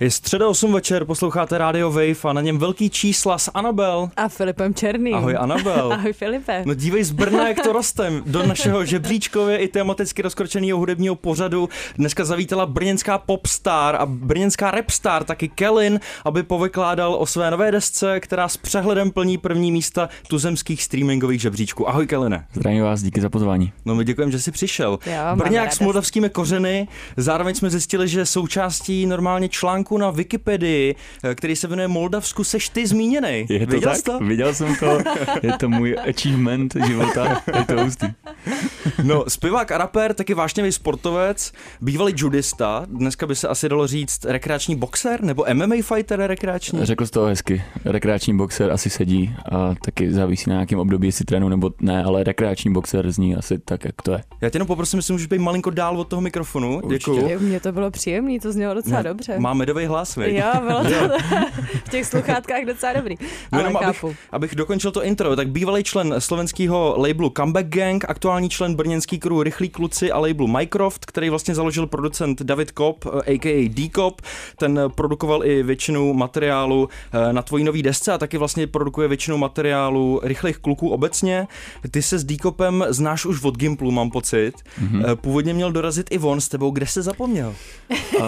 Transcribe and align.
Je 0.00 0.10
středa 0.10 0.48
8 0.48 0.72
večer, 0.72 1.04
posloucháte 1.04 1.58
Radio 1.58 1.90
Wave 1.90 2.24
a 2.24 2.32
na 2.32 2.40
něm 2.40 2.58
velký 2.58 2.90
čísla 2.90 3.38
s 3.38 3.50
Anabel. 3.54 4.10
A 4.16 4.28
Filipem 4.28 4.74
Černým. 4.74 5.14
Ahoj 5.14 5.36
Anabel. 5.36 5.92
Ahoj 5.92 6.12
Filipe. 6.12 6.62
No 6.66 6.74
dívej 6.74 7.04
z 7.04 7.10
Brna, 7.10 7.48
jak 7.48 7.60
to 7.60 7.72
rostem. 7.72 8.22
Do 8.26 8.46
našeho 8.46 8.84
žebříčkově 8.84 9.58
i 9.58 9.68
tematicky 9.68 10.22
rozkročeného 10.22 10.78
hudebního 10.78 11.14
pořadu 11.14 11.68
dneska 11.98 12.24
zavítala 12.24 12.66
brněnská 12.66 13.18
popstar 13.18 13.96
a 13.96 14.06
brněnská 14.06 14.70
rapstar, 14.70 15.24
taky 15.24 15.48
Kellen, 15.48 16.00
aby 16.24 16.42
povykládal 16.42 17.14
o 17.14 17.26
své 17.26 17.50
nové 17.50 17.72
desce, 17.72 18.20
která 18.20 18.48
s 18.48 18.56
přehledem 18.56 19.10
plní 19.10 19.38
první 19.38 19.72
místa 19.72 20.08
tuzemských 20.28 20.82
streamingových 20.82 21.40
žebříčků. 21.40 21.88
Ahoj 21.88 22.06
Kelline. 22.06 22.46
Zdravím 22.52 22.82
vás, 22.82 23.02
díky 23.02 23.20
za 23.20 23.28
pozvání. 23.28 23.72
No 23.84 23.94
my 23.94 24.04
děkujeme, 24.04 24.32
že 24.32 24.40
jsi 24.40 24.52
přišel. 24.52 24.98
Jo, 25.06 25.36
Brňák 25.36 25.72
s 25.72 25.80
moldavskými 25.80 26.30
kořeny, 26.30 26.88
zároveň 27.16 27.54
jsme 27.54 27.70
zjistili, 27.70 28.08
že 28.08 28.26
součástí 28.26 29.06
normálně 29.06 29.48
článku 29.48 29.89
na 29.98 30.10
Wikipedii, 30.10 30.94
eh, 31.24 31.34
který 31.34 31.56
se 31.56 31.68
jmenuje 31.68 31.88
Moldavsku, 31.88 32.44
seš 32.44 32.68
ty 32.68 32.86
zmíněný. 32.86 33.46
Je 33.48 33.66
to 33.66 33.72
Viděl 33.72 33.90
tak? 33.90 33.96
jsi 33.96 34.02
to? 34.02 34.18
Viděl 34.18 34.54
jsem 34.54 34.76
to, 34.76 34.98
je 35.42 35.52
to 35.52 35.68
můj 35.68 35.96
achievement 36.08 36.76
života, 36.86 37.42
je 37.58 37.64
to 37.64 37.82
hustý. 37.84 38.06
No, 39.02 39.24
zpěvák 39.28 39.70
a 39.72 39.78
rapper, 39.78 40.14
taky 40.14 40.34
vášnivý 40.34 40.72
sportovec, 40.72 41.52
bývalý 41.80 42.12
judista, 42.16 42.86
dneska 42.88 43.26
by 43.26 43.36
se 43.36 43.48
asi 43.48 43.68
dalo 43.68 43.86
říct 43.86 44.24
rekreační 44.24 44.76
boxer 44.76 45.22
nebo 45.22 45.44
MMA 45.54 45.74
fighter 45.82 46.20
rekreační. 46.20 46.84
Řekl 46.84 47.06
jsi 47.06 47.12
to 47.12 47.24
hezky, 47.24 47.62
rekreační 47.84 48.36
boxer 48.36 48.70
asi 48.70 48.90
sedí 48.90 49.34
a 49.52 49.74
taky 49.84 50.12
závisí 50.12 50.50
na 50.50 50.54
nějakém 50.54 50.78
období, 50.78 51.08
jestli 51.08 51.24
trénu 51.24 51.48
nebo 51.48 51.70
ne, 51.80 52.04
ale 52.04 52.24
rekreační 52.24 52.72
boxer 52.72 53.10
zní 53.12 53.36
asi 53.36 53.58
tak, 53.58 53.84
jak 53.84 54.02
to 54.02 54.12
je. 54.12 54.20
Já 54.40 54.50
tě 54.50 54.56
jenom 54.56 54.66
poprosím, 54.66 54.98
jestli 54.98 55.12
můžeš 55.12 55.26
být 55.26 55.38
malinko 55.38 55.70
dál 55.70 56.00
od 56.00 56.08
toho 56.08 56.22
mikrofonu. 56.22 56.80
Určitě. 56.82 57.10
Děkuju. 57.10 57.28
Jo, 57.28 57.40
Mně 57.40 57.60
to 57.60 57.72
bylo 57.72 57.90
příjemný, 57.90 58.40
to 58.40 58.52
znělo 58.52 58.74
docela 58.74 58.96
Ne, 58.96 59.02
dobře. 59.08 59.38
Má 59.38 59.54
medový 59.54 59.79
hlas, 59.86 60.16
viď? 60.16 60.34
Jo, 60.34 60.52
bylo 60.66 60.84
to 60.84 61.18
v 61.84 61.88
těch 61.88 62.06
sluchátkách 62.06 62.64
docela 62.64 62.92
dobrý. 62.92 63.14
No 63.20 63.26
Ale 63.52 63.62
jenom 63.62 63.76
abych, 63.76 64.04
abych 64.30 64.54
dokončil 64.54 64.90
to 64.90 65.04
intro, 65.04 65.36
tak 65.36 65.48
bývalý 65.48 65.84
člen 65.84 66.14
slovenského 66.18 66.94
labelu 66.98 67.32
Comeback 67.36 67.66
Gang, 67.66 68.04
aktuální 68.08 68.48
člen 68.48 68.74
brněnský 68.74 69.18
crew 69.18 69.40
Rychlí 69.40 69.68
kluci 69.68 70.12
a 70.12 70.18
labelu 70.18 70.48
Mycroft, 70.48 71.06
který 71.06 71.30
vlastně 71.30 71.54
založil 71.54 71.86
producent 71.86 72.42
David 72.42 72.70
Kopp, 72.70 73.04
eh, 73.06 73.32
a.k.a. 73.32 73.68
D-Cop. 73.68 74.22
Ten 74.56 74.78
eh, 74.78 74.88
produkoval 74.88 75.44
i 75.44 75.62
většinu 75.62 76.12
materiálu 76.12 76.88
eh, 77.12 77.32
na 77.32 77.42
tvojí 77.42 77.64
nový 77.64 77.82
desce 77.82 78.12
a 78.12 78.18
taky 78.18 78.38
vlastně 78.38 78.66
produkuje 78.66 79.08
většinu 79.08 79.38
materiálu 79.38 80.20
Rychlých 80.22 80.58
kluků 80.58 80.88
obecně. 80.88 81.46
Ty 81.90 82.02
se 82.02 82.18
s 82.18 82.24
D-Copem 82.24 82.84
znáš 82.88 83.26
už 83.26 83.42
od 83.42 83.56
Gimplu, 83.56 83.90
mám 83.90 84.10
pocit. 84.10 84.52
Mm-hmm. 84.82 85.16
Původně 85.16 85.54
měl 85.54 85.72
dorazit 85.72 86.06
i 86.10 86.18
on 86.18 86.40
s 86.40 86.48
tebou, 86.48 86.70
kde 86.70 86.86
se 86.86 87.02
zapomněl? 87.02 87.54
Uh, 88.18 88.24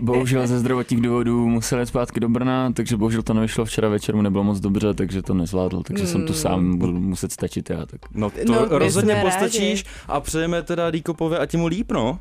bohužel 0.00 0.46
ze 0.54 0.60
zdravotních 0.60 1.00
důvodů 1.00 1.48
musel 1.48 1.80
jít 1.80 1.86
zpátky 1.86 2.20
do 2.20 2.28
Brna, 2.28 2.72
takže 2.72 2.96
bohužel 2.96 3.22
to 3.22 3.34
nevyšlo 3.34 3.64
včera 3.64 3.88
večer, 3.88 4.16
mu 4.16 4.22
nebylo 4.22 4.44
moc 4.44 4.60
dobře, 4.60 4.94
takže 4.94 5.22
to 5.22 5.34
nezvládl, 5.34 5.82
takže 5.82 6.06
jsem 6.06 6.26
tu 6.26 6.32
Hmm. 6.32 6.42
sám, 6.42 6.78
budu 6.78 6.92
muset 6.92 7.32
stačit 7.32 7.70
já. 7.70 7.86
Tak. 7.86 8.00
No 8.14 8.30
to 8.30 8.52
No, 8.52 8.78
rozhodně 8.78 9.16
postačíš 9.24 9.84
a 10.08 10.20
přejeme 10.20 10.62
teda 10.62 10.90
Díkopovi 10.90 11.36
a 11.38 11.46
mu 11.56 11.66
líp, 11.66 11.92
no. 11.92 12.18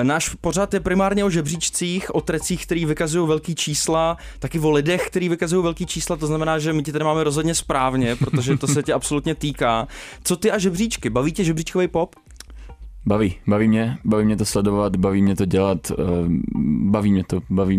E, 0.00 0.04
náš 0.04 0.28
pořad 0.28 0.74
je 0.74 0.80
primárně 0.80 1.24
o 1.24 1.30
žebříčcích, 1.30 2.14
o 2.14 2.20
trecích, 2.20 2.66
který 2.66 2.84
vykazují 2.86 3.28
velký 3.28 3.54
čísla, 3.54 4.16
taky 4.38 4.58
o 4.58 4.70
lidech, 4.70 5.06
který 5.06 5.28
vykazují 5.28 5.62
velký 5.62 5.86
čísla, 5.86 6.16
to 6.16 6.26
znamená, 6.26 6.58
že 6.58 6.72
my 6.72 6.82
ti 6.82 6.92
tady 6.92 7.04
máme 7.04 7.24
rozhodně 7.24 7.54
správně, 7.54 8.16
protože 8.16 8.56
to 8.56 8.66
se 8.66 8.82
tě 8.82 8.92
absolutně 8.92 9.34
týká. 9.34 9.88
Co 10.24 10.36
ty 10.36 10.50
a 10.50 10.58
žebříčky? 10.58 11.10
Baví 11.10 11.32
tě 11.32 11.44
žebříčkový 11.44 11.88
pop? 11.88 12.14
Baví, 13.06 13.34
baví 13.46 13.68
mě, 13.68 13.98
baví 14.04 14.24
mě 14.24 14.36
to 14.36 14.44
sledovat, 14.44 14.96
baví 14.96 15.22
mě 15.22 15.36
to 15.36 15.44
dělat, 15.44 15.90
uh, 15.90 15.96
baví 16.90 17.12
mě 17.12 17.24
to, 17.24 17.40
baví 17.50 17.78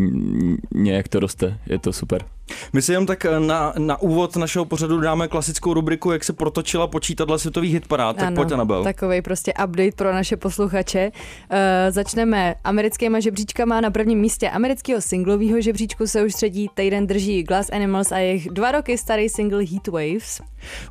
mě, 0.71 0.93
jak 0.93 1.07
to 1.07 1.19
roste, 1.19 1.59
je 1.67 1.79
to 1.79 1.93
super. 1.93 2.34
My 2.73 2.81
si 2.81 2.91
jenom 2.91 3.05
tak 3.05 3.25
na, 3.39 3.73
na 3.77 4.01
úvod 4.01 4.35
našeho 4.35 4.65
pořadu 4.65 4.99
dáme 4.99 5.27
klasickou 5.27 5.73
rubriku, 5.73 6.11
jak 6.11 6.23
se 6.23 6.33
protočila 6.33 6.87
počítadla 6.87 7.37
světových 7.37 7.73
hitparád. 7.73 8.15
Tak 8.15 8.35
pojď, 8.35 8.51
Anabel. 8.51 8.83
Takový 8.83 9.21
prostě 9.21 9.53
update 9.63 9.91
pro 9.95 10.13
naše 10.13 10.37
posluchače. 10.37 11.11
Uh, 11.11 11.57
začneme 11.89 12.55
americkýma 12.63 13.19
žebříčkama. 13.19 13.81
Na 13.81 13.91
prvním 13.91 14.19
místě 14.19 14.49
amerického 14.49 15.01
singlového 15.01 15.61
žebříčku 15.61 16.07
se 16.07 16.25
už 16.25 16.33
třetí 16.33 16.69
týden 16.73 17.07
drží 17.07 17.43
Glass 17.43 17.69
Animals 17.69 18.11
a 18.11 18.17
jejich 18.17 18.49
dva 18.49 18.71
roky 18.71 18.97
starý 18.97 19.29
single 19.29 19.63
Heat 19.63 19.87
Waves. 19.87 20.41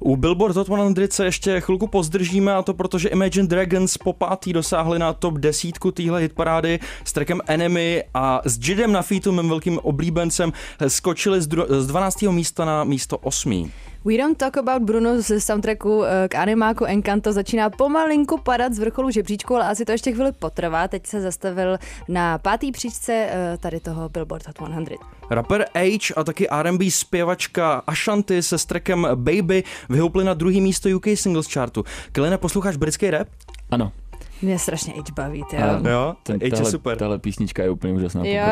U 0.00 0.16
Billboard 0.16 0.56
Hot 0.56 0.66
100 0.66 0.76
se 1.10 1.24
ještě 1.24 1.60
chvilku 1.60 1.86
pozdržíme 1.86 2.54
a 2.54 2.62
to 2.62 2.74
protože 2.74 3.08
Imagine 3.08 3.48
Dragons 3.48 3.98
po 3.98 4.12
pátý 4.12 4.52
dosáhli 4.52 4.98
na 4.98 5.12
top 5.12 5.38
desítku 5.38 5.90
téhle 5.90 6.20
hitparády 6.20 6.78
s 7.04 7.12
trackem 7.12 7.40
Enemy 7.46 8.04
a 8.14 8.40
s 8.44 8.68
Jidem 8.68 8.92
na 8.92 9.02
featu, 9.02 9.32
mým 9.32 9.48
velkým 9.48 9.78
oblíbencem, 9.78 10.52
skočili 10.88 11.42
z, 11.44 11.48
dru- 11.48 11.80
z 11.80 11.86
12. 11.86 12.22
místa 12.22 12.64
na 12.64 12.84
místo 12.84 13.18
8. 13.18 13.70
We 14.04 14.18
Don't 14.18 14.36
Talk 14.36 14.56
About 14.56 14.82
Bruno 14.82 15.22
ze 15.22 15.40
soundtracku 15.40 16.04
eh, 16.04 16.28
k 16.28 16.34
animáku 16.34 16.84
Encanto 16.84 17.32
začíná 17.32 17.70
pomalinku 17.70 18.38
padat 18.38 18.72
z 18.72 18.78
vrcholu 18.78 19.10
žebříčku, 19.10 19.54
ale 19.54 19.68
asi 19.68 19.84
to 19.84 19.92
ještě 19.92 20.12
chvíli 20.12 20.32
potrvá. 20.32 20.88
Teď 20.88 21.06
se 21.06 21.20
zastavil 21.20 21.78
na 22.08 22.38
pátý 22.38 22.72
příčce 22.72 23.12
eh, 23.12 23.58
tady 23.60 23.80
toho 23.80 24.08
Billboard 24.08 24.46
Hot 24.46 24.56
100. 24.56 24.94
Rapper 25.30 25.66
H 25.74 26.12
a 26.16 26.24
taky 26.24 26.50
R&B 26.50 26.90
zpěvačka 26.90 27.82
Ashanti 27.86 28.42
se 28.42 28.58
s 28.58 28.64
trackem 28.64 29.08
Baby 29.14 29.64
vyhoupli 29.88 30.24
na 30.24 30.34
druhý 30.34 30.60
místo 30.60 30.88
UK 30.96 31.06
Singles 31.14 31.52
Chartu. 31.52 31.84
Kelena, 32.12 32.38
posloucháš 32.38 32.76
britský 32.76 33.10
rap? 33.10 33.28
Ano, 33.70 33.92
Mě 34.42 34.58
strašně 34.58 34.92
H 34.92 35.12
baví, 35.14 35.44
ty 35.50 35.56
A- 35.56 35.66
jo. 35.72 35.80
Jo, 35.90 36.14
ten, 36.22 36.36
H 36.40 36.44
je 36.44 36.50
tahle, 36.50 36.70
super. 36.70 36.96
tahle 36.98 37.18
písnička 37.18 37.62
je 37.62 37.70
úplně 37.70 37.92
úžasná. 37.92 38.24
Jo, 38.24 38.42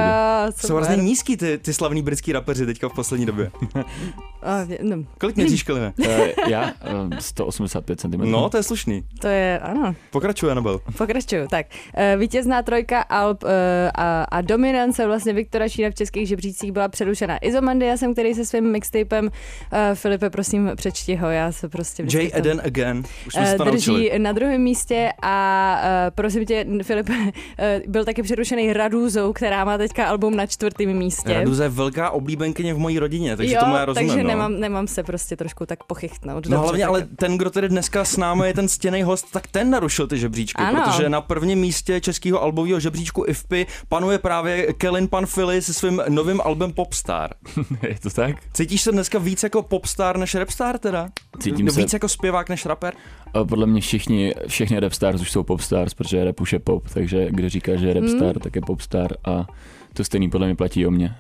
Jsou 0.57 0.75
hrozně 0.77 0.95
super. 0.95 1.05
nízký 1.05 1.37
ty, 1.37 1.59
ty 1.59 1.73
slavní 1.75 2.03
britský 2.03 2.33
rapeři 2.33 2.67
teďka 2.67 2.89
v 2.89 2.95
poslední 2.95 3.27
době. 3.27 3.51
A, 4.43 4.59
no, 4.83 4.97
Kolik 5.19 5.37
měříš, 5.37 5.63
Kelene? 5.63 5.93
Eh, 6.09 6.33
Já 6.51 6.65
eh, 6.81 7.21
185 7.21 8.01
cm. 8.01 8.31
No, 8.31 8.49
to 8.51 8.57
je 8.57 8.63
slušný. 8.63 9.03
to 9.21 9.29
je, 9.29 9.59
ano, 9.59 9.95
Pokračuje, 10.11 10.53
Anabel. 10.53 10.81
pokračuju. 10.99 11.47
Tak, 11.51 11.67
eh, 11.95 12.17
vítězná 12.19 12.63
trojka 12.63 13.01
Alp 13.01 13.45
eh, 13.47 13.91
a, 13.95 14.23
a 14.25 14.41
dominance 14.41 15.07
vlastně 15.07 15.33
Viktora 15.33 15.69
Šína 15.69 15.91
v 15.91 15.95
českých 15.95 16.29
žebřících 16.29 16.73
byla 16.73 16.89
přerušena 16.89 17.39
Izomandiasem, 17.39 18.13
který 18.13 18.35
se 18.35 18.45
svým 18.45 18.71
mixtapem, 18.73 19.31
eh, 19.73 19.91
Filipe, 19.95 20.31
prosím, 20.31 20.71
přečti 20.77 21.15
ho, 21.17 21.29
já 21.31 21.53
se 21.53 21.69
prostě... 21.69 22.03
J. 22.13 22.31
Eden 22.35 22.63
Again. 22.67 23.03
Už 23.27 23.33
jsme 23.35 23.47
se 23.47 23.55
Eh, 23.55 23.59
to 23.59 23.65
naučili. 23.65 24.01
drží 24.09 24.19
na 24.19 24.33
druhém 24.33 24.61
místě 24.63 25.13
a 25.23 25.72
uh, 25.81 26.11
prosím 26.15 26.47
tě, 26.47 26.67
Filip, 26.83 27.09
uh, 27.09 27.17
byl 27.87 28.05
taky 28.05 28.23
přerušený 28.23 28.73
Raduzou, 28.73 29.33
která 29.33 29.65
má 29.65 29.79
teďka 29.79 30.07
album 30.07 30.37
na 30.37 30.47
čtvrtém 30.47 30.93
místě. 30.93 31.35
Raduza 31.35 31.63
je 31.65 31.69
velká 31.71 32.11
oblíbenkyně 32.11 32.75
v 32.75 32.79
mojí 32.79 32.99
rodině, 32.99 33.37
takže 33.37 33.55
jo, 33.55 33.61
tomu 33.61 33.77
já 33.77 33.85
rozumím. 33.85 34.09
takže 34.09 34.23
no. 34.23 34.29
nemám, 34.29 34.61
nemám 34.61 34.87
se 34.87 35.03
prostě 35.03 35.37
trošku 35.37 35.67
tak 35.67 35.85
pochytnout. 35.85 36.47
No 36.47 36.61
hlavně, 36.61 36.81
tak- 36.85 36.89
ale 36.89 37.07
ten, 37.17 37.39
kdo 37.39 37.51
tedy 37.51 37.69
dneska 37.69 38.05
s 38.05 38.17
námi 38.17 38.47
je 38.47 38.55
ten 38.55 38.69
stěný 38.69 39.03
host, 39.03 39.27
tak 39.33 39.47
ten 39.47 39.71
narušil 39.71 40.07
ty 40.07 40.19
žebříčky, 40.19 40.63
Ano. 40.63 40.83
protože 40.85 41.09
na 41.09 41.21
prvním 41.21 41.59
místě 41.59 42.01
českého 42.01 42.43
albového 42.43 42.81
žebříčku 42.81 43.25
IFPy 43.29 43.67
panuje 43.89 44.19
právě 44.19 44.73
Kellen 44.73 45.09
Panfili 45.09 45.63
se 45.63 45.75
svým 45.75 46.03
novým 46.09 46.41
albem 46.45 46.73
Popstar. 46.73 47.31
je 47.89 47.99
to 48.03 48.11
tak? 48.11 48.37
Cítíš 48.53 48.83
se 48.83 48.93
dneska 48.93 49.19
víc 49.19 49.43
jako 49.43 49.63
popstar 49.63 50.17
než 50.19 50.35
rapstar 50.35 50.79
teda? 50.79 51.09
Cítím 51.41 51.67
No, 51.67 51.73
se- 51.73 51.81
Víc 51.81 51.93
jako 51.93 52.09
zpěvák 52.09 52.49
než 52.49 52.67
rapper? 52.67 52.95
A 53.35 53.45
podle 53.45 53.67
mě 53.67 53.81
všichni, 53.81 54.35
všechny 54.47 54.81
rapstars 54.81 55.21
už 55.21 55.31
jsou 55.31 55.43
popstars, 55.43 55.95
protože 55.95 56.25
rap 56.25 56.41
už 56.41 56.53
je 56.53 56.59
pop, 56.59 56.89
takže 56.95 57.27
kdo 57.31 57.49
říká, 57.49 57.77
že 57.77 57.89
je 57.89 57.95
rapstar, 57.95 58.39
tak 58.39 58.55
je 58.55 58.63
popstar 58.63 59.11
a 59.25 59.47
to 59.95 60.05
stejný 60.05 60.31
podle 60.31 60.47
mě 60.47 60.57
platí 60.57 60.87
o 60.87 60.91
mě. 60.91 61.15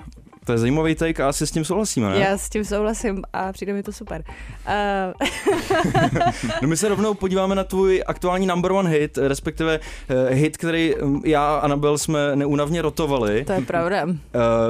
To 0.44 0.52
je 0.52 0.58
zajímavý 0.58 0.94
take 0.94 1.22
a 1.22 1.28
asi 1.28 1.46
s 1.46 1.50
tím 1.50 1.64
souhlasíme, 1.64 2.10
ne? 2.10 2.18
Já 2.18 2.38
s 2.38 2.48
tím 2.48 2.64
souhlasím 2.64 3.22
a 3.32 3.52
přijde 3.52 3.72
mi 3.72 3.82
to 3.82 3.92
super. 3.92 4.24
Uh... 4.66 5.28
no 6.62 6.68
my 6.68 6.76
se 6.76 6.88
rovnou 6.88 7.14
podíváme 7.14 7.54
na 7.54 7.64
tvůj 7.64 8.02
aktuální 8.06 8.46
number 8.46 8.72
one 8.72 8.90
hit, 8.90 9.18
respektive 9.18 9.80
uh, 9.80 10.36
hit, 10.36 10.56
který 10.56 10.94
hm, 11.02 11.20
já 11.24 11.54
a 11.54 11.58
Anabel 11.58 11.98
jsme 11.98 12.36
neúnavně 12.36 12.82
rotovali. 12.82 13.44
To 13.44 13.52
je 13.52 13.60
pravda. 13.60 14.04
Uh, 14.04 14.12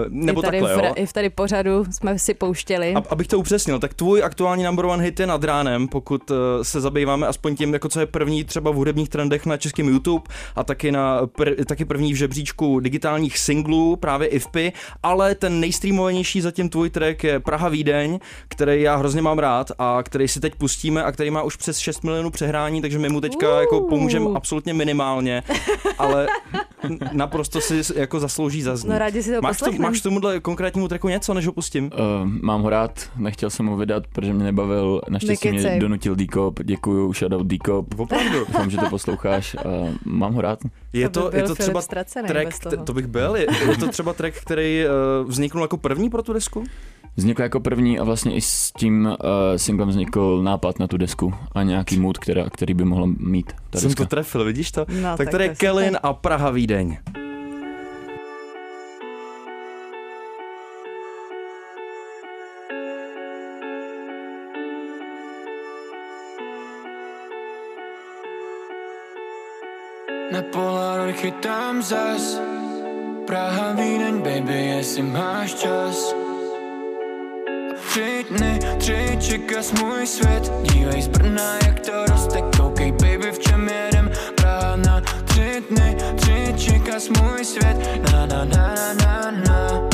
nebo 0.09 0.41
I 0.41 0.45
tady 0.45 0.61
takhle, 0.61 0.83
v, 0.83 0.85
jo? 0.85 0.93
I 0.97 1.07
v 1.07 1.13
tady 1.13 1.31
pořadu 1.31 1.85
jsme 1.91 2.19
si 2.19 2.35
pouštěli. 2.35 2.95
A, 2.95 3.03
abych 3.11 3.27
to 3.27 3.39
upřesnil, 3.39 3.79
tak 3.79 3.95
tvůj 3.95 4.23
aktuální 4.23 4.65
number 4.65 4.85
one 4.85 5.05
hit 5.05 5.21
je 5.21 5.27
nad 5.27 5.45
ránem, 5.45 5.89
pokud 5.89 6.31
uh, 6.31 6.37
se 6.63 6.81
zabýváme 6.81 7.27
aspoň 7.27 7.57
tím, 7.57 7.73
jako 7.73 7.89
co 7.89 8.01
je 8.01 8.07
první 8.07 8.45
třeba 8.45 8.71
v 8.71 8.75
hudebních 8.75 9.09
trendech 9.09 9.47
na 9.47 9.57
českém 9.57 9.89
YouTube 9.89 10.25
a 10.57 10.65
taky, 10.65 10.93
na, 10.93 11.27
pr, 11.27 11.65
taky 11.65 11.85
první 11.85 12.13
v 12.13 12.17
žebříčku 12.17 12.81
digitálních 12.81 13.39
singlů, 13.39 13.97
právě 13.97 14.29
IFPy, 14.29 14.73
ale 15.03 15.35
ten 15.35 15.62
nejstreamovanější 15.63 16.41
zatím 16.41 16.69
tvůj 16.69 16.91
track 16.91 17.25
je 17.25 17.41
Praha 17.41 17.69
Vídeň, 17.69 18.19
který 18.49 18.83
já 18.83 18.97
hrozně 18.97 19.23
mám 19.23 19.39
rád 19.39 19.73
a 19.79 20.03
který 20.03 20.29
si 20.29 20.41
teď 20.41 20.55
pustíme 20.55 21.05
a 21.05 21.13
který 21.13 21.31
má 21.31 21.43
už 21.43 21.57
přes 21.57 21.79
6 21.79 22.05
milionů 22.05 22.31
přehrání, 22.31 22.81
takže 22.81 22.99
my 22.99 23.09
mu 23.09 23.21
teďka 23.21 23.55
uh. 23.55 23.61
jako 23.61 23.81
pomůžeme 23.81 24.27
absolutně 24.35 24.75
minimálně, 24.75 25.43
ale 25.99 26.27
naprosto 27.13 27.61
si 27.61 27.81
jako 27.95 28.21
zaslouží 28.21 28.63
zaznít. 28.63 28.93
No 28.93 28.99
rádi 28.99 29.23
si 29.23 29.35
to 29.35 29.43
máš, 29.43 29.59
to, 29.59 29.73
máš 29.73 30.01
tomuhle 30.01 30.41
konkrétnímu 30.41 30.89
tracku 30.89 31.09
něco, 31.09 31.35
než 31.35 31.47
ho 31.47 31.53
pustím? 31.53 31.85
Uh, 31.85 32.29
mám 32.43 32.63
ho 32.63 32.71
rád, 32.71 33.11
nechtěl 33.17 33.51
jsem 33.51 33.67
ho 33.67 33.77
vydat, 33.77 34.07
protože 34.07 34.33
mě 34.33 34.45
nebavil, 34.45 35.01
naštěstí 35.09 35.51
mě 35.51 35.81
donutil 35.81 36.15
Dikop, 36.15 36.61
děkuju, 36.63 37.13
shoutout 37.13 37.47
Dikop. 37.47 38.01
Opravdu. 38.01 38.39
Doufám, 38.39 38.71
že 38.71 38.77
to 38.77 38.91
posloucháš, 38.91 39.57
uh, 39.65 39.91
mám 40.05 40.35
ho 40.35 40.41
rád. 40.41 40.59
Je 40.93 41.09
to, 41.09 41.31
to, 41.31 41.37
je 41.37 41.43
to 41.43 41.55
třeba 41.55 41.83
track, 42.27 42.59
to 42.85 42.93
bych 42.93 43.07
byl, 43.07 43.37
je, 43.37 43.47
je 43.71 43.77
to 43.77 43.89
třeba 43.89 44.13
track, 44.13 44.35
který 44.35 44.85
uh, 45.23 45.29
vzniknul 45.29 45.65
jako 45.65 45.77
první 45.77 46.11
pro 46.11 46.23
tu 46.23 46.33
desku? 46.33 46.65
Vznikl 47.17 47.43
jako 47.43 47.61
první 47.61 47.99
a 47.99 48.05
vlastně 48.05 48.35
i 48.35 48.41
s 48.41 48.73
tím 48.73 49.07
uh, 49.07 49.17
singlem 49.57 49.89
vznikl 49.89 50.43
nápad 50.43 50.79
na 50.79 50.87
tu 50.87 50.97
desku 50.97 51.35
a 51.53 51.63
nějaký 51.63 51.99
mood, 51.99 52.19
která, 52.19 52.51
který 52.51 52.75
by 52.75 52.85
mohla 52.85 53.07
mít 53.19 53.53
ta 53.71 53.79
Jsem 53.81 53.89
deska. 53.89 54.05
to 54.05 54.09
trefil, 54.09 54.45
vidíš 54.45 54.73
to? 54.73 54.87
No, 54.89 55.03
tak, 55.03 55.17
tak 55.17 55.31
tady 55.31 55.45
je 55.45 55.55
Kelin 55.55 55.99
a 56.03 56.13
Praha 56.13 56.51
Vídeň. 56.51 56.97
Na 70.33 70.43
Polaroid 71.03 71.21
chytám 71.21 71.83
zas? 71.83 72.39
Praha, 73.27 73.73
Vídeň, 73.73 74.23
baby, 74.23 74.67
jestli 74.67 75.03
máš 75.03 75.55
čas. 75.55 76.15
Tři 77.89 78.25
dny, 78.31 78.59
tři 78.79 79.19
čekas 79.21 79.73
můj 79.73 80.07
svět. 80.07 80.53
Dívej 80.63 81.03
z 81.03 81.09
Brna, 81.09 81.55
jak 81.67 81.81
to 81.81 82.07
roste. 82.07 82.43
Koukej, 82.57 82.93
baby, 82.93 83.33
v 83.33 83.39
čem 83.39 83.69
jedem. 83.69 84.11
Praha 84.35 84.77
na 84.77 85.01
tři 85.25 85.63
dny, 85.71 85.97
tři 86.17 86.55
čekas 86.57 87.09
můj 87.09 87.45
svět. 87.45 87.77
Na, 88.13 88.27
na, 88.27 88.45
na, 88.45 88.75
na, 88.75 89.31
na, 89.31 89.31
na 89.31 89.92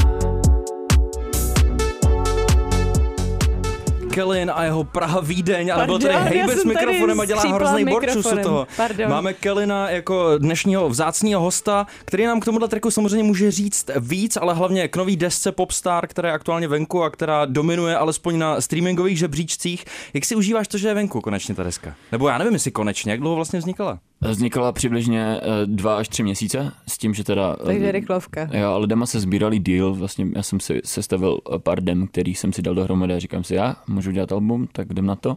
Kellin 4.19 4.51
a 4.55 4.65
jeho 4.65 4.85
Praha 4.85 5.21
Vídeň, 5.21 5.73
ale 5.73 5.87
byl 5.87 5.99
tady 5.99 6.15
hejbe 6.15 6.57
s 6.57 6.65
mikrofonem 6.65 7.21
a 7.21 7.25
dělá 7.25 7.43
hrozný 7.43 7.85
borčus 7.85 8.27
u 8.33 8.39
toho. 8.43 8.67
Pardon. 8.77 9.11
Máme 9.11 9.35
Kellina 9.35 9.91
jako 9.91 10.39
dnešního 10.39 10.89
vzácného 10.89 11.43
hosta, 11.43 11.87
který 12.05 12.27
nám 12.27 12.41
k 12.41 12.45
tomuhle 12.45 12.69
tracku 12.69 12.91
samozřejmě 12.91 13.25
může 13.25 13.51
říct 13.51 13.91
víc, 14.01 14.37
ale 14.37 14.55
hlavně 14.55 14.89
k 14.89 14.97
nový 14.97 15.17
desce 15.17 15.53
Popstar, 15.53 16.07
která 16.07 16.29
je 16.29 16.35
aktuálně 16.35 16.69
venku 16.69 17.03
a 17.03 17.11
která 17.11 17.45
dominuje 17.45 17.97
alespoň 17.97 18.39
na 18.39 18.61
streamingových 18.61 19.19
žebříčcích. 19.19 19.85
Jak 20.15 20.25
si 20.25 20.35
užíváš 20.35 20.69
to, 20.69 20.79
že 20.79 20.89
je 20.89 20.95
venku 20.95 21.21
konečně 21.21 21.55
ta 21.55 21.63
deska? 21.63 21.95
Nebo 22.13 22.29
já 22.29 22.39
nevím, 22.39 22.53
jestli 22.53 22.71
konečně, 22.71 23.13
jak 23.13 23.21
dlouho 23.21 23.37
vlastně 23.37 23.59
vznikala? 23.59 23.99
Vznikala 24.21 24.73
přibližně 24.73 25.41
dva 25.65 25.97
až 25.97 26.09
tři 26.09 26.23
měsíce 26.23 26.73
s 26.87 26.99
tím, 26.99 27.15
že 27.15 27.25
teda... 27.25 27.57
Takže 27.57 27.93
rychlovka. 27.93 28.49
Jo, 28.53 28.71
ale 28.71 28.87
dema 28.87 29.07
se 29.07 29.21
sbírali 29.21 29.59
díl, 29.59 29.95
vlastně 29.95 30.27
já 30.37 30.43
jsem 30.43 30.61
si 30.61 30.81
sestavil 30.85 31.39
pár 31.59 31.83
dem, 31.83 32.07
který 32.07 32.35
jsem 32.35 32.53
si 32.53 32.63
dal 32.63 32.75
dohromady 32.75 33.15
a 33.15 33.19
říkám 33.19 33.45
si, 33.45 33.55
já 33.55 33.77
můžu 33.89 34.11
dělat 34.11 34.33
album, 34.33 34.69
tak 34.73 34.91
jdem 34.91 35.07
na 35.07 35.17
to. 35.17 35.37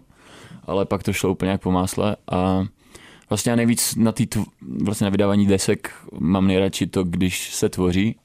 Ale 0.64 0.86
pak 0.86 1.04
to 1.04 1.14
šlo 1.14 1.32
úplně 1.32 1.52
jak 1.52 1.62
po 1.62 1.72
másle 1.72 2.16
a 2.32 2.64
vlastně 3.30 3.50
já 3.50 3.56
nejvíc 3.56 3.96
na, 3.96 4.12
tý, 4.12 4.28
vlastně 4.84 5.06
na 5.06 5.12
vydávání 5.12 5.48
desek 5.48 5.94
mám 6.20 6.48
nejradši 6.48 6.88
to, 6.88 7.04
když 7.04 7.54
se 7.54 7.70
tvoří, 7.70 8.16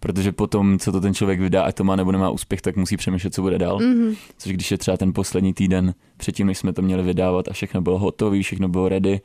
protože 0.00 0.32
potom, 0.32 0.78
co 0.78 0.92
to 0.92 1.00
ten 1.00 1.14
člověk 1.14 1.40
vydá, 1.40 1.62
ať 1.62 1.74
to 1.74 1.84
má 1.84 1.96
nebo 1.96 2.12
nemá 2.12 2.30
úspěch, 2.30 2.62
tak 2.62 2.76
musí 2.76 2.96
přemýšlet, 2.96 3.34
co 3.34 3.42
bude 3.42 3.58
dál. 3.58 3.78
Mm-hmm. 3.78 4.16
Což 4.38 4.52
když 4.52 4.70
je 4.70 4.78
třeba 4.78 4.96
ten 4.96 5.12
poslední 5.12 5.54
týden 5.54 5.94
předtím, 6.16 6.46
než 6.46 6.58
jsme 6.58 6.72
to 6.72 6.82
měli 6.82 7.02
vydávat 7.02 7.48
a 7.48 7.52
všechno 7.52 7.80
bylo 7.80 7.98
hotové, 7.98 8.42
všechno 8.42 8.68
bylo 8.68 8.88
ready, 8.88 9.20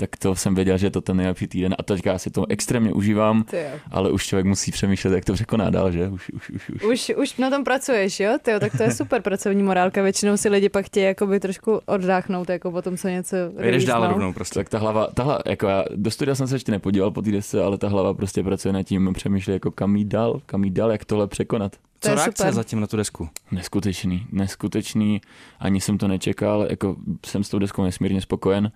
tak 0.00 0.16
to 0.16 0.36
jsem 0.36 0.54
věděl, 0.54 0.78
že 0.78 0.86
je 0.86 0.90
to 0.90 1.00
ten 1.00 1.16
nejlepší 1.16 1.46
týden 1.46 1.74
a 1.78 1.82
teďka 1.82 2.18
si 2.18 2.30
to 2.30 2.46
extrémně 2.48 2.92
užívám, 2.92 3.44
ale 3.90 4.10
už 4.10 4.26
člověk 4.26 4.46
musí 4.46 4.72
přemýšlet, 4.72 5.14
jak 5.14 5.24
to 5.24 5.32
překoná 5.32 5.70
dál, 5.70 5.90
že? 5.90 6.08
Už, 6.08 6.30
už, 6.30 6.50
už, 6.50 6.70
už. 6.70 6.82
už, 6.82 7.12
už 7.16 7.36
na 7.36 7.50
tom 7.50 7.64
pracuješ, 7.64 8.20
jo? 8.20 8.38
Tyjo, 8.42 8.60
tak 8.60 8.76
to 8.76 8.82
je 8.82 8.94
super 8.94 9.22
pracovní 9.22 9.62
morálka, 9.62 10.02
většinou 10.02 10.36
si 10.36 10.48
lidi 10.48 10.68
pak 10.68 10.86
chtějí 10.86 11.06
jakoby 11.06 11.40
trošku 11.40 11.80
oddáchnout, 11.86 12.48
jako 12.48 12.70
potom 12.70 12.96
co 12.96 13.08
něco 13.08 13.36
Jdeš 13.60 13.84
dál 13.84 14.08
rovnou 14.08 14.32
prostě. 14.32 14.54
Tak 14.54 14.68
ta 14.68 14.78
hlava, 14.78 15.06
ta 15.14 15.22
hlava, 15.22 15.40
jako 15.46 15.66
já 15.66 15.84
do 15.94 16.10
studia 16.10 16.34
jsem 16.34 16.48
se 16.48 16.54
ještě 16.54 16.72
nepodíval 16.72 17.10
po 17.10 17.22
té 17.22 17.30
desce, 17.30 17.62
ale 17.62 17.78
ta 17.78 17.88
hlava 17.88 18.14
prostě 18.14 18.42
pracuje 18.42 18.72
nad 18.72 18.82
tím, 18.82 19.12
přemýšlí 19.14 19.52
jako 19.52 19.70
kam 19.70 19.96
jít 19.96 20.08
dál, 20.08 20.40
kam 20.46 20.64
jít 20.64 20.70
dál, 20.70 20.92
jak 20.92 21.04
tohle 21.04 21.26
překonat. 21.26 21.76
Co 22.00 22.14
reakce 22.14 22.42
super. 22.42 22.54
zatím 22.54 22.80
na 22.80 22.86
tu 22.86 22.96
desku? 22.96 23.28
Neskutečný, 23.50 24.26
neskutečný, 24.32 25.20
ani 25.60 25.80
jsem 25.80 25.98
to 25.98 26.08
nečekal, 26.08 26.66
jako 26.70 26.96
jsem 27.26 27.44
s 27.44 27.48
tou 27.48 27.58
deskou 27.58 27.82
nesmírně 27.82 28.20
spokojen 28.20 28.72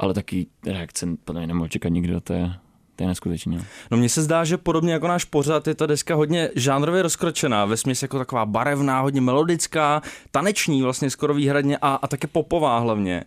ale 0.00 0.14
taky 0.14 0.46
reakce 0.66 1.06
podle 1.24 1.40
mě 1.40 1.46
nemohl 1.46 1.68
čekat 1.68 1.88
nikdo, 1.88 2.20
to 2.20 2.32
je, 2.32 2.52
to 2.96 3.04
je 3.04 3.08
neskutečné. 3.08 3.64
No 3.90 3.96
mně 3.96 4.08
se 4.08 4.22
zdá, 4.22 4.44
že 4.44 4.56
podobně 4.56 4.92
jako 4.92 5.08
náš 5.08 5.24
pořad 5.24 5.66
je 5.66 5.74
ta 5.74 5.86
deska 5.86 6.14
hodně 6.14 6.50
žánrově 6.56 7.02
rozkročená, 7.02 7.64
ve 7.64 7.76
smyslu 7.76 8.04
jako 8.04 8.18
taková 8.18 8.46
barevná, 8.46 9.00
hodně 9.00 9.20
melodická, 9.20 10.02
taneční 10.30 10.82
vlastně 10.82 11.10
skoro 11.10 11.34
výhradně 11.34 11.78
a, 11.82 11.94
a 11.94 12.06
také 12.06 12.26
popová 12.26 12.78
hlavně. 12.78 13.14
E, 13.14 13.24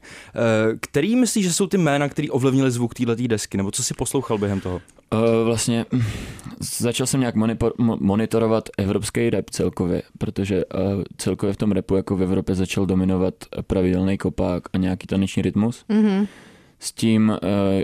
který 0.80 1.16
myslíš, 1.16 1.46
že 1.46 1.54
jsou 1.54 1.68
ty 1.68 1.78
jména, 1.78 2.10
který 2.10 2.30
ovlivnili 2.30 2.72
zvuk 2.72 2.94
této 2.94 3.16
desky, 3.28 3.58
nebo 3.58 3.72
co 3.72 3.84
si 3.84 3.94
poslouchal 3.94 4.38
během 4.38 4.60
toho? 4.60 4.81
Uh, 5.14 5.46
vlastně 5.46 5.86
začal 6.60 7.08
jsem 7.08 7.19
nějak 7.19 7.36
monitorovat 8.00 8.69
evropský 8.78 9.30
rap 9.30 9.50
celkově, 9.50 10.02
protože 10.18 10.66
uh, 10.66 11.04
celkově 11.18 11.54
v 11.54 11.58
tom 11.58 11.72
repu 11.72 11.96
jako 11.96 12.16
v 12.16 12.24
Evropě 12.24 12.56
začal 12.56 12.86
dominovat 12.86 13.34
pravidelný 13.68 14.18
kopák 14.18 14.64
a 14.74 14.78
nějaký 14.78 15.08
taneční 15.08 15.42
rytmus. 15.42 15.86
Mm-hmm 15.90 16.28
s 16.83 16.91
tím, 16.91 17.31
eh, 17.31 17.83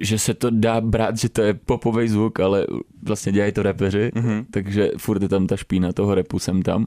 že 0.00 0.18
se 0.18 0.34
to 0.34 0.50
dá 0.50 0.80
brát, 0.80 1.16
že 1.16 1.28
to 1.28 1.42
je 1.42 1.54
popový 1.54 2.08
zvuk, 2.08 2.40
ale 2.40 2.66
vlastně 3.02 3.32
dělají 3.32 3.52
to 3.52 3.62
repeři, 3.62 4.10
mm-hmm. 4.14 4.44
takže 4.50 4.90
furt 4.98 5.22
je 5.22 5.28
tam 5.28 5.46
ta 5.46 5.56
špína 5.56 5.92
toho 5.92 6.14
repu 6.14 6.38
jsem 6.38 6.62
tam. 6.62 6.86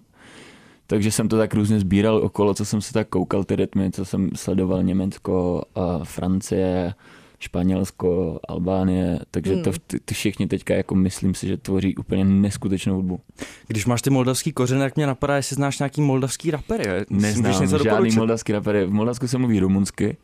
Takže 0.88 1.12
jsem 1.12 1.28
to 1.28 1.38
tak 1.38 1.54
různě 1.54 1.80
sbíral 1.80 2.18
okolo, 2.18 2.54
co 2.54 2.66
jsem 2.66 2.82
se 2.82 2.94
tak 2.94 3.10
koukal 3.10 3.44
ty 3.44 3.56
rytmy, 3.56 3.92
co 3.92 4.06
jsem 4.06 4.30
sledoval 4.36 4.84
Německo, 4.84 5.64
a 5.76 6.04
Francie, 6.04 6.94
Španělsko, 7.40 8.40
Albánie, 8.48 9.20
takže 9.32 9.54
hmm. 9.54 9.64
to 9.64 9.72
ty, 9.88 10.00
ty 10.00 10.14
všichni 10.14 10.48
teďka 10.48 10.76
jako 10.76 10.96
myslím 10.96 11.36
si, 11.36 11.48
že 11.48 11.58
tvoří 11.58 11.96
úplně 11.96 12.26
neskutečnou 12.26 12.96
hudbu. 12.96 13.20
Když 13.68 13.86
máš 13.86 14.02
ty 14.02 14.10
moldavský 14.10 14.52
kořeny, 14.52 14.82
tak 14.82 14.96
mě 14.96 15.08
napadá, 15.08 15.36
jestli 15.36 15.56
znáš 15.56 15.80
nějaký 15.80 16.02
moldavský 16.02 16.52
rapery. 16.52 16.84
Neznám 17.10 17.62
něco 17.62 17.84
žádný 17.84 18.16
moldavský 18.16 18.54
rapery. 18.54 18.86
V 18.86 18.92
Moldavsku 18.92 19.28
se 19.28 19.38
mluví 19.38 19.60
rumunsky, 19.60 20.18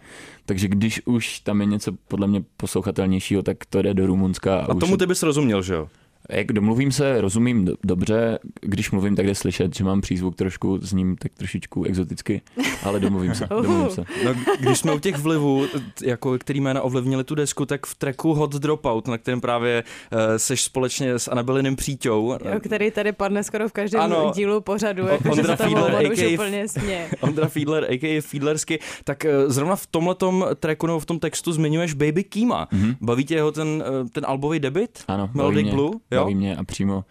takže 0.46 0.68
když 0.68 1.02
už 1.06 1.40
tam 1.40 1.62
je 1.62 1.66
něco 1.66 1.92
podle 2.08 2.28
mě 2.28 2.44
poslouchatelnějšího, 2.58 3.44
tak 3.44 3.66
to 3.66 3.82
jde 3.82 3.94
do 3.94 4.08
Rumunska. 4.08 4.60
A, 4.60 4.72
a 4.72 4.74
tomu 4.74 4.98
ty 4.98 5.06
bys 5.06 5.24
rozuměl, 5.24 5.62
že 5.62 5.74
jo? 5.74 5.90
Jak 6.30 6.54
domluvím 6.54 6.92
se, 6.92 7.22
rozumím 7.22 7.70
dobře, 7.84 8.40
když 8.62 8.92
mluvím, 8.92 9.16
tak 9.16 9.26
jde 9.26 9.36
slyšet, 9.36 9.76
že 9.76 9.84
mám 9.84 10.02
přízvuk 10.02 10.36
trošku 10.36 10.80
s 10.82 10.94
ním 10.94 11.16
tak 11.16 11.32
trošičku 11.34 11.84
exoticky, 11.84 12.42
ale 12.84 13.00
domluvím 13.00 13.36
se, 13.36 13.48
domluvím 13.50 13.90
se. 13.90 14.06
No, 14.26 14.36
když 14.60 14.80
jsme 14.80 14.94
u 14.94 15.00
těch 15.00 15.18
vlivů, 15.18 15.66
jako 16.04 16.38
který 16.38 16.62
jména 16.62 16.82
ovlivnili 16.82 17.24
tu 17.24 17.36
desku, 17.36 17.66
tak 17.66 17.86
v 17.86 17.96
tracku 17.96 18.34
Hot 18.34 18.54
Dropout, 18.56 19.08
na 19.08 19.18
kterém 19.18 19.42
právě 19.42 19.84
uh, 20.14 20.20
seš 20.38 20.64
společně 20.64 21.20
s 21.20 21.28
Anabelinem 21.28 21.76
Příťou. 21.76 22.38
Jo, 22.46 22.60
který 22.60 22.92
tady 22.92 23.12
padne 23.12 23.44
skoro 23.44 23.70
v 23.70 23.72
každém 23.72 24.02
ano, 24.02 24.32
dílu 24.36 24.62
pořadu, 24.62 25.08
jako 25.08 25.32
Ondra 25.32 25.56
že 25.56 25.64
Fiedler, 25.64 25.96
a.k.a. 25.96 26.34
úplně 26.34 26.68
smě. 26.68 27.08
Ondra 27.22 27.48
Fiedler, 27.48 27.84
a.k.a. 27.90 28.22
Fiedlersky, 28.22 28.80
tak 29.04 29.26
uh, 29.26 29.52
zrovna 29.52 29.76
v 29.76 29.88
tomhletom 29.88 30.46
tracku 30.60 30.88
nebo 30.88 31.00
v 31.00 31.06
tom 31.06 31.20
textu 31.20 31.52
zmiňuješ 31.52 31.94
Baby 31.94 32.24
Kima. 32.24 32.68
Mm-hmm. 32.72 32.96
Baví 33.02 33.26
tě 33.26 33.36
jeho 33.36 33.52
ten, 33.52 33.68
uh, 33.68 34.10
ten 34.10 34.26
albový 34.28 34.60
debit? 34.60 35.04
Ano, 35.08 35.30
Melodic 35.34 35.70
Blue? 35.70 35.92
Jo? 36.14 36.22
baví 36.22 36.36
mě 36.36 36.56
a 36.56 36.64
přímo 36.64 37.06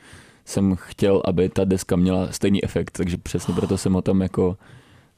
jsem 0.44 0.76
chtěl, 0.76 1.22
aby 1.24 1.48
ta 1.48 1.64
deska 1.64 1.96
měla 1.96 2.32
stejný 2.32 2.64
efekt, 2.64 2.90
takže 2.90 3.16
přesně 3.16 3.54
proto 3.54 3.78
jsem 3.78 3.96
o 3.96 4.02
tom 4.02 4.20
jako 4.20 4.56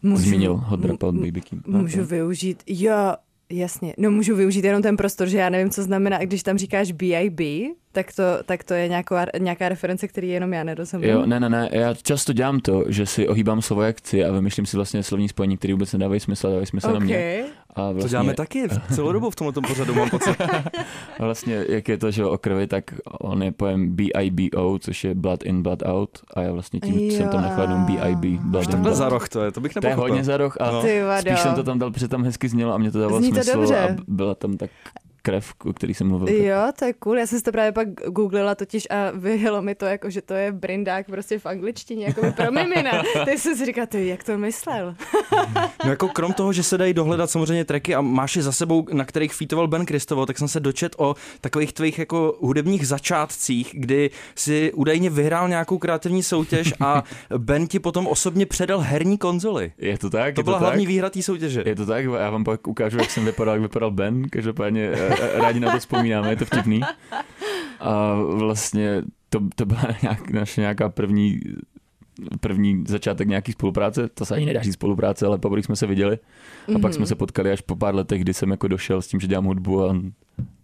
můžu, 0.03 0.23
zmínil 0.23 0.57
Hot 0.57 0.81
Dropout 0.81 1.15
Baby 1.15 1.41
Kim. 1.41 1.63
Můžu 1.67 2.03
okay. 2.03 2.19
využít, 2.19 2.63
jo, 2.67 3.15
jasně, 3.51 3.95
no 3.99 4.11
můžu 4.11 4.37
využít 4.37 4.65
jenom 4.65 4.83
ten 4.83 4.97
prostor, 4.97 5.29
že 5.29 5.39
já 5.39 5.51
nevím, 5.51 5.71
co 5.71 5.83
znamená, 5.83 6.19
když 6.19 6.43
tam 6.43 6.59
říkáš 6.59 6.93
BIB, 6.93 7.41
tak 7.95 8.13
to, 8.13 8.23
tak 8.45 8.65
to 8.65 8.75
je 8.75 8.89
nějaká, 8.89 9.27
nějaká 9.39 9.69
reference, 9.69 10.09
který 10.09 10.29
jenom 10.29 10.53
já 10.53 10.65
nerozumím. 10.65 11.09
Jo, 11.11 11.27
ne, 11.27 11.41
ne, 11.41 11.49
ne, 11.49 11.69
já 11.73 11.95
často 11.95 12.33
dělám 12.33 12.61
to, 12.61 12.85
že 12.89 13.07
si 13.07 13.29
ohýbám 13.29 13.63
slovo 13.63 13.83
jak 13.83 13.97
chci 13.99 14.25
a 14.25 14.33
vymýšlím 14.33 14.67
si 14.67 14.77
vlastně 14.77 15.03
slovní 15.03 15.29
spojení, 15.29 15.57
které 15.57 15.75
vůbec 15.75 15.93
nedávají 15.93 16.21
smysl, 16.21 16.47
a 16.47 16.51
dávají 16.51 16.67
smysl 16.67 16.93
na 16.93 16.99
mě. 16.99 17.17
okay. 17.17 17.45
A 17.77 17.83
vlastně, 17.83 18.03
To 18.03 18.09
děláme 18.09 18.35
taky 18.35 18.69
celou 18.95 19.13
dobu 19.13 19.31
v 19.31 19.37
tomto 19.37 19.61
pořadu, 19.63 19.95
mám 19.95 20.11
pocit. 20.11 20.37
A 21.21 21.25
vlastně, 21.25 21.65
jak 21.69 21.89
je 21.89 21.99
to, 21.99 22.11
že 22.11 22.23
jo, 22.23 22.31
o 22.31 22.39
krvi, 22.39 22.67
tak 22.67 22.85
on 23.21 23.43
je 23.43 23.53
pojem 23.53 23.97
BIBO, 23.97 24.79
což 24.79 25.05
je 25.05 25.15
blood 25.15 25.43
in, 25.43 25.63
blood 25.63 25.83
out 25.87 26.11
a 26.35 26.41
já 26.43 26.53
vlastně 26.53 26.81
tím 26.81 26.99
Jo. 26.99 27.11
jsem 27.17 27.29
tam 27.29 27.43
nechal 27.43 27.63
jenom 27.63 27.85
BIB, 27.85 28.41
blood 28.41 28.63
in, 28.65 28.71
Takhle 28.71 28.81
blood 28.81 28.97
za 28.97 29.09
roh 29.09 29.29
to 29.29 29.45
je, 29.45 29.53
to 29.53 29.61
bych 29.61 29.73
To 29.73 29.79
je 29.79 29.91
nepochopil. 29.91 30.11
hodně 30.13 30.25
za 30.25 30.37
roh 30.37 30.57
a 30.61 30.71
No. 30.71 30.83
Spíš 31.21 31.41
jsem 31.41 31.55
to 31.55 31.63
tam 31.63 31.79
dal, 31.79 31.91
protože 31.91 32.09
tam 32.09 32.25
hezky 32.25 32.49
znělo 32.49 32.75
a 32.75 32.79
mě 32.79 32.91
to 32.91 32.99
dávalo 32.99 33.19
Zní 33.21 33.29
to 33.33 33.35
smysl 33.35 33.59
dobře. 33.59 33.79
a 33.79 33.97
byla 34.09 34.35
tam 34.35 34.57
tak 34.57 34.71
krev, 35.25 35.53
o 35.65 35.73
který 35.73 35.95
jsem 35.95 36.09
mluvil. 36.09 36.29
Jo, 36.29 36.73
to 36.79 36.85
je 36.85 36.93
cool. 36.93 37.19
Já 37.19 37.27
jsem 37.27 37.39
si 37.39 37.45
to 37.45 37.53
právě 37.53 37.73
pak 37.73 37.89
googlila 37.89 38.55
totiž 38.55 38.87
a 38.91 39.11
vyjelo 39.15 39.63
mi 39.63 39.75
to, 39.75 39.85
jako, 39.87 40.11
že 40.11 40.23
to 40.23 40.35
je 40.35 40.53
brindák 40.53 41.07
prostě 41.07 41.39
v 41.39 41.47
angličtině, 41.47 42.07
jako 42.07 42.33
pro 42.33 42.53
mimina. 42.53 42.91
Tak 43.25 43.39
jsem 43.39 43.57
si 43.57 43.67
říkala, 43.67 43.87
ty, 43.87 44.09
jak 44.09 44.25
to 44.25 44.39
myslel? 44.39 44.95
No 45.85 45.91
jako 45.91 46.09
krom 46.09 46.33
toho, 46.33 46.53
že 46.53 46.63
se 46.63 46.79
dají 46.79 46.95
dohledat 46.95 47.31
samozřejmě 47.31 47.65
tracky 47.65 47.95
a 47.95 48.01
máš 48.01 48.37
je 48.37 48.43
za 48.43 48.53
sebou, 48.53 48.87
na 48.93 49.05
kterých 49.05 49.35
featoval 49.35 49.69
Ben 49.69 49.87
Kristovo, 49.87 50.27
tak 50.27 50.39
jsem 50.39 50.49
se 50.49 50.61
dočet 50.61 50.95
o 50.99 51.15
takových 51.41 51.73
tvých 51.73 51.99
jako 51.99 52.37
hudebních 52.41 52.87
začátcích, 52.87 53.71
kdy 53.75 54.11
si 54.35 54.73
údajně 54.73 55.11
vyhrál 55.11 55.49
nějakou 55.49 55.79
kreativní 55.79 56.23
soutěž 56.23 56.75
a 56.81 57.03
Ben 57.39 57.67
ti 57.67 57.79
potom 57.79 58.07
osobně 58.07 58.47
předal 58.47 58.81
herní 58.81 59.19
konzoli. 59.19 59.73
Je 59.79 59.99
to 59.99 60.11
tak? 60.11 60.35
To 60.35 60.43
byla 60.43 60.59
to 60.59 60.65
hlavní 60.65 60.85
tak? 60.85 60.89
výhra 60.89 61.11
té 61.11 61.23
soutěže. 61.23 61.63
Je 61.67 61.75
to 61.75 61.87
tak? 61.87 62.05
Já 62.05 62.31
vám 62.31 62.45
pak 62.45 62.67
ukážu, 62.69 62.99
jak 62.99 63.11
jsem 63.11 63.25
vypadal, 63.25 63.55
jak 63.55 63.63
vypadal 63.63 63.91
Ben. 63.91 64.29
Každopádně 64.29 64.91
eh, 64.93 65.14
rádi 65.35 65.61
na 65.61 65.73
to 65.73 65.79
vzpomínáme, 65.79 66.31
je 66.31 66.37
to 66.37 66.45
vtipný. 66.45 66.81
A 67.81 68.15
vlastně 68.15 69.03
to, 69.29 69.41
to 69.55 69.67
byla 69.67 69.83
nějak, 70.03 70.31
naše 70.31 70.61
nějaká 70.61 70.89
první 70.89 71.41
první 72.41 72.85
začátek 72.89 73.29
nějaký 73.29 73.53
spolupráce, 73.53 74.09
to 74.09 74.25
se 74.25 74.35
ani 74.35 74.47
nedá 74.47 74.63
říct 74.63 74.75
spolupráce, 74.75 75.27
ale 75.27 75.39
poprvé 75.39 75.63
jsme 75.63 75.77
se 75.77 75.87
viděli. 75.87 76.19
A 76.77 76.79
pak 76.79 76.95
jsme 76.95 77.07
se 77.07 77.15
potkali 77.15 77.53
až 77.53 77.61
po 77.61 77.77
pár 77.77 77.95
letech, 77.95 78.21
kdy 78.21 78.35
jsem 78.35 78.51
jako 78.51 78.69
došel 78.69 79.03
s 79.03 79.09
tím, 79.09 79.21
že 79.21 79.27
dělám 79.27 79.45
hudbu 79.45 79.85
a 79.85 79.97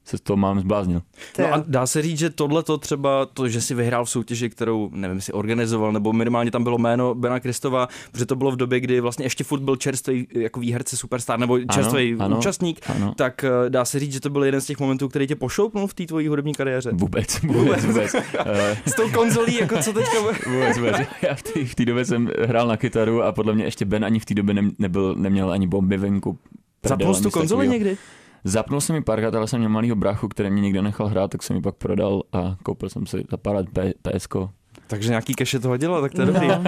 se 0.04 0.19
z 0.19 0.21
toho 0.21 0.37
mám 0.37 0.61
zbláznil. 0.61 1.02
No 1.38 1.54
a 1.54 1.64
dá 1.66 1.87
se 1.87 2.02
říct, 2.02 2.19
že 2.19 2.30
tohle 2.30 2.62
to 2.62 2.78
třeba, 2.78 3.26
to, 3.26 3.49
že 3.49 3.61
si 3.61 3.75
vyhrál 3.75 4.04
v 4.04 4.11
soutěži, 4.11 4.50
kterou, 4.50 4.90
nevím, 4.92 5.16
jestli 5.16 5.33
organizoval, 5.33 5.92
nebo 5.92 6.12
minimálně 6.12 6.50
tam 6.50 6.64
bylo 6.64 6.78
jméno 6.78 7.14
Bena 7.14 7.40
Kristova, 7.40 7.88
protože 8.12 8.26
to 8.26 8.37
bylo 8.37 8.50
v 8.50 8.57
době, 8.57 8.80
kdy 8.80 9.00
vlastně 9.00 9.25
ještě 9.25 9.45
furt 9.45 9.61
byl 9.61 9.76
čerstvý 9.76 10.26
jako 10.30 10.61
výherce 10.61 10.97
superstar, 10.97 11.38
nebo 11.38 11.59
čerstvý 11.59 12.16
ano, 12.19 12.38
účastník, 12.38 12.80
ano. 12.90 13.14
tak 13.16 13.45
eh, 13.45 13.71
dá 13.71 13.85
se 13.85 13.99
říct, 13.99 14.12
že 14.12 14.21
to 14.21 14.30
byl 14.30 14.45
jeden 14.45 14.61
z 14.61 14.66
těch 14.66 14.78
momentů, 14.80 15.09
který 15.09 15.26
tě 15.26 15.37
pošoupnul 15.37 15.87
v 15.87 15.95
té 15.95 16.07
tvojí 16.07 16.28
hudební 16.28 16.54
kariéře. 16.54 16.90
Vůbec, 16.92 17.40
vůbec, 17.42 17.85
vůbec. 17.85 18.14
Eh, 18.14 18.76
S 18.87 18.95
tou 18.95 19.11
konzolí, 19.11 19.57
jako 19.61 19.76
co 19.83 19.92
teďka... 19.92 20.19
Vůbec, 20.50 20.78
vůbec. 20.78 20.97
Já 21.23 21.35
v 21.35 21.42
té 21.42 21.64
v 21.64 21.75
té 21.75 21.85
době 21.85 22.04
jsem 22.04 22.30
hrál 22.47 22.66
na 22.66 22.76
kytaru 22.76 23.23
a 23.23 23.33
podle 23.33 23.54
mě 23.54 23.64
ještě 23.64 23.85
Ben 23.85 24.04
ani 24.04 24.19
v 24.19 24.25
té 24.25 24.35
době 24.35 24.54
ne, 24.54 24.62
nebyl, 24.78 25.14
neměl 25.14 25.50
ani 25.50 25.66
bomby 25.66 25.97
venku. 25.97 26.38
Zapnul 26.87 27.14
tu 27.14 27.30
konzoli 27.30 27.69
někdy? 27.69 27.97
Zapnul 28.44 28.80
jsem 28.80 28.97
mi 28.97 29.02
párkrát, 29.02 29.35
ale 29.35 29.49
jsem 29.49 29.59
měl 29.59 29.70
malýho 29.70 29.97
bráchu, 29.97 30.28
který 30.28 30.50
mě 30.50 30.61
nikdo 30.62 30.82
nechal 30.82 31.06
hrát, 31.06 31.30
tak 31.30 31.42
jsem 31.42 31.56
mi 31.56 31.62
pak 31.62 31.75
prodal 31.75 32.23
a 32.32 32.56
koupil 32.62 32.88
jsem 32.88 33.06
si 33.06 33.25
let 33.47 33.68
P- 33.73 33.92
PSK. 34.02 34.35
Takže 34.90 35.09
nějaký 35.09 35.35
cache 35.38 35.59
to 35.59 35.68
hodilo, 35.68 36.00
tak 36.00 36.12
to 36.14 36.20
je 36.23 36.26
dobrý. 36.26 36.49
No. 36.49 36.64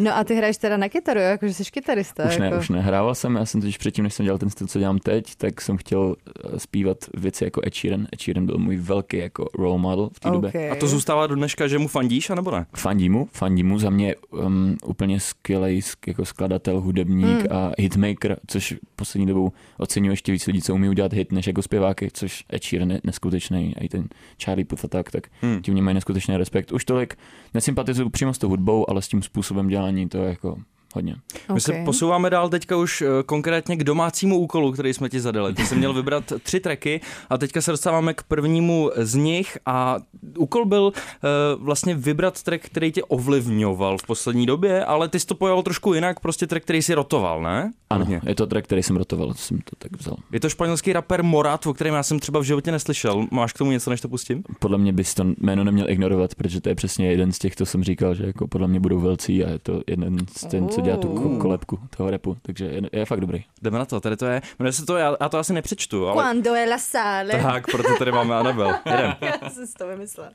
no 0.00 0.16
a 0.16 0.24
ty 0.24 0.34
hraješ 0.34 0.56
teda 0.56 0.76
na 0.76 0.88
kytaru, 0.88 1.20
jo? 1.20 1.26
Jakože 1.26 1.54
jsi 1.54 1.64
kytarista. 1.64 2.24
Už 2.28 2.38
ne, 2.38 2.46
jako. 2.46 2.58
už 2.58 2.68
ne. 2.68 2.80
Hrával 2.80 3.14
jsem, 3.14 3.34
já 3.36 3.44
jsem 3.46 3.60
totiž 3.60 3.78
předtím, 3.78 4.04
než 4.04 4.14
jsem 4.14 4.24
dělal 4.24 4.38
ten 4.38 4.50
styl, 4.50 4.66
co 4.66 4.78
dělám 4.78 4.98
teď, 4.98 5.34
tak 5.36 5.60
jsem 5.60 5.76
chtěl 5.76 6.16
eh, 6.54 6.58
zpívat 6.58 6.98
věci 7.14 7.44
jako 7.44 7.60
Ed 7.66 7.74
Sheeran. 7.74 8.06
Ed 8.14 8.20
Sheeran 8.22 8.46
byl 8.46 8.58
můj 8.58 8.76
velký 8.76 9.16
jako 9.16 9.48
role 9.58 9.78
model 9.78 10.10
v 10.12 10.20
té 10.20 10.30
době. 10.30 10.48
Okay. 10.48 10.70
A 10.70 10.74
to 10.74 10.86
zůstává 10.88 11.26
do 11.26 11.34
dneška, 11.34 11.68
že 11.68 11.78
mu 11.78 11.88
fandíš, 11.88 12.30
anebo 12.30 12.50
ne? 12.50 12.66
Fandí 12.76 13.08
mu, 13.08 13.28
fandí 13.32 13.62
mu, 13.62 13.78
za 13.78 13.90
mě 13.90 14.14
um, 14.30 14.76
úplně 14.86 15.20
skvělý 15.20 15.80
jako 16.06 16.24
skladatel, 16.24 16.80
hudebník 16.80 17.24
Hmm. 17.24 17.46
a 17.50 17.72
hitmaker, 17.78 18.36
což 18.46 18.74
poslední 18.96 19.26
dobou 19.26 19.52
oceňuji 19.78 20.10
ještě 20.12 20.32
víc 20.32 20.46
lidí, 20.46 20.62
co 20.62 20.74
umí 20.74 20.88
udělat 20.88 21.12
hit, 21.12 21.32
než 21.32 21.46
jako 21.46 21.62
zpěváky, 21.62 22.08
což 22.12 22.44
Ed 22.54 22.64
Sheeran 22.64 22.90
je 22.90 23.00
neskutečný, 23.04 23.74
a 23.76 23.84
i 23.84 23.88
ten 23.88 24.08
Charlie 24.44 24.64
Puth 24.64 24.84
a 24.84 24.88
tak, 24.88 25.10
tak 25.10 25.26
Hmm. 25.42 25.62
tím 25.62 25.74
mě 25.74 25.82
mají 25.82 25.94
neskutečný 25.94 26.36
respekt. 26.36 26.72
Už 26.72 26.84
tolik 26.84 27.14
nesympatizuju 27.54 28.10
přímo 28.10 28.34
s 28.34 28.38
tou 28.38 28.48
hudbou, 28.48 28.90
ale 28.90 29.02
s 29.02 29.08
tím 29.08 29.22
způsobem 29.22 29.68
dělání 29.68 30.08
to 30.08 30.18
je 30.18 30.28
jako 30.28 30.56
hodně. 30.94 31.16
My 31.54 31.60
se 31.60 31.72
Okay. 31.72 31.84
posouváme 31.84 32.30
dál 32.30 32.48
teďka 32.48 32.76
už 32.76 33.02
eh, 33.02 33.06
konkrétně 33.26 33.76
k 33.76 33.84
domácímu 33.84 34.38
úkolu, 34.38 34.72
který 34.72 34.94
jsme 34.94 35.08
ti 35.08 35.20
zadali. 35.20 35.54
Ty 35.54 35.66
jsi 35.66 35.76
měl 35.76 35.92
vybrat 35.92 36.32
tři 36.42 36.60
tracky 36.60 37.00
a 37.30 37.38
teďka 37.38 37.60
se 37.60 37.70
dostáváme 37.70 38.14
k 38.14 38.22
prvnímu 38.22 38.90
z 38.96 39.14
nich 39.14 39.58
a 39.66 39.96
úkol 40.38 40.64
byl 40.64 40.92
eh, 40.96 41.28
vlastně 41.58 41.94
vybrat 41.94 42.42
track, 42.42 42.62
který 42.64 42.92
tě 42.92 43.02
ovlivňoval 43.04 43.98
v 43.98 44.06
poslední 44.06 44.46
době, 44.46 44.84
ale 44.84 45.08
ty 45.08 45.20
jsi 45.20 45.26
to 45.26 45.34
pojal 45.34 45.62
trošku 45.62 45.94
jinak, 45.94 46.20
prostě 46.20 46.46
track, 46.46 46.62
který 46.64 46.82
si 46.82 46.94
rotoval, 46.94 47.42
ne? 47.42 47.72
Ano, 47.90 48.04
Hodně. 48.04 48.20
je 48.26 48.34
to 48.34 48.46
track, 48.46 48.64
který 48.66 48.82
jsem 48.82 48.96
rotoval, 48.96 49.34
jsem 49.34 49.58
to 49.58 49.76
tak 49.78 49.96
vzal. 50.00 50.16
Je 50.32 50.40
to 50.40 50.48
španělský 50.48 50.92
rapper 50.92 51.22
Morat, 51.22 51.66
o 51.66 51.74
kterém 51.74 51.94
já 51.94 52.02
jsem 52.02 52.18
třeba 52.18 52.40
v 52.40 52.42
životě 52.42 52.72
neslyšel. 52.72 53.26
Máš 53.30 53.52
k 53.52 53.58
tomu 53.58 53.70
něco, 53.70 53.90
než 53.90 54.00
to 54.00 54.08
pustím? 54.08 54.42
Podle 54.58 54.78
mě 54.78 54.92
bys 54.92 55.14
to 55.14 55.24
jméno 55.38 55.64
neměl 55.64 55.90
ignorovat, 55.90 56.34
protože 56.34 56.60
to 56.60 56.68
je 56.68 56.74
přesně 56.74 57.10
jeden 57.10 57.32
z 57.32 57.38
těch, 57.38 57.56
co 57.56 57.66
jsem 57.66 57.84
říkal, 57.84 58.14
že 58.14 58.26
jako 58.26 58.48
podle 58.48 58.68
mě 58.68 58.80
budou 58.80 59.00
velcí 59.00 59.44
a 59.44 59.50
je 59.50 59.58
to 59.58 59.80
jeden 59.86 60.16
z 60.36 60.46
ten, 60.46 60.68
co 60.68 60.80
dělá 60.84 60.96
tu 60.96 61.08
ko- 61.08 61.38
kolebku 61.38 61.78
toho 61.96 62.10
repu, 62.10 62.36
takže 62.42 62.64
je, 62.64 62.82
je 62.92 63.04
fakt 63.04 63.20
dobrý. 63.20 63.44
Jdeme 63.62 63.78
na 63.78 63.84
to, 63.84 64.00
tady 64.00 64.16
to 64.16 64.26
je, 64.26 64.42
jmenuje 64.58 64.72
se 64.72 64.86
to, 64.86 64.96
já, 64.96 65.16
já 65.20 65.28
to 65.28 65.38
asi 65.38 65.52
nepřečtu, 65.52 66.08
ale... 66.08 66.22
Cuando 66.22 66.54
es 66.54 66.70
la 66.70 66.78
sale. 66.78 67.42
Tak, 67.42 67.66
proto 67.70 67.88
tady 67.98 68.12
máme 68.12 68.34
Anabel. 68.36 68.74
Jedem. 68.84 69.14
Já 69.42 69.50
jsem 69.50 69.66
si 69.66 69.72
to 69.74 69.86
vymyslela. 69.86 70.30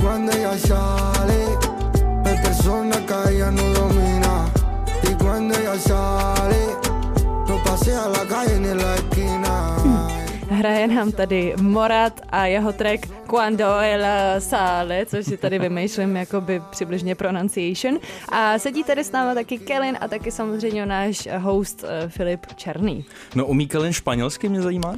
Cuando 0.00 0.32
ella 0.32 0.56
sale, 0.58 1.58
hay 2.24 2.36
persona 2.42 2.96
que 3.06 3.14
ella 3.30 3.50
no 3.50 3.62
domina. 3.72 4.50
Y 5.02 5.14
cuando 5.14 5.54
ella 5.58 5.78
sale, 5.78 6.76
Hraje 10.50 10.88
nám 10.88 11.12
tady 11.12 11.54
Morat 11.60 12.20
a 12.28 12.46
jeho 12.46 12.72
track 12.72 13.06
Cuando 13.30 13.64
el 13.64 14.04
sale, 14.40 15.06
což 15.06 15.26
si 15.26 15.36
tady 15.36 15.58
vymýšlím 15.58 16.16
jakoby 16.16 16.62
přibližně 16.70 17.14
pronunciation. 17.14 17.98
A 18.28 18.58
sedí 18.58 18.84
tady 18.84 19.04
s 19.04 19.12
námi 19.12 19.34
taky 19.34 19.58
Kellen 19.58 19.98
a 20.00 20.08
taky 20.08 20.30
samozřejmě 20.30 20.86
náš 20.86 21.28
host 21.38 21.84
eh, 21.88 22.08
Filip 22.08 22.46
Černý. 22.56 23.04
No 23.34 23.46
umí 23.46 23.66
Kellen 23.66 23.92
španělsky, 23.92 24.48
mě 24.48 24.62
zajímá. 24.62 24.94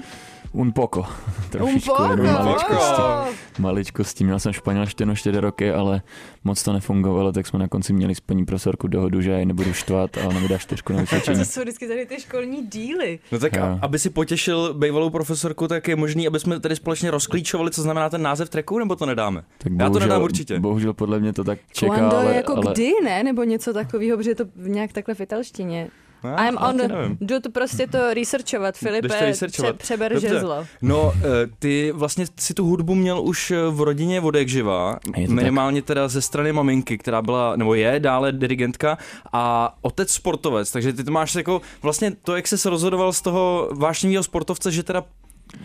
Un 0.53 0.73
poco. 0.73 1.05
Trošičku, 1.51 1.91
poco, 1.97 2.11
jenom 2.11 2.27
maličkosti. 2.27 2.75
poco. 2.75 3.25
Maličkosti. 3.59 4.25
Měl 4.25 4.39
jsem 4.39 4.53
španělštinu 4.53 5.17
4 5.17 5.39
roky, 5.41 5.73
ale 5.73 6.03
moc 6.45 6.63
to 6.63 6.73
nefungovalo, 6.73 7.33
tak 7.33 7.47
jsme 7.47 7.59
na 7.59 7.69
konci 7.69 7.93
měli 7.93 8.15
s 8.15 8.21
paní 8.21 8.45
profesorku 8.45 8.87
dohodu, 8.89 9.21
že 9.21 9.31
já 9.31 9.39
ji 9.39 9.47
nebudu 9.47 9.73
štvat 9.73 10.19
a 10.19 10.21
ona 10.27 10.41
mi 10.41 10.49
dá 10.49 10.59
čtyřku 10.59 10.93
na 10.93 11.01
vysvětlení. 11.01 11.39
To 11.39 11.45
jsou 11.45 11.61
vždycky 11.61 11.89
tady 11.89 12.07
ty 12.07 12.21
školní 12.21 12.67
díly. 12.67 13.19
No 13.33 13.39
tak 13.39 13.57
a, 13.57 13.79
aby 13.83 13.99
si 13.99 14.11
potěšil 14.11 14.75
bývalou 14.75 15.11
profesorku, 15.11 15.69
tak 15.69 15.89
je 15.89 15.97
možný, 15.97 16.27
aby 16.27 16.41
jsme 16.41 16.61
tady 16.61 16.77
společně 16.77 17.11
rozklíčovali, 17.11 17.71
co 17.71 17.83
znamená 17.83 18.11
ten 18.11 18.23
název 18.23 18.49
tracku, 18.51 18.79
nebo 18.79 18.97
to 18.97 19.07
nedáme? 19.07 19.45
Tak 19.59 19.73
Já 19.81 19.91
to 19.91 19.99
nedám 19.99 20.23
určitě. 20.23 20.61
Bohužel 20.61 20.93
podle 20.93 21.21
mě 21.21 21.33
to 21.33 21.45
tak 21.45 21.59
čeká, 21.73 21.95
Cuando 21.95 22.17
ale, 22.17 22.35
jako 22.35 22.57
ale 22.57 22.73
kdy, 22.73 22.93
ne? 23.05 23.23
Nebo 23.25 23.45
něco 23.45 23.73
takového, 23.73 24.17
protože 24.17 24.31
je 24.31 24.35
to 24.35 24.45
nějak 24.57 24.93
takhle 24.93 25.15
v 25.15 25.21
italštině. 25.21 25.89
Já, 26.25 26.49
I'm 26.49 26.57
on, 26.69 26.77
nevím. 26.77 27.19
jdu 27.21 27.41
to 27.41 27.51
prostě 27.51 27.87
to 27.87 28.15
researchovat, 28.15 28.77
Filipe, 28.77 29.09
Jdeš 29.09 29.19
to 29.19 29.25
researchovat. 29.25 29.77
pře- 29.77 29.83
přeber 29.85 30.13
Dobře. 30.13 30.29
žezlo. 30.29 30.67
No, 30.83 31.13
eh, 31.17 31.21
ty 31.59 31.93
vlastně 31.95 32.27
si 32.39 32.55
tu 32.55 32.65
hudbu 32.67 32.95
měl 32.95 33.21
už 33.23 33.51
eh, 33.51 33.57
v 33.71 33.81
rodině 33.81 34.21
od 34.21 34.35
jak 34.35 34.49
živá, 34.49 34.99
to 35.27 35.33
minimálně 35.33 35.83
teda 35.83 36.09
ze 36.09 36.23
strany 36.23 36.53
maminky, 36.53 36.99
která 36.99 37.23
byla, 37.23 37.57
nebo 37.57 37.75
je 37.75 38.01
dále 38.01 38.33
dirigentka 38.33 38.99
a 39.33 39.75
otec 39.83 40.11
sportovec, 40.11 40.73
takže 40.73 40.93
ty 40.93 41.05
to 41.05 41.11
máš 41.13 41.35
jako 41.35 41.61
vlastně 41.83 42.11
to, 42.23 42.37
jak 42.37 42.49
jsi 42.49 42.59
se 42.59 42.71
rozhodoval 42.71 43.13
z 43.13 43.23
toho 43.23 43.69
vášnivého 43.73 44.23
sportovce, 44.23 44.71
že 44.71 44.83
teda 44.83 45.05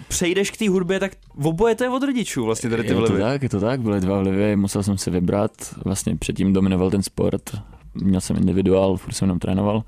přejdeš 0.07 0.51
k 0.51 0.57
té 0.57 0.69
hudbě, 0.69 0.99
tak 0.99 1.11
oboje 1.43 1.75
to 1.75 1.83
je 1.83 1.89
od 1.89 2.03
rodičů 2.03 2.45
vlastně 2.45 2.69
tady 2.69 2.83
ty 2.83 2.89
je 2.89 2.93
to 2.95 2.99
vlivy. 3.01 3.21
tak, 3.21 3.43
je 3.43 3.49
to 3.49 3.59
tak, 3.59 3.81
byly 3.81 3.99
dva 4.01 4.19
vlivy, 4.19 4.55
musel 4.55 4.83
jsem 4.83 4.97
si 4.97 5.09
vybrat, 5.11 5.51
vlastně 5.85 6.15
předtím 6.15 6.53
dominoval 6.53 6.91
ten 6.91 7.03
sport, 7.03 7.41
měl 7.93 8.21
jsem 8.21 8.35
individuál, 8.37 8.97
furt 8.97 9.13
jsem 9.13 9.25
jenom 9.25 9.39
trénoval. 9.39 9.83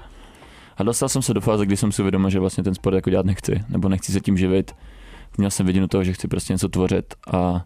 A 0.79 0.83
dostal 0.83 1.09
jsem 1.09 1.21
se 1.21 1.33
do 1.33 1.41
fáze, 1.41 1.65
kdy 1.65 1.77
jsem 1.77 1.91
si 1.91 2.01
uvědomil, 2.01 2.29
že 2.29 2.39
vlastně 2.39 2.63
ten 2.63 2.75
sport 2.75 2.95
jako 2.95 3.09
dělat 3.09 3.25
nechci, 3.25 3.63
nebo 3.69 3.89
nechci 3.89 4.11
se 4.11 4.19
tím 4.19 4.37
živit. 4.37 4.75
Měl 5.37 5.51
jsem 5.51 5.65
viděno 5.65 5.87
toho, 5.87 6.03
že 6.03 6.13
chci 6.13 6.27
prostě 6.27 6.53
něco 6.53 6.69
tvořit 6.69 7.13
a 7.33 7.65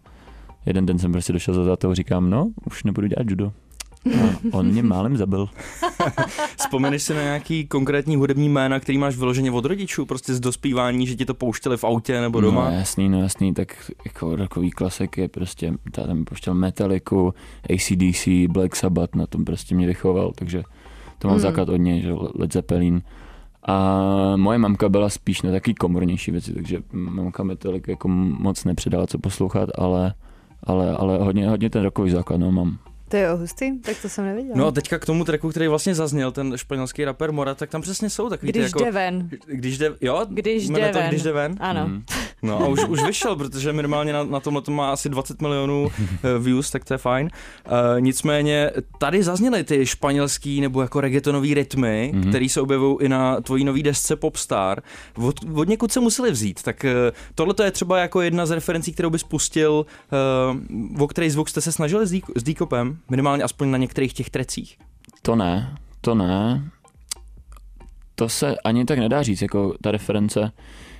jeden 0.66 0.86
den 0.86 0.98
jsem 0.98 1.12
prostě 1.12 1.32
došel 1.32 1.54
za 1.54 1.64
tátou 1.64 1.90
a 1.90 1.94
říkám, 1.94 2.30
no, 2.30 2.50
už 2.66 2.84
nebudu 2.84 3.06
dělat 3.06 3.30
judo. 3.30 3.52
A 4.52 4.56
on 4.56 4.66
mě 4.66 4.82
málem 4.82 5.16
zabil. 5.16 5.48
Vzpomeneš 6.56 7.02
si 7.02 7.14
na 7.14 7.22
nějaký 7.22 7.66
konkrétní 7.66 8.16
hudební 8.16 8.48
jména, 8.48 8.80
který 8.80 8.98
máš 8.98 9.16
vyloženě 9.16 9.50
od 9.50 9.64
rodičů, 9.64 10.06
prostě 10.06 10.34
z 10.34 10.40
dospívání, 10.40 11.06
že 11.06 11.16
ti 11.16 11.24
to 11.24 11.34
pouštěli 11.34 11.76
v 11.76 11.84
autě 11.84 12.20
nebo 12.20 12.40
doma? 12.40 12.70
No 12.70 12.76
jasný, 12.76 13.08
no 13.08 13.22
jasný, 13.22 13.54
tak 13.54 13.90
jako 14.04 14.36
rokový 14.36 14.70
klasik 14.70 15.18
je 15.18 15.28
prostě, 15.28 15.72
táta 15.90 16.14
mi 16.14 16.24
pouštěl 16.24 16.54
Metallicu, 16.54 17.34
ACDC, 17.74 18.28
Black 18.48 18.76
Sabbath, 18.76 19.14
na 19.14 19.26
tom 19.26 19.44
prostě 19.44 19.74
mě 19.74 19.86
vychoval, 19.86 20.32
takže 20.34 20.62
to 21.18 21.28
mám 21.28 21.36
Mm. 21.36 21.40
základ 21.42 21.68
od 21.68 21.76
něj, 21.76 22.02
že 22.02 22.12
Led 22.34 22.52
Zeppelin. 22.52 23.02
A 23.66 24.00
moje 24.36 24.58
mamka 24.58 24.88
byla 24.88 25.08
spíš 25.08 25.42
na 25.42 25.50
taky 25.52 25.74
komornější 25.74 26.30
věci, 26.30 26.52
takže 26.54 26.78
mamka 26.92 27.42
mi 27.42 27.56
tolik 27.56 27.88
jako 27.88 28.08
moc 28.08 28.64
nepředala, 28.64 29.06
co 29.06 29.18
poslouchat, 29.18 29.68
ale, 29.78 30.14
ale, 30.62 30.96
ale 30.96 31.18
hodně, 31.18 31.48
hodně 31.48 31.70
ten 31.70 31.82
rokový 31.82 32.10
základ, 32.10 32.36
no 32.36 32.52
mám. 32.52 32.78
To 33.08 33.16
je 33.16 33.30
hustý, 33.30 33.78
tak 33.80 33.96
to 34.02 34.08
jsem 34.08 34.24
nevěděla. 34.24 34.54
No 34.58 34.66
a 34.66 34.70
teďka 34.70 34.98
k 34.98 35.06
tomu 35.06 35.24
tracku, 35.24 35.48
který 35.50 35.68
vlastně 35.68 35.94
zazněl, 35.94 36.32
ten 36.32 36.52
španělský 36.56 37.04
rapper 37.04 37.32
Mora, 37.32 37.54
tak 37.54 37.70
tam 37.70 37.80
přesně 37.82 38.10
jsou 38.10 38.28
takový 38.28 38.52
ty 38.52 38.58
Když 38.58 38.70
jako... 38.70 38.84
jde 38.84 38.90
ven. 38.92 39.30
Když 39.46 39.78
jde, 39.78 39.92
jo? 40.00 40.26
Když 40.28 40.68
jde 40.68 40.88
to, 40.88 40.98
ven. 40.98 41.08
Když 41.08 41.22
jde 41.22 41.32
ven? 41.32 41.56
Ano. 41.60 41.86
Mm. 41.88 42.02
No 42.42 42.58
a 42.60 42.68
už, 42.68 42.84
už 42.84 43.02
vyšel, 43.02 43.36
protože 43.36 43.72
minimálně 43.72 44.12
na, 44.12 44.24
na 44.24 44.40
tomhle 44.40 44.62
to 44.62 44.70
má 44.70 44.92
asi 44.92 45.08
20 45.08 45.42
milionů 45.42 45.90
eh, 45.98 46.38
views, 46.38 46.70
tak 46.70 46.84
to 46.84 46.94
je 46.94 46.98
fajn. 46.98 47.30
Uh, 47.66 48.00
nicméně 48.00 48.70
tady 48.98 49.22
zazněly 49.22 49.64
ty 49.64 49.86
španělský 49.86 50.60
nebo 50.60 50.82
jako 50.82 51.00
reggaetonový 51.00 51.54
rytmy, 51.54 52.10
mm-hmm. 52.12 52.18
Mhm. 52.18 52.28
které 52.28 52.48
se 52.48 52.60
objevují 52.60 52.96
i 53.00 53.08
na 53.08 53.40
tvojí 53.40 53.64
nový 53.64 53.82
desce 53.82 54.16
Popstar. 54.16 54.82
Od, 55.16 55.40
od 55.54 55.68
někud 55.68 55.92
se 55.92 56.00
museli 56.00 56.30
vzít, 56.30 56.62
tak 56.62 56.84
uh, 56.84 56.90
tohle 57.34 57.54
to 57.54 57.62
je 57.62 57.70
třeba 57.70 57.98
jako 57.98 58.20
jedna 58.20 58.46
z 58.46 58.50
referencí, 58.50 58.92
kterou 58.92 59.10
bys 59.10 59.22
pustil, 59.24 59.86
uh, 60.96 61.02
o 61.02 61.06
který 61.08 61.30
zvuk 61.30 61.48
jste 61.48 61.60
se 61.60 61.72
snažili 61.72 62.06
s, 62.06 62.12
Dí- 62.12 62.32
s 62.36 62.42
Díkopem, 62.42 62.98
minimálně 63.10 63.42
aspoň 63.42 63.70
na 63.70 63.78
některých 63.78 64.12
těch 64.12 64.30
trecích. 64.30 64.78
To 65.22 65.36
ne, 65.36 65.76
to 66.00 66.14
ne. 66.14 66.70
To 68.14 68.28
se 68.28 68.56
ani 68.64 68.84
tak 68.84 68.98
nedá 68.98 69.22
říct, 69.22 69.42
jako 69.42 69.74
ta 69.82 69.90
reference, 69.90 70.52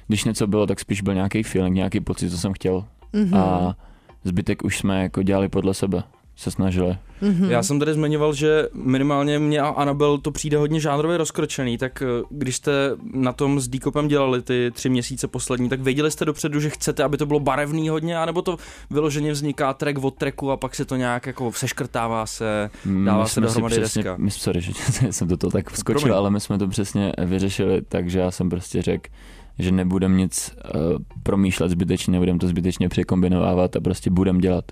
když 0.07 0.25
něco 0.25 0.47
bylo, 0.47 0.67
tak 0.67 0.81
spíš 0.81 1.01
byl 1.03 1.15
nějaký 1.15 1.43
feeling, 1.43 1.75
nějaký 1.77 2.01
pocit, 2.01 2.31
co 2.31 2.39
jsem 2.39 2.53
chtěl. 2.53 2.85
Mhm. 3.13 3.35
A 3.35 3.77
zbytek 4.25 4.65
už 4.65 4.79
jsme 4.79 5.03
jako 5.03 5.23
dělali 5.23 5.49
podle 5.49 5.75
sebe, 5.75 6.03
se 6.37 6.51
snažili. 6.51 6.97
Mhm. 7.21 7.51
Já 7.51 7.63
jsem 7.63 7.79
tady 7.79 7.95
zmiňoval, 7.95 8.35
že 8.35 8.69
minimálně 8.75 9.39
mě 9.39 9.61
a 9.61 9.69
Anabel 9.69 10.19
to 10.19 10.31
přijde 10.31 10.57
hodně 10.57 10.81
žánrově 10.81 11.17
rozkročený, 11.19 11.79
tak 11.79 12.03
eh, 12.03 12.23
když 12.31 12.57
jste 12.57 12.73
na 13.15 13.33
tom 13.33 13.61
s 13.61 13.69
Díkopem 13.69 14.09
dělali 14.09 14.43
ty 14.43 14.71
tři 14.75 14.89
měsíce 14.89 15.29
poslední, 15.29 15.69
tak 15.69 15.81
věděli 15.81 16.11
jste 16.11 16.25
dopředu, 16.25 16.61
že 16.61 16.71
chcete, 16.71 17.05
aby 17.05 17.17
to 17.17 17.27
bylo 17.27 17.41
barevný 17.41 17.89
hodně, 17.89 18.19
anebo 18.19 18.43
to 18.43 18.57
vyloženě 18.91 19.33
vzniká 19.33 19.75
track 19.75 19.99
od 20.05 20.15
tracku 20.15 20.51
a 20.51 20.57
pak 20.57 20.75
se 20.75 20.85
to 20.85 20.97
nějak 20.97 21.27
jako 21.27 21.53
seškrtává 21.53 22.27
se. 22.27 22.71
Dává 23.05 23.23
My 23.23 23.29
se 23.29 23.41
dohromady 23.41 23.77
přesně, 23.81 24.03
deska. 24.03 24.17
my, 24.19 24.31
sorry, 24.31 24.61
že 24.61 24.73
jsem 25.11 25.29
do 25.29 25.37
toho 25.37 25.51
tak 25.51 25.71
vskočil, 25.71 26.01
Promiň. 26.01 26.17
ale 26.17 26.31
my 26.31 26.41
jsme 26.41 26.59
to 26.59 26.69
přesně 26.69 27.13
vyřešili, 27.25 27.83
takže 27.89 28.19
já 28.19 28.31
jsem 28.31 28.51
prostě 28.51 28.83
řekl, 28.83 29.11
že 29.59 29.73
nebudem 29.73 30.17
nic 30.17 30.57
uh, 30.75 30.81
promýšlet 31.23 31.71
zbytečně, 31.71 32.13
nebudem 32.13 32.39
to 32.39 32.49
zbytečně 32.49 32.89
překombinovávat 32.89 33.77
a 33.77 33.81
prostě 33.81 34.11
budem 34.11 34.39
dělat. 34.39 34.65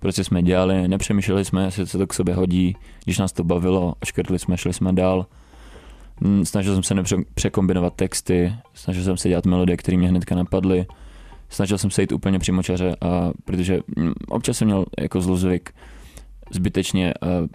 Prostě 0.00 0.24
jsme 0.24 0.42
dělali, 0.42 0.88
nepřemýšleli 0.88 1.44
jsme, 1.44 1.64
jestli 1.64 1.86
se 1.86 1.98
to 1.98 2.06
k 2.06 2.14
sobě 2.14 2.34
hodí, 2.34 2.76
když 3.04 3.18
nás 3.18 3.32
to 3.32 3.44
bavilo, 3.44 3.94
oškrtli 4.02 4.38
jsme, 4.38 4.56
šli 4.58 4.72
jsme 4.72 4.92
dál. 4.92 5.26
Mm, 6.20 6.44
Snažil 6.44 6.74
jsem 6.74 6.82
se 6.82 6.94
nepřekombinovat 6.94 7.94
texty, 7.94 8.52
snažil 8.74 9.04
jsem 9.04 9.16
se 9.16 9.28
dělat 9.28 9.46
melodie, 9.46 9.76
které 9.76 9.96
mě 9.96 10.08
hnedka 10.08 10.34
napadly. 10.34 10.86
Snažil 11.48 11.78
jsem 11.78 11.90
se 11.90 12.02
jít 12.02 12.12
úplně 12.12 12.38
přímočaře, 12.38 12.96
a 13.00 13.30
protože 13.44 13.80
mm, 13.96 14.12
občas 14.28 14.58
jsem 14.58 14.66
měl 14.66 14.84
jako 15.00 15.20
zlozvyk 15.20 15.74
zbytečně 16.50 17.14
uh, 17.22 17.46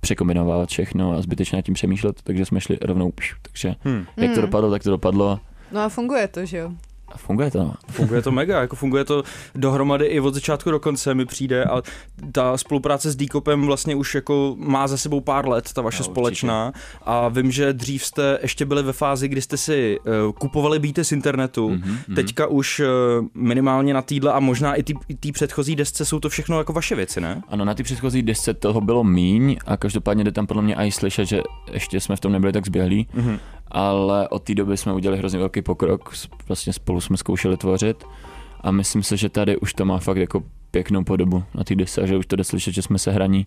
překombinovat 0.00 0.68
všechno 0.68 1.12
a 1.12 1.22
zbytečně 1.22 1.56
nad 1.56 1.62
tím 1.62 1.74
přemýšlet, 1.74 2.20
takže 2.22 2.44
jsme 2.44 2.60
šli 2.60 2.78
rovnou, 2.82 3.10
pš, 3.10 3.34
takže 3.42 3.74
Hm. 3.84 4.04
jak 4.16 4.30
to 4.34 4.40
Mm. 4.40 4.46
dopadlo, 4.46 4.70
tak 4.70 4.82
to 4.82 4.90
dopadlo 4.90 5.40
No 5.72 5.80
a 5.80 5.88
funguje 5.88 6.28
to, 6.28 6.44
že 6.44 6.58
jo? 6.58 6.70
a 7.08 7.18
funguje 7.18 7.50
to. 7.50 7.58
no. 7.58 7.74
Funguje 7.90 8.22
to 8.22 8.32
mega, 8.32 8.60
jako 8.60 8.76
funguje 8.76 9.04
to 9.04 9.22
dohromady 9.54 10.06
i 10.06 10.20
od 10.20 10.34
začátku 10.34 10.70
do 10.70 10.80
konce 10.80 11.14
mi 11.14 11.24
přijde 11.26 11.64
a 11.64 11.82
ta 12.32 12.56
spolupráce 12.56 13.10
s 13.10 13.16
Díkopem 13.16 13.66
vlastně 13.66 13.94
už 13.94 14.14
jako 14.14 14.54
má 14.58 14.88
za 14.88 14.96
sebou 14.96 15.20
pár 15.20 15.48
let, 15.48 15.72
ta 15.72 15.82
vaše 15.82 16.02
No, 16.02 16.06
no, 16.06 16.08
určitě. 16.08 16.12
společná 16.20 16.72
a 17.02 17.28
vím, 17.28 17.50
že 17.50 17.72
dřív 17.72 18.04
jste 18.04 18.38
ještě 18.42 18.64
byli 18.64 18.82
ve 18.82 18.92
fázi, 18.92 19.28
kdy 19.28 19.42
jste 19.42 19.56
si 19.56 19.98
uh, 20.26 20.32
kupovali 20.32 20.78
beaty 20.78 21.04
z 21.04 21.12
internetu, 21.12 21.68
Mhm, 21.70 21.98
mhm. 22.08 22.14
Teďka 22.14 22.46
už 22.46 22.80
eh, 22.80 22.86
minimálně 23.34 23.94
na 23.94 24.02
týdle 24.02 24.32
a 24.32 24.40
možná 24.40 24.74
i 24.74 24.82
té 24.82 25.32
předchozí 25.32 25.76
desce 25.76 26.04
jsou 26.04 26.20
to 26.20 26.28
všechno 26.28 26.58
jako 26.58 26.72
vaše 26.72 26.94
věci, 26.94 27.20
ne? 27.20 27.42
Ano, 27.48 27.64
na 27.64 27.74
ty 27.74 27.82
předchozí 27.82 28.22
desce 28.22 28.54
toho 28.54 28.80
bylo 28.80 29.04
míň 29.04 29.56
a 29.66 29.76
každopádně 29.76 30.24
jde 30.24 30.32
tam 30.32 30.46
podle 30.46 30.62
mě 30.62 30.74
i 30.74 30.92
slyšet, 30.92 31.24
že 31.24 31.42
ještě 31.72 32.00
jsme 32.00 32.16
v 32.16 32.20
tom 32.20 32.32
nebyli 32.32 32.52
tak 32.52 32.66
zběhlí, 32.66 33.08
Mhm. 33.14 33.38
Ale 33.68 34.28
od 34.28 34.42
té 34.42 34.54
doby 34.54 34.76
jsme 34.76 34.92
udělali 34.92 35.18
hrozně 35.18 35.38
velký 35.38 35.62
pokrok, 35.62 36.12
vlastně 36.48 36.72
spolu 36.72 37.00
jsme 37.00 37.16
zkoušeli 37.16 37.56
tvořit 37.56 38.04
a 38.60 38.70
myslím 38.70 39.02
si, 39.02 39.16
že 39.16 39.28
tady 39.28 39.56
už 39.56 39.74
to 39.74 39.84
má 39.84 39.98
fakt 39.98 40.16
jako 40.16 40.42
pěknou 40.70 41.04
podobu 41.04 41.44
na 41.54 41.64
té 41.64 41.74
desce 41.74 42.00
a 42.02 42.06
že 42.06 42.16
už 42.16 42.26
to 42.26 42.36
jde 42.36 42.44
slyšet, 42.44 42.74
že 42.74 42.82
jsme 42.82 42.98
se 42.98 43.10
hraní, 43.12 43.46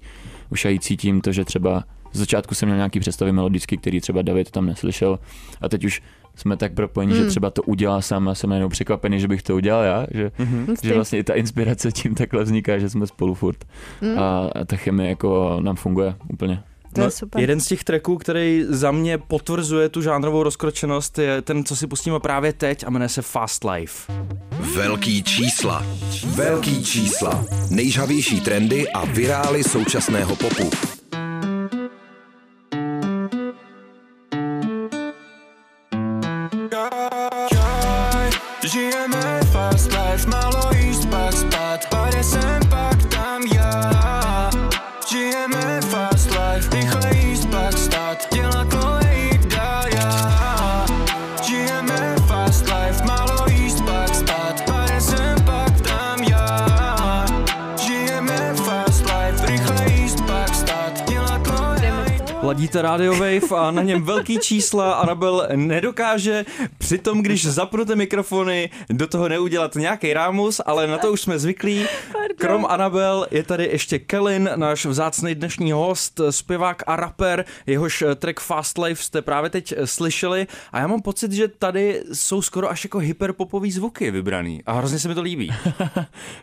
už 0.49 0.65
já 0.65 0.71
i 0.71 0.79
cítím 0.79 1.21
to, 1.21 1.31
že 1.31 1.45
třeba 1.45 1.83
z 2.13 2.19
začátku 2.19 2.55
jsem 2.55 2.67
měl 2.69 2.77
nějaký 2.77 2.99
představy 2.99 3.31
melodický, 3.31 3.77
který 3.77 4.01
třeba 4.01 4.21
David 4.21 4.51
tam 4.51 4.65
neslyšel 4.65 5.19
a 5.61 5.69
teď 5.69 5.85
už 5.85 6.01
jsme 6.35 6.57
tak 6.57 6.73
propojení, 6.73 7.13
Mm. 7.13 7.19
že 7.19 7.25
třeba 7.25 7.49
to 7.49 7.61
udělá 7.63 8.01
sám 8.01 8.29
a 8.29 8.35
jsem 8.35 8.49
najednou 8.49 8.69
překvapený, 8.69 9.19
že 9.19 9.27
bych 9.27 9.43
to 9.43 9.55
udělal 9.55 9.83
já, 9.83 10.07
že, 10.11 10.31
Mhm. 10.39 10.75
že 10.83 10.93
vlastně 10.93 11.19
i 11.19 11.23
ta 11.23 11.33
inspirace 11.33 11.91
tím 11.91 12.15
takhle 12.15 12.43
vzniká, 12.43 12.77
že 12.77 12.89
jsme 12.89 13.07
spolu 13.07 13.33
furt 13.33 13.65
Mm. 14.01 14.19
a, 14.19 14.49
a 14.55 14.65
ta 14.65 14.75
chemie 14.75 15.09
jako 15.09 15.57
nám 15.61 15.75
funguje 15.75 16.15
úplně. 16.29 16.63
To 16.93 17.01
je 17.01 17.11
super. 17.11 17.41
Jeden 17.41 17.59
z 17.59 17.67
těch 17.67 17.83
tracků, 17.83 18.17
který 18.17 18.65
za 18.69 18.91
mě 18.91 19.17
potvrzuje 19.17 19.89
tu 19.89 20.01
žánrovou 20.01 20.43
rozkročenost, 20.43 21.17
je 21.17 21.41
ten, 21.41 21.63
co 21.63 21.75
si 21.75 21.87
pustíme 21.87 22.19
právě 22.19 22.53
teď 22.53 22.83
a 22.87 22.89
jmenuje 22.89 23.09
se 23.09 23.21
Fast 23.21 23.63
Life. 23.63 24.13
Velký 24.75 25.23
čísla. 25.23 25.85
Velký 26.25 26.83
čísla. 26.83 27.45
Nejžavější 27.69 28.41
trendy 28.41 28.89
a 28.89 29.05
virály 29.05 29.63
současného 29.63 30.35
popu. 30.35 30.98
Ladíte 62.69 62.81
Radio 62.81 63.11
Wave 63.13 63.57
a 63.57 63.71
na 63.71 63.83
něm 63.83 64.03
velký 64.03 64.39
čísla 64.39 64.93
Anabel 64.93 65.47
nedokáže 65.55 66.45
přitom, 66.77 67.21
když 67.21 67.45
zapnete 67.45 67.95
mikrofony, 67.95 68.69
do 68.89 69.07
toho 69.07 69.29
neudělat 69.29 69.75
nějaký 69.75 70.13
rámus, 70.13 70.61
ale 70.65 70.87
na 70.87 70.97
to 70.97 71.11
už 71.11 71.21
jsme 71.21 71.39
zvyklí. 71.39 71.85
Krom 72.37 72.65
Anabel 72.69 73.27
je 73.31 73.43
tady 73.43 73.65
ještě 73.65 73.99
Kellen, 73.99 74.49
náš 74.55 74.85
vzácný 74.85 75.35
dnešní 75.35 75.71
host, 75.71 76.21
zpěvák 76.29 76.83
a 76.87 76.95
rapper, 76.95 77.45
jehož 77.65 78.03
track 78.15 78.39
Fast 78.39 78.77
Life 78.77 79.03
jste 79.03 79.21
právě 79.21 79.49
teď 79.49 79.73
slyšeli 79.85 80.47
a 80.71 80.79
já 80.79 80.87
mám 80.87 81.01
pocit, 81.01 81.31
že 81.31 81.47
tady 81.47 82.03
jsou 82.13 82.41
skoro 82.41 82.69
až 82.69 82.83
jako 82.83 82.97
hyperpopový 82.97 83.71
zvuky 83.71 84.11
vybraný 84.11 84.61
a 84.65 84.73
hrozně 84.73 84.99
se 84.99 85.07
mi 85.07 85.15
to 85.15 85.21
líbí. 85.21 85.49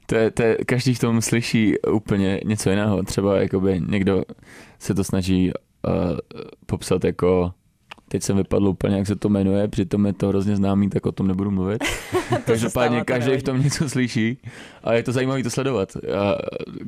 To 0.07 0.15
je, 0.15 0.31
to 0.31 0.43
je, 0.43 0.57
každý 0.67 0.95
v 0.95 0.99
tom 0.99 1.23
slyší 1.23 1.75
úplně 1.91 2.41
něco 2.45 2.71
jiného. 2.71 3.03
Třeba 3.03 3.37
jakoby 3.37 3.83
někdo 3.89 4.23
se 4.79 4.95
to 4.95 5.05
snaží 5.05 5.53
uh, 5.87 6.19
popsat 6.67 7.05
jako 7.05 7.53
teď 8.09 8.23
jsem 8.23 8.37
vypadl 8.37 8.69
úplně, 8.69 8.97
jak 8.97 9.07
se 9.07 9.17
to 9.17 9.29
jmenuje, 9.29 9.69
přitom 9.69 10.07
je 10.07 10.13
to 10.13 10.29
hrozně 10.29 10.57
známý, 10.57 10.91
tak 10.91 11.07
o 11.07 11.13
tom 11.13 11.27
nebudu 11.27 11.51
mluvit. 11.51 11.85
Každopádně 12.45 12.99
to 12.99 13.05
každý 13.05 13.31
nevadí. 13.31 13.41
v 13.41 13.45
tom 13.45 13.63
něco 13.63 13.89
slyší 13.89 14.39
a 14.85 14.93
je 14.93 15.03
to 15.03 15.13
zajímavé 15.13 15.43
to 15.43 15.51
sledovat. 15.51 15.97
A 15.97 16.39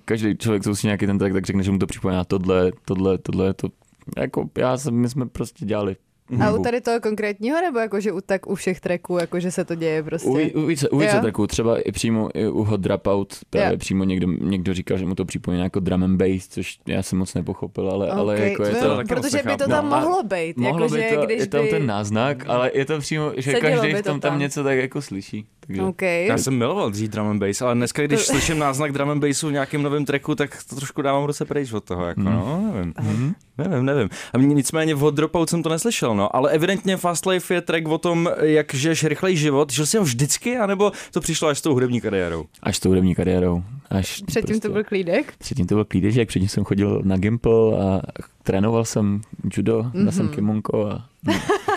každý 0.04 0.36
člověk, 0.36 0.62
co 0.62 0.74
nějaký 0.84 1.06
ten 1.06 1.18
track, 1.18 1.32
tak 1.32 1.46
řekne, 1.46 1.62
že 1.62 1.70
mu 1.70 1.78
to 1.78 1.86
připomíná 1.86 2.24
tohle, 2.24 2.72
tohle, 2.84 3.18
tohle, 3.18 3.54
to 3.54 3.68
jako 4.16 4.50
já 4.58 4.76
jsem, 4.76 4.94
my 4.94 5.08
jsme 5.08 5.26
prostě 5.26 5.64
dělali. 5.64 5.96
A 6.44 6.52
u 6.52 6.62
tady 6.62 6.80
toho 6.80 7.00
konkrétního, 7.00 7.60
nebo 7.60 7.78
jakože 7.78 8.12
u, 8.12 8.20
tak 8.20 8.46
u 8.46 8.54
všech 8.54 8.80
tracků, 8.80 9.18
jakože 9.18 9.50
se 9.50 9.64
to 9.64 9.74
děje 9.74 10.02
prostě? 10.02 10.28
U, 10.28 10.62
u 10.62 10.66
více, 10.66 10.88
u 10.88 10.98
více 10.98 11.16
Jo. 11.16 11.20
tracků, 11.22 11.46
třeba 11.46 11.78
i 11.80 11.92
přímo 11.92 12.28
i 12.34 12.48
u 12.48 12.64
Hot 12.64 12.80
Dropout, 12.80 13.34
právě 13.50 13.72
Jo. 13.72 13.78
přímo 13.78 14.04
někdo, 14.04 14.26
někdo 14.40 14.74
říkal, 14.74 14.98
že 14.98 15.06
mu 15.06 15.14
to 15.14 15.24
připomíná 15.24 15.64
jako 15.64 15.80
drum 15.80 16.02
and 16.04 16.16
bass, 16.16 16.48
což 16.48 16.78
já 16.86 17.02
jsem 17.02 17.18
moc 17.18 17.34
nepochopil, 17.34 17.90
ale, 17.90 18.10
ale 18.10 18.34
Ok, 18.34 18.40
jako 18.40 18.62
je 18.64 18.72
no, 18.72 18.80
to... 18.80 18.96
taky 18.96 19.14
moc 19.14 19.20
Protože 19.24 19.42
by 19.42 19.56
to 19.56 19.68
tam 19.68 19.84
No, 19.90 19.96
mohlo 19.96 20.22
být. 20.22 20.56
Mohlo 20.56 20.84
jakože, 20.84 21.00
by 21.10 21.16
to, 21.16 21.26
když 21.26 21.40
je 21.40 21.46
tam 21.46 21.64
by... 21.64 21.70
ten 21.70 21.86
náznak, 21.86 22.44
ale 22.48 22.70
je 22.74 22.84
to 22.84 22.98
přímo, 22.98 23.32
že 23.36 23.52
Sedělo 23.52 23.62
každý 23.76 23.94
v 23.94 23.96
to 23.96 24.02
tom 24.10 24.20
tam 24.20 24.30
tam. 24.30 24.38
něco 24.40 24.64
tak 24.64 24.78
jako 24.78 25.02
slyší. 25.02 25.46
Takže 25.68 25.82
OK. 25.82 26.02
Já 26.02 26.38
jsem 26.38 26.58
miloval 26.58 26.90
dřív 26.90 27.10
drum 27.10 27.26
and 27.26 27.38
bass, 27.38 27.62
ale 27.62 27.74
dneska, 27.74 28.02
když 28.02 28.20
slyším 28.20 28.58
náznak 28.58 28.92
drum 28.92 29.10
and 29.10 29.20
bassu 29.20 29.48
v 29.48 29.52
nějakém 29.52 29.82
novém 29.82 30.04
tracku, 30.04 30.34
tak 30.34 30.58
to 30.68 30.76
trošku 30.76 31.02
dávám 31.02 31.24
ruce 31.24 31.44
pryč 31.44 31.72
od 31.72 31.84
toho, 31.84 32.06
jako, 32.06 32.20
no, 32.20 32.72
nevím. 32.74 33.34
Nevím, 33.58 33.84
nevím. 33.84 34.08
A 34.32 34.38
mě 34.38 34.54
nicméně 34.54 34.94
v 34.94 34.98
Hot 34.98 35.14
Dropout 35.14 35.50
jsem 35.50 35.62
to 35.62 35.68
neslyšel, 35.68 36.16
no, 36.16 36.36
ale 36.36 36.50
evidentně 36.50 36.96
Fast 36.96 37.26
Life 37.26 37.54
je 37.54 37.60
track 37.60 37.88
o 37.88 37.98
tom, 37.98 38.30
jak 38.40 38.74
žiješ 38.74 39.04
rychlej 39.04 39.36
život. 39.36 39.72
Žil 39.72 39.86
jsi 39.86 39.98
ho 39.98 40.04
vždycky, 40.04 40.56
anebo 40.56 40.92
to 41.12 41.20
přišlo 41.20 41.48
až 41.48 41.58
s 41.58 41.62
tou 41.62 41.72
hudební 41.72 42.00
kariérou? 42.00 42.44
až 42.62 42.76
s 42.76 42.80
tou 42.80 42.88
hudební 42.88 43.14
kariérou. 43.14 43.62
Až 43.90 44.22
Předtím 44.26 44.46
prostě, 44.46 44.68
to 44.68 44.72
byl 44.72 44.84
klídek. 44.84 45.34
Předtím 45.38 45.66
to 45.66 45.74
byl 45.74 45.84
klídeček, 45.84 46.28
předtím 46.28 46.48
jsem 46.48 46.64
chodil 46.64 47.00
na 47.04 47.16
Gimple 47.16 47.78
a 47.78 48.00
trénoval 48.42 48.84
jsem 48.84 49.20
judo, 49.56 49.78
mm-hmm. 49.80 49.90
Mhm. 49.94 50.12
jsem 50.12 50.28
kimonko 50.28 50.86
a 50.86 51.04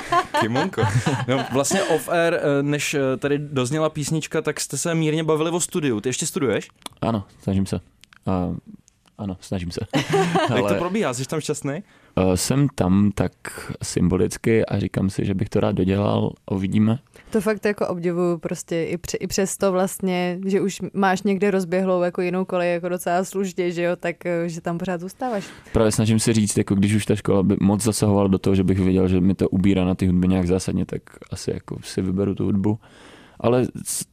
Kimonko. 0.41 0.82
No, 1.27 1.45
vlastně 1.54 1.84
off-air, 1.84 2.34
eh, 2.34 2.63
než 2.63 2.93
eh, 2.93 3.17
tady 3.17 3.38
dozněla 3.38 3.89
písnička, 3.89 4.41
tak 4.41 4.60
jste 4.60 4.77
se 4.77 4.95
mírně 4.95 5.23
bavili 5.23 5.49
o 5.51 5.60
studiu. 5.60 6.01
Ty 6.01 6.10
ještě 6.10 6.25
studuješ? 6.25 6.67
ano, 7.01 7.23
snažím 7.43 7.65
se. 7.65 7.80
A, 8.25 8.56
ano, 9.17 9.38
snažím 9.41 9.71
se. 9.71 9.80
Jak 10.56 10.67
to 10.67 10.75
probíhá? 10.75 11.13
Jsi 11.13 11.25
tam 11.25 11.41
šťastný? 11.41 11.84
Uh, 12.17 12.34
jsem 12.34 12.67
tam 12.76 13.12
tak 13.15 13.32
symbolicky 13.84 14.65
a 14.65 14.80
říkám 14.80 15.10
si, 15.10 15.26
že 15.26 15.34
bych 15.34 15.50
to 15.50 15.60
rád 15.60 15.71
dodělal 15.71 16.32
a 16.47 16.52
uvidíme. 16.52 17.00
To 17.32 17.41
fakt 17.41 17.65
jako 17.65 17.88
obdivuju 17.88 18.38
prostě 18.38 18.84
i, 18.84 18.97
pře, 18.97 19.17
i 19.17 19.28
přesto 19.28 19.71
vlastně, 19.71 20.39
že 20.45 20.62
už 20.62 20.80
máš 20.93 21.24
někde 21.24 21.52
rozběhlou 21.52 22.02
jako 22.02 22.21
jinou 22.21 22.45
kolej 22.45 22.74
jako 22.74 22.89
docela 22.89 23.24
služně, 23.24 23.71
že 23.71 23.82
jo, 23.84 23.95
tak 23.95 24.26
eh, 24.26 24.50
že 24.50 24.62
tam 24.62 24.78
pořád 24.78 25.02
zůstáváš. 25.02 25.47
Právě 25.74 25.91
snažím 25.91 26.19
se 26.19 26.34
říct, 26.34 26.58
jako 26.58 26.76
když 26.76 26.93
už 26.95 27.06
ta 27.06 27.15
škola 27.15 27.43
by 27.43 27.56
moc 27.62 27.84
zasahovala 27.84 28.28
do 28.28 28.38
toho, 28.38 28.56
že 28.56 28.63
bych 28.63 28.80
viděl, 28.80 29.08
že 29.08 29.21
mi 29.21 29.34
to 29.36 29.50
ubírá 29.50 29.86
na 29.86 29.95
ty 29.95 30.06
hudby 30.08 30.28
nějak 30.28 30.47
zásadně, 30.47 30.86
tak 30.86 31.02
asi 31.32 31.52
jako 31.52 31.78
si 31.84 32.02
vyberu 32.02 32.36
tu 32.36 32.43
hudbu. 32.45 32.80
Ale 33.39 33.65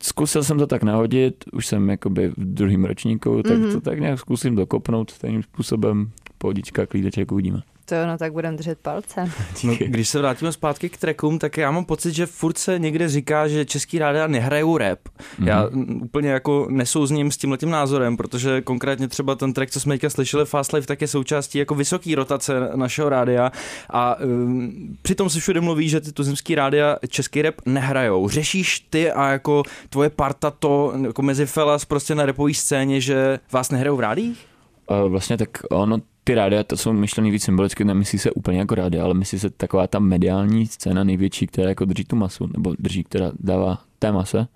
zkusil 0.03 0.45
jsem 0.45 0.59
to 0.59 0.67
tak 0.67 0.83
nahodit, 0.83 1.35
už 1.53 1.67
jsem 1.67 1.91
jakoby 1.91 2.29
v 2.29 2.35
druhém 2.45 2.85
ročníku, 2.85 3.43
tak 3.43 3.59
Mhm. 3.59 3.73
to 3.73 3.81
tak 3.81 4.01
nějak 4.01 4.19
zkusím 4.19 4.55
dokopnout 4.55 5.11
stejným 5.11 5.43
způsobem. 5.43 6.11
Pohodička, 6.39 6.87
klídeček, 6.87 7.33
uvidíme. 7.33 7.61
To 7.89 7.95
jo, 7.95 8.07
no 8.07 8.19
tak 8.19 8.33
budem 8.33 8.57
držet 8.57 8.79
palce. 8.79 9.31
No, 9.65 9.75
když 9.79 10.09
se 10.09 10.19
vrátíme 10.19 10.53
zpátky 10.53 10.89
k 10.89 10.97
trackům, 10.97 11.39
tak 11.39 11.57
já 11.57 11.71
mám 11.71 11.85
pocit, 11.85 12.15
že 12.15 12.27
furt 12.27 12.59
se 12.59 12.79
někde 12.79 13.09
říká, 13.09 13.49
že 13.49 13.65
český 13.65 13.99
rádia 13.99 14.27
nehrajou 14.27 14.79
rap. 14.79 14.99
Já 15.45 15.69
mm, 15.73 16.01
úplně 16.03 16.29
jako 16.29 16.67
nesouzním 16.71 17.31
s 17.31 17.37
tímhletím 17.37 17.71
názorem, 17.71 18.17
protože 18.17 18.61
konkrétně 18.61 19.09
třeba 19.09 19.35
ten 19.35 19.53
track, 19.53 19.71
co 19.71 19.81
jsme 19.81 19.95
teďka 19.95 20.11
slyšeli, 20.11 20.47
Fast 20.47 20.73
Life, 20.73 20.87
tak 20.87 21.01
je 21.01 21.09
součástí 21.09 21.59
jako 21.59 21.75
vysoký 21.75 22.15
rotace 22.15 22.53
našeho 22.75 23.09
rádia 23.09 23.53
a 23.91 24.17
um, 24.21 24.97
přitom 25.03 25.31
se 25.31 25.41
všude 25.41 25.61
mluví, 25.61 25.89
že 25.89 26.01
ty 26.01 26.13
tuzemský 26.13 26.55
rádia 26.55 26.97
český 27.09 27.43
rap 27.43 27.55
nehrajou. 27.67 28.29
Řešíš 28.29 28.81
ty 28.81 29.13
a 29.13 29.29
jako 29.29 29.63
tvoje 29.89 30.11
parta 30.11 30.51
to 30.51 30.93
jako 31.07 31.23
mezi 31.23 31.47
felas 31.47 31.85
prostě 31.85 32.15
na 32.15 32.27
rapové 32.27 32.55
scéně, 32.55 33.01
že 33.01 33.39
vás 33.53 33.71
nehrajou 33.71 33.97
v 33.97 34.01
rádích? 34.01 34.47
A 34.89 35.05
vlastně 35.05 35.37
tak 35.37 35.49
ono, 35.71 35.99
ty 36.29 36.35
rádia, 36.35 36.65
to 36.65 36.77
jsou 36.77 36.93
myšlený 36.93 37.31
víc 37.31 37.45
symbolicky, 37.45 37.85
nemyslí 37.85 38.19
se 38.19 38.31
úplně 38.31 38.59
jako 38.59 38.75
rádia, 38.75 39.05
ale 39.05 39.15
myslí 39.15 39.39
se 39.39 39.51
taková 39.51 39.87
ta 39.87 39.99
mediální 39.99 40.67
scéna 40.67 41.05
největší, 41.05 41.47
která 41.47 41.69
jako 41.69 41.85
drží 41.85 42.05
tu 42.05 42.17
masu, 42.17 42.47
nebo 42.53 42.75
drží, 42.79 43.05
která 43.05 43.33
dává 43.41 43.79
té 43.99 44.13
mase. 44.13 44.47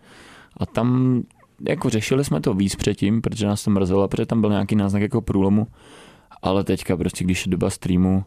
A 0.57 0.67
tam 0.67 1.23
jako 1.69 1.91
řešili 1.91 2.25
jsme 2.25 2.41
to 2.41 2.55
víc 2.55 2.77
předtím, 2.77 3.23
protože 3.23 3.47
nás 3.47 3.65
to 3.65 3.71
mrzelo, 3.71 4.09
protože 4.09 4.27
tam 4.27 4.41
byl 4.41 4.51
nějaký 4.51 4.77
náznak 4.77 5.03
jako 5.03 5.21
průlomu, 5.21 5.67
ale 6.43 6.65
teďka 6.65 6.97
prostě, 6.97 7.25
když 7.25 7.47
je 7.47 7.51
doba 7.51 7.71
streamu, 7.71 8.25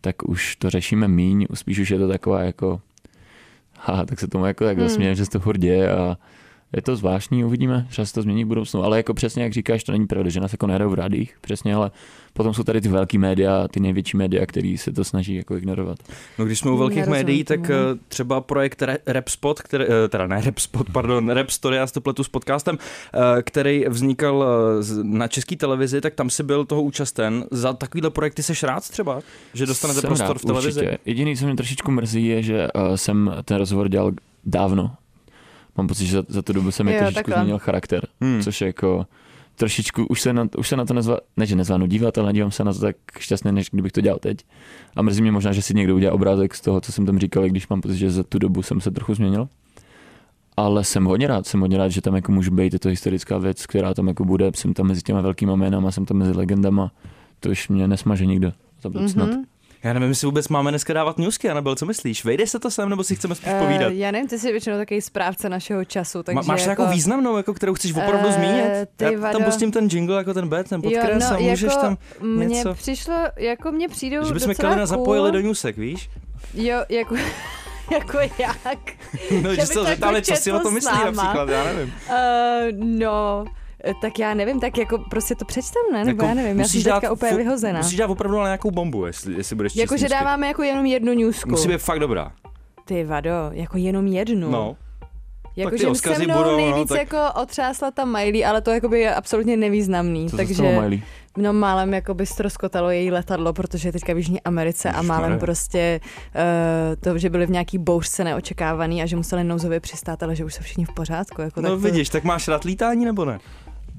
tak 0.00 0.28
už 0.28 0.56
to 0.56 0.70
řešíme 0.70 1.08
míň, 1.08 1.46
spíš 1.54 1.78
už 1.78 1.90
je 1.90 1.98
to 1.98 2.08
taková 2.08 2.42
jako 2.42 2.80
haha, 3.78 4.06
tak 4.06 4.20
se 4.20 4.28
tomu 4.28 4.46
jako 4.46 4.64
tak 4.64 4.78
Hmm. 4.78 4.88
zasmějem, 4.88 5.14
že 5.14 5.24
se 5.24 5.30
to 5.30 5.40
furt 5.40 5.58
děje 5.58 5.92
a 5.92 6.16
je 6.76 6.82
to 6.82 6.96
zvláštní, 6.96 7.44
uvidíme, 7.44 7.86
že 7.90 8.06
se 8.06 8.14
to 8.14 8.22
změní 8.22 8.44
v 8.44 8.48
budoucnu, 8.48 8.82
ale 8.82 8.96
jako 8.96 9.14
přesně 9.14 9.42
jak 9.42 9.52
říkáš, 9.52 9.84
to 9.84 9.92
není 9.92 10.06
pravda, 10.06 10.30
že 10.30 10.40
nás 10.40 10.52
jako 10.52 10.66
nehrajou 10.66 10.90
v 10.90 10.94
rádích, 10.94 11.34
přesně, 11.40 11.74
ale 11.74 11.90
potom 12.32 12.54
jsou 12.54 12.62
tady 12.62 12.80
ty 12.80 12.88
velký 12.88 13.18
média, 13.18 13.68
ty 13.68 13.80
největší 13.80 14.16
média, 14.16 14.46
který 14.46 14.78
se 14.78 14.92
to 14.92 15.04
snaží 15.04 15.34
jako 15.34 15.56
ignorovat. 15.56 15.98
No 16.38 16.44
když 16.44 16.58
jsme 16.58 16.70
u 16.70 16.76
velkých 16.76 16.96
Nerozumím 16.96 17.18
médií, 17.18 17.44
tak 17.44 17.68
no. 17.68 17.74
eh, 17.74 17.98
třeba 18.08 18.40
projekt 18.40 18.82
Re- 18.82 18.98
Rapspot, 19.06 19.62
který, 19.62 19.84
eh, 19.84 20.08
teda 20.08 20.26
ne 20.26 20.40
Rapspot, 20.44 20.90
pardon, 20.92 21.30
Rap 21.30 21.50
Story, 21.50 21.76
já 21.76 21.86
si 21.86 21.92
to 21.92 22.00
pletu 22.00 22.24
s 22.24 22.28
podcastem, 22.28 22.78
eh, 23.14 23.42
který 23.42 23.84
vznikal 23.88 24.46
na 25.02 25.28
české 25.28 25.56
televizi, 25.56 26.00
tak 26.00 26.14
tam 26.14 26.30
si 26.30 26.42
byl 26.42 26.64
toho 26.64 26.82
účasten. 26.82 27.44
Za 27.50 27.72
takovýhle 27.72 28.10
projekty 28.10 28.42
seš 28.42 28.62
rád 28.62 28.90
třeba? 28.90 29.20
Že 29.54 29.66
dostanete 29.66 30.00
Jsem 30.00 30.08
prostor 30.08 30.28
rád, 30.28 30.42
v 30.42 30.44
televizi? 30.44 30.80
Určitě. 30.80 30.98
Jediný, 31.04 31.36
co 31.36 31.46
mě 31.46 31.56
trošičku 31.56 31.90
mrzí, 31.90 32.26
je, 32.26 32.42
že 32.42 32.68
jsem 32.94 33.34
ten 33.44 33.56
rozhovor 33.56 33.88
dělal 33.88 34.12
dávno. 34.44 34.90
Mám 35.78 35.86
pocit, 35.86 36.06
že 36.06 36.16
za, 36.16 36.22
za 36.28 36.42
tu 36.42 36.52
dobu 36.52 36.70
se 36.70 36.84
mi 36.84 36.92
Jo, 36.92 36.98
trošičku 36.98 37.14
takhle. 37.14 37.34
změnil 37.36 37.58
charakter, 37.58 38.06
Hmm. 38.20 38.42
což 38.42 38.60
je 38.60 38.66
jako 38.66 39.06
trošičku, 39.56 40.06
už 40.06 40.20
se 40.20 40.32
na, 40.32 40.46
už 40.58 40.68
se 40.68 40.76
na 40.76 40.84
to 40.84 40.94
nezva, 40.94 41.18
ne 41.36 41.46
že 41.46 41.56
nezvánu 41.56 41.86
dívat, 41.86 42.18
ale 42.18 42.32
dívám 42.32 42.50
se 42.50 42.64
na 42.64 42.72
to 42.72 42.78
tak 42.78 42.96
šťastně, 43.18 43.52
než 43.52 43.68
kdybych 43.72 43.92
to 43.92 44.00
dělal 44.00 44.18
teď. 44.18 44.38
A 44.96 45.02
mrzí 45.02 45.22
mě 45.22 45.32
možná, 45.32 45.52
že 45.52 45.62
si 45.62 45.74
někdo 45.74 45.94
udělá 45.96 46.14
obrázek 46.14 46.54
z 46.54 46.60
toho, 46.60 46.80
co 46.80 46.92
jsem 46.92 47.06
tam 47.06 47.18
říkal, 47.18 47.46
i 47.46 47.50
když 47.50 47.68
mám 47.68 47.80
pocit, 47.80 47.96
že 47.96 48.10
za 48.10 48.22
tu 48.22 48.38
dobu 48.38 48.62
jsem 48.62 48.80
se 48.80 48.90
trochu 48.90 49.14
změnil. 49.14 49.48
Ale 50.56 50.84
jsem 50.84 51.04
hodně 51.04 51.26
rád, 51.26 51.46
jsem 51.46 51.60
hodně 51.60 51.78
rád, 51.78 51.88
že 51.88 52.00
tam 52.00 52.14
jako 52.14 52.32
můžu 52.32 52.50
být, 52.50 52.72
je 52.72 52.78
to 52.78 52.88
historická 52.88 53.38
věc, 53.38 53.66
která 53.66 53.94
tam 53.94 54.08
jako 54.08 54.24
bude, 54.24 54.50
jsem 54.54 54.74
tam 54.74 54.86
mezi 54.86 55.02
těma 55.02 55.20
velkýma 55.20 55.56
jménama, 55.56 55.90
jsem 55.90 56.04
tam 56.04 56.16
mezi 56.16 56.32
legendama, 56.32 56.92
to 57.40 57.50
už 57.50 57.68
mě 57.68 57.88
nesmaže 57.88 58.26
nikdo. 58.26 58.52
To 58.82 58.90
mm-hmm. 58.90 59.06
snad. 59.06 59.28
Já 59.84 59.92
nevím, 59.92 60.08
jestli 60.08 60.26
vůbec 60.26 60.48
máme 60.48 60.70
dneska 60.70 60.92
dávat 60.92 61.18
newsky, 61.18 61.50
Anabel, 61.50 61.74
co 61.74 61.86
myslíš? 61.86 62.24
Vejde 62.24 62.46
se 62.46 62.58
to 62.58 62.70
sem, 62.70 62.88
nebo 62.88 63.04
si 63.04 63.16
chceme 63.16 63.34
spíš 63.34 63.52
povídat? 63.58 63.88
Uh, 63.92 63.98
já 63.98 64.10
nevím, 64.10 64.28
ty 64.28 64.38
jsi 64.38 64.52
většinou 64.52 64.76
takový 64.76 65.00
správce 65.00 65.48
našeho 65.48 65.84
času, 65.84 66.22
takže 66.22 66.40
Ma- 66.40 66.46
Máš 66.46 66.60
jako... 66.66 66.82
nějakou 66.82 66.94
významnou, 66.94 67.36
jako, 67.36 67.54
kterou 67.54 67.74
chceš 67.74 67.92
opravdu 67.92 68.28
Eh, 68.28 68.32
zmínit? 68.32 68.64
ty 68.96 69.04
Já 69.04 69.10
tam 69.10 69.20
vado. 69.20 69.40
pustím 69.40 69.72
ten 69.72 69.88
jingle, 69.92 70.16
jako 70.16 70.34
ten 70.34 70.48
bet, 70.48 70.68
ten 70.68 70.82
podkres 70.82 71.24
jo, 71.24 71.30
no, 71.30 71.36
a 71.36 71.40
můžeš 71.40 71.62
jako 71.62 71.80
tam 71.80 71.98
Mně 72.20 72.46
něco... 72.46 72.74
přišlo, 72.74 73.14
jako 73.36 73.72
mně 73.72 73.88
přijdou 73.88 74.24
Že 74.24 74.34
bychom 74.34 74.54
Kalina 74.54 74.76
cool. 74.76 74.86
zapojili 74.86 75.32
do 75.32 75.40
newsek, 75.40 75.76
víš? 75.76 76.10
Jo, 76.54 76.84
jako, 76.88 77.16
jako 77.92 78.18
jak? 78.38 78.92
No, 79.42 79.50
Že 79.50 79.56
že 79.56 79.66
se 79.66 79.72
to 79.72 79.84
zeptáme, 79.84 80.22
co 80.22 80.34
si 80.36 80.52
o 80.52 80.60
s 80.64 80.70
myslí 80.70 80.98
například, 81.04 81.48
já 81.48 81.64
nevím. 81.64 81.94
Uh, 82.08 82.14
no, 82.98 83.44
eh, 83.46 83.50
tak 84.00 84.18
já 84.18 84.34
nevím, 84.34 84.60
tak 84.60 84.78
jako 84.78 84.98
prostě 84.98 85.34
to 85.34 85.44
přečtem, 85.44 85.82
ne? 85.92 86.04
Nebo 86.04 86.22
Jako 86.22 86.28
já 86.28 86.34
nevím, 86.34 86.48
já 86.48 86.54
jsem 86.54 86.58
musíš 86.62 86.84
teďka 86.84 87.00
dát 87.00 87.12
úplně 87.12 87.36
vyhozená. 87.36 87.78
Musíš 87.78 87.98
dát 87.98 88.10
opravdu 88.10 88.38
ale 88.38 88.48
nějakou 88.48 88.70
bombu, 88.70 89.06
jestli, 89.06 89.34
jestli 89.34 89.56
budeš 89.56 89.76
Jako, 89.76 89.96
že 89.96 90.08
dáváme 90.08 90.46
jako 90.46 90.62
jenom 90.62 90.86
jednu 90.86 91.12
newsku. 91.14 91.50
Musí 91.50 91.68
být 91.68 91.80
fakt 91.80 92.00
dobrá. 92.00 92.32
Ty 92.84 93.04
vado, 93.04 93.30
jako 93.50 93.78
jenom 93.78 94.06
jednu. 94.06 94.50
No. 94.50 94.76
jako, 95.56 95.76
že 95.76 95.94
se 95.94 96.18
mnou 96.18 96.36
budou, 96.36 96.50
no, 96.50 96.56
nejvíc 96.56 96.88
tak- 96.88 96.98
jako 96.98 97.18
otřásla 97.42 97.90
ta 97.90 98.04
Miley, 98.04 98.46
ale 98.46 98.60
to 98.60 98.70
jakoby 98.70 99.00
je 99.00 99.14
absolutně 99.14 99.56
nevýznamný. 99.56 100.30
Co 100.30 100.36
takže 100.36 100.62
Miley? 100.62 101.02
no 101.36 101.52
málem 101.52 101.94
jako 101.94 102.14
by 102.14 102.26
ztroskotalo 102.26 102.90
její 102.90 103.10
letadlo, 103.10 103.52
protože 103.52 103.88
je 103.88 103.92
teďka 103.92 104.14
v 104.14 104.16
Jižní 104.16 104.42
Americe 104.42 104.90
a 104.90 105.02
málem 105.02 105.38
prostě 105.38 106.00
uh, 106.34 106.40
to, 107.00 107.18
že 107.18 107.30
byli 107.30 107.46
v 107.46 107.50
nějaký 107.50 107.78
bouřce 107.78 108.24
neočekávaný 108.24 109.02
a 109.02 109.06
že 109.06 109.16
museli 109.16 109.44
nouzově 109.44 109.80
přistát, 109.80 110.22
ale 110.22 110.36
že 110.36 110.44
už 110.44 110.54
jsou 110.54 110.62
všichni 110.62 110.84
v 110.84 110.94
pořádku. 110.94 111.42
Jako, 111.42 111.60
No 111.60 111.68
tak 111.68 111.78
to, 111.78 111.78
vidíš, 111.78 112.08
tak 112.08 112.24
máš 112.24 112.48
rád 112.48 112.64
lítání 112.64 113.04
nebo 113.04 113.24
ne? 113.24 113.38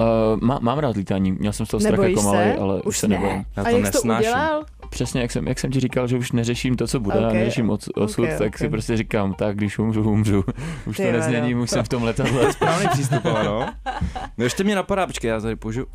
Uh, 0.02 0.08
má, 0.42 0.60
mám 0.62 0.80
rád 0.80 0.96
lítání, 0.96 1.32
měl 1.32 1.54
jsem 1.54 1.66
z 1.66 1.70
toho 1.70 1.82
strach 1.82 2.00
jako 2.10 2.22
malý, 2.22 2.38
ale 2.60 2.76
už, 2.76 2.86
Už 2.86 2.98
se 2.98 3.08
ne. 3.08 3.16
nebojím. 3.16 3.46
Já 3.58 3.64
a 3.64 3.70
to 3.70 3.78
jak 3.78 3.86
jsi 3.86 3.92
to 3.92 3.98
nesnáším. 3.98 4.30
udělal? 4.32 4.64
Přesně, 4.90 5.22
jak 5.22 5.32
jsem, 5.32 5.48
jak 5.48 5.60
jsem 5.60 5.72
ti 5.72 5.80
říkal, 5.80 6.08
že 6.08 6.18
už 6.18 6.32
neřeším 6.32 6.76
to, 6.76 6.88
co 6.88 7.00
bude, 7.00 7.20
Ok, 7.20 7.24
a 7.26 7.34
neřeším 7.34 7.70
od, 7.70 7.82
osud, 7.96 8.24
ok, 8.24 8.30
tak 8.38 8.48
ok. 8.48 8.58
si 8.58 8.70
prostě 8.70 8.98
říkám, 8.98 9.34
tak 9.34 9.56
když 9.58 9.80
umřu, 9.80 10.12
umřu. 10.12 10.44
Už 10.86 10.98
Ty 10.98 11.04
to 11.04 11.08
vado. 11.12 11.18
nezměním, 11.20 11.60
už 11.60 11.70
jsem 11.70 11.84
v 11.84 11.90
tom 11.90 12.04
letadle. 12.10 12.54
Správný 12.54 12.88
přístup, 12.88 13.26
ale 13.26 13.44
no. 13.44 13.70
No 14.38 14.44
ještě 14.44 14.64
mě 14.64 14.76
napadá, 14.76 15.08
počkej, 15.08 15.28
já 15.30 15.40
tady 15.40 15.56
použiju. 15.56 15.86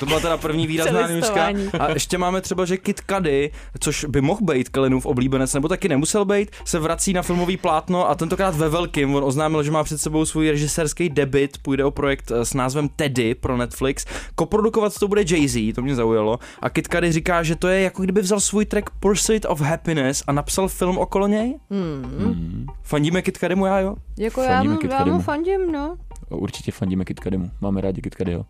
To 0.00 0.06
byla 0.06 0.20
teda 0.20 0.36
první 0.36 0.66
výrazná. 0.66 1.02
Přelistování. 1.02 1.68
A 1.78 1.90
ještě 1.90 2.18
máme 2.18 2.40
třeba, 2.40 2.64
že 2.64 2.76
Kid 2.76 3.00
Cudi, 3.10 3.52
což 3.80 4.04
by 4.04 4.20
mohl 4.20 4.40
být 4.42 4.68
Kalinův 4.68 5.06
oblíbenec, 5.06 5.54
nebo 5.54 5.68
taky 5.68 5.88
nemusel 5.88 6.24
být, 6.24 6.50
se 6.64 6.78
vrací 6.78 7.12
na 7.12 7.22
filmový 7.22 7.56
plátno 7.56 8.10
a 8.10 8.14
tentokrát 8.14 8.56
ve 8.56 8.68
velkým. 8.68 9.14
On 9.14 9.24
oznámil, 9.24 9.62
že 9.62 9.70
má 9.70 9.84
před 9.84 9.98
sebou 9.98 10.24
svůj 10.24 10.50
režisérský 10.50 11.08
debit, 11.08 11.58
půjde 11.62 11.84
o 11.84 11.90
projekt 11.90 12.30
eh, 12.30 12.44
s 12.44 12.54
názvem 12.54 12.88
Teddy 12.88 13.34
pro 13.34 13.56
Netflix. 13.56 14.06
Koprodukovat 14.34 14.98
to 14.98 15.08
bude 15.08 15.22
Jay-Z, 15.22 15.74
to 15.74 15.82
mě 15.82 15.94
zaujalo. 15.94 16.38
A 16.60 16.70
Kid 16.70 16.88
Cudi 16.94 17.12
říká, 17.12 17.42
že 17.42 17.56
to 17.56 17.68
je 17.68 17.80
jako 17.80 18.02
kdyby 18.02 18.20
vzal 18.20 18.40
svůj 18.40 18.64
track 18.64 18.90
Pursuit 19.00 19.46
of 19.48 19.60
Happiness 19.60 20.22
a 20.26 20.32
napsal 20.32 20.68
film 20.68 20.98
okolo 20.98 21.26
něj. 21.26 21.58
Hmm. 21.70 22.66
Fandíme 22.82 23.22
Kid 23.22 23.38
Cudimu, 23.38 23.66
já 23.66 23.80
jo? 23.80 23.94
Jako 24.18 24.42
já 24.42 24.48
Fandíme 24.48 24.94
já 24.94 25.04
mu 25.04 25.20
fandím, 25.20 25.72
no. 25.72 25.96
Určitě 26.36 26.72
fandíme 26.72 27.04
Kid 27.04 27.20
Cudimu. 27.20 27.50
Máme 27.60 27.80
rádi 27.80 28.02
Kid 28.02 28.14
Cudiho. 28.14 28.46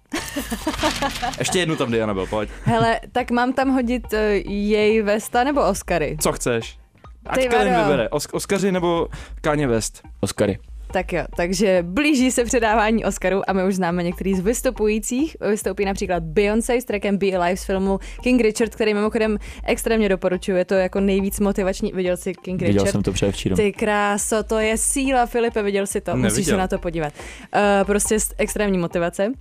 Ještě 1.39 1.59
jednu 1.59 1.77
tam 1.77 1.91
Diana 1.91 2.15
byl, 2.15 2.27
pojď. 2.27 2.51
Hele, 2.65 3.01
tak 3.13 3.31
mám 3.31 3.53
tam 3.53 3.71
hodit 3.71 4.13
uh, 4.13 4.19
jej 4.53 5.03
Vesta 5.03 5.45
nebo 5.45 5.69
Oscary? 5.69 6.17
Co 6.21 6.33
chceš? 6.33 6.79
Ať 7.27 7.49
Kalin 7.49 7.75
vybere. 7.75 8.09
Os- 8.09 8.29
Oskaři 8.33 8.73
nebo 8.73 9.09
Kanye 9.41 9.67
West. 9.67 10.03
Oscary. 10.21 10.59
Tak 10.93 11.13
jo, 11.13 11.25
takže 11.37 11.79
blíží 11.87 12.31
se 12.31 12.45
předávání 12.45 13.05
Oscarů 13.05 13.51
a 13.51 13.53
my 13.53 13.65
už 13.65 13.75
známe 13.75 14.03
některý 14.03 14.35
z 14.35 14.41
vystupujících. 14.41 15.37
Vystoupí 15.51 15.85
například 15.85 16.23
Beyoncé 16.23 16.81
s 16.81 16.85
trackem 16.85 17.17
Be 17.19 17.27
Alive 17.33 17.57
z 17.57 17.65
filmu 17.65 17.99
King 18.23 18.41
Richard, 18.41 18.75
který 18.75 18.95
mimochodem 18.95 19.39
extrémně 19.65 20.09
doporučuji. 20.09 20.57
Je 20.57 20.65
to 20.65 20.75
jako 20.75 21.01
nejvíc 21.01 21.41
motivační. 21.41 21.93
Viděl 21.95 22.17
jsi 22.17 22.35
King 22.35 22.61
Viděl 22.61 22.75
Richard? 22.75 22.93
jsem 22.93 23.03
to 23.03 23.13
předevčírem. 23.13 23.57
Ty 23.57 23.73
kráso, 23.73 24.43
to 24.43 24.59
je 24.59 24.77
síla, 24.77 25.27
Filipe, 25.27 25.63
viděl 25.63 25.87
jsi 25.87 26.01
to, 26.01 26.17
musíš 26.17 26.33
Neviděl. 26.33 26.55
se 26.55 26.59
na 26.59 26.69
to 26.69 26.79
podívat. 26.79 27.13
Uh, 27.55 27.87
prostě 27.87 28.21
s- 28.21 28.35
extrémní 28.39 28.79
motivace. 28.79 29.33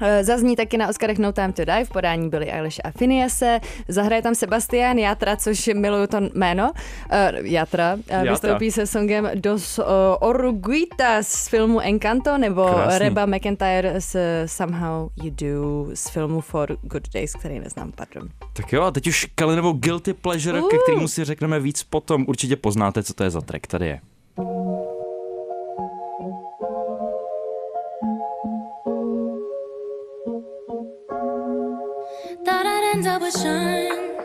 Eh, 0.00 0.24
Zazní 0.24 0.56
taky 0.56 0.76
na 0.78 0.88
Oscarech 0.88 1.18
No 1.18 1.32
Time 1.32 1.52
to 1.52 1.64
Die 1.64 1.84
v 1.84 1.88
podání 1.88 2.28
Billy 2.30 2.52
Eilish 2.52 2.80
a 2.84 2.90
Phinease. 2.90 3.60
Zahraje 3.88 4.22
tam 4.22 4.34
Sebastian 4.34 4.98
Jatra, 4.98 5.36
což 5.36 5.70
miluju 5.74 6.06
to 6.06 6.20
jméno. 6.34 6.70
Uh, 6.72 7.46
Jatra. 7.46 7.94
Uh, 7.94 8.00
Jatra. 8.08 8.30
vystoupí 8.32 8.70
se 8.70 8.86
songem 8.86 9.30
Dos 9.34 9.78
uh, 9.78 9.84
Oruguitas 10.20 11.28
z 11.28 11.48
filmu 11.48 11.80
Encanto 11.80 12.38
nebo 12.38 12.64
Krásný. 12.64 12.98
Reba 12.98 13.26
McIntyre 13.26 14.00
s 14.00 14.16
Somehow 14.46 15.08
You 15.22 15.30
Do 15.30 15.86
z 15.94 16.08
filmu 16.10 16.40
For 16.40 16.76
Good 16.82 17.08
Days, 17.14 17.34
který 17.34 17.60
neznám, 17.60 17.92
pardon. 17.92 18.28
Tak 18.52 18.72
jo, 18.72 18.82
a 18.82 18.90
teď 18.90 19.06
už 19.06 19.26
Kalinovo 19.34 19.72
Guilty 19.72 20.12
Pleasure, 20.12 20.60
ke 20.60 20.76
Uh. 20.76 20.82
kterému 20.82 21.08
si 21.08 21.24
řekneme 21.24 21.60
víc 21.60 21.82
potom. 21.82 22.24
Určitě 22.28 22.56
poznáte, 22.56 23.02
co 23.02 23.14
to 23.14 23.24
je 23.24 23.30
za 23.30 23.40
track. 23.40 23.66
Tady 23.66 23.86
je. 23.86 24.00
Thought 32.90 32.98
I'd 32.98 33.06
end 33.06 33.06
up 33.06 33.22
with 33.22 33.40
Sean, 33.40 34.16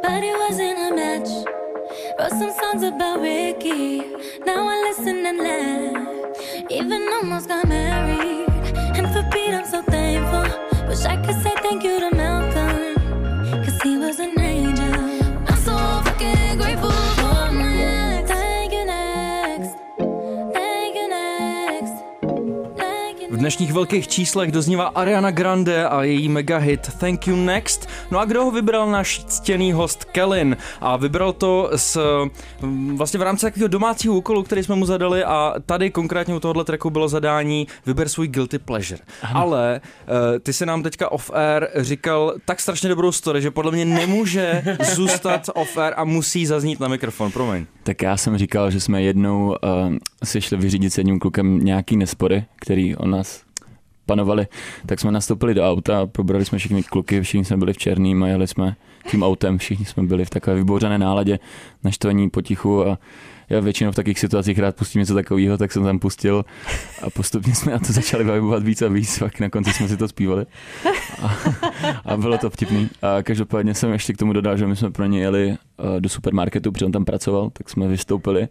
but 0.00 0.22
it 0.22 0.38
wasn't 0.38 0.78
a 0.78 0.94
match. 0.94 1.28
Wrote 2.18 2.30
some 2.30 2.52
songs 2.52 2.82
about 2.84 3.20
Ricky, 3.20 3.98
now 4.46 4.68
I 4.68 4.80
listen 4.88 5.26
and 5.26 5.38
laugh. 5.38 6.70
Even 6.70 7.08
almost 7.14 7.48
got 7.48 7.66
married, 7.68 8.48
and 8.96 9.08
for 9.12 9.22
Pete 9.30 9.54
I'm 9.54 9.64
so 9.64 9.82
thankful. 9.82 10.42
Wish 10.86 11.04
I 11.04 11.16
could 11.16 11.42
say 11.42 11.54
thank 11.62 11.82
you 11.82 11.98
to 11.98 12.14
Malcolm, 12.14 12.41
dnešních 23.42 23.72
velkých 23.72 24.08
číslech 24.08 24.52
doznívá 24.52 24.86
Ariana 24.86 25.30
Grande 25.30 25.88
a 25.88 26.02
její 26.02 26.28
mega 26.28 26.58
hit 26.58 26.90
Thank 26.98 27.26
You 27.26 27.36
Next. 27.36 27.88
No 28.10 28.18
a 28.18 28.24
kdo 28.24 28.44
ho 28.44 28.50
vybral 28.50 28.90
náš 28.90 29.24
ctěný 29.24 29.72
host 29.72 30.04
Kellen? 30.04 30.56
A 30.80 30.96
vybral 30.96 31.32
to 31.32 31.70
s, 31.76 32.00
mm, 32.60 32.96
vlastně 32.96 33.18
v 33.18 33.22
rámci 33.22 33.46
takového 33.46 33.68
domácího 33.68 34.14
úkolu, 34.14 34.42
který 34.42 34.62
jsme 34.62 34.74
mu 34.74 34.86
zadali 34.86 35.24
a 35.24 35.54
tady 35.66 35.90
konkrétně 35.90 36.34
u 36.34 36.40
tohohle 36.40 36.64
tracku 36.64 36.90
bylo 36.90 37.08
zadání 37.08 37.66
vyber 37.86 38.08
svůj 38.08 38.28
guilty 38.28 38.58
pleasure. 38.58 39.00
Ale 39.34 39.80
uh, 39.80 40.38
ty 40.38 40.52
si 40.52 40.66
nám 40.66 40.82
teďka 40.82 41.12
off-air 41.12 41.68
říkal 41.76 42.34
tak 42.44 42.60
strašně 42.60 42.88
dobrou 42.88 43.12
story, 43.12 43.42
že 43.42 43.50
podle 43.50 43.72
mě 43.72 43.84
nemůže 43.84 44.62
zůstat 44.94 45.48
off-air 45.54 45.92
a 45.96 46.04
musí 46.04 46.46
zaznít 46.46 46.80
na 46.80 46.88
mikrofon, 46.88 47.32
promiň. 47.32 47.66
Tak 47.82 48.02
já 48.02 48.16
jsem 48.16 48.38
říkal, 48.38 48.70
že 48.70 48.80
jsme 48.80 49.02
jednou 49.02 49.46
uh, 49.48 49.96
si 50.24 50.40
šli 50.40 50.56
vyřídit 50.56 50.92
s 50.92 50.98
jedním 50.98 51.18
klukem 51.18 51.64
nějaký 51.64 51.96
nespory, 51.96 52.44
který 52.56 52.96
o 52.96 53.06
nás 53.06 53.31
panovali, 54.12 54.46
tak 54.86 55.00
jsme 55.00 55.12
nastoupili 55.12 55.54
do 55.54 55.64
auta, 55.70 56.06
probrali 56.06 56.44
jsme 56.44 56.58
všechny 56.58 56.82
kluky, 56.82 57.20
všichni 57.20 57.44
jsme 57.44 57.56
byli 57.56 57.72
v 57.72 57.78
černým 57.78 58.22
a 58.22 58.28
jeli 58.28 58.46
jsme 58.46 58.76
tím 59.10 59.22
autem, 59.22 59.58
všichni 59.58 59.84
jsme 59.84 60.02
byli 60.02 60.24
v 60.24 60.30
takové 60.30 60.56
vybouřené 60.56 60.98
náladě, 60.98 61.38
naštvaní 61.84 62.30
potichu 62.30 62.86
a 62.86 62.98
já 63.48 63.60
většinou 63.60 63.92
v 63.92 63.94
takových 63.94 64.18
situacích 64.18 64.58
rád 64.58 64.76
pustím 64.76 65.00
něco 65.00 65.14
takového, 65.14 65.58
tak 65.58 65.72
jsem 65.72 65.84
tam 65.84 65.98
pustil 65.98 66.44
a 67.02 67.10
postupně 67.10 67.54
jsme 67.54 67.72
na 67.72 67.78
to 67.78 67.92
začali 67.92 68.24
vybovat 68.24 68.62
víc 68.62 68.82
a 68.82 68.88
víc, 68.88 69.18
pak 69.18 69.40
na 69.40 69.50
konci 69.50 69.72
jsme 69.72 69.88
si 69.88 69.96
to 69.96 70.08
zpívali 70.08 70.46
a, 71.22 71.36
a 72.04 72.16
bylo 72.16 72.38
to 72.38 72.50
vtipný. 72.50 72.88
A 73.02 73.22
každopádně 73.22 73.74
jsem 73.74 73.92
ještě 73.92 74.12
k 74.12 74.16
tomu 74.16 74.32
dodal, 74.32 74.56
že 74.56 74.66
my 74.66 74.76
jsme 74.76 74.90
pro 74.90 75.06
ně 75.06 75.20
jeli 75.20 75.50
eh, 75.50 76.00
do 76.00 76.08
supermarketu, 76.08 76.72
protože 76.72 76.84
on 76.84 76.92
tam 76.92 77.04
pracoval, 77.04 77.50
tak 77.50 77.70
jsme 77.70 77.88
vystoupili. 77.88 78.48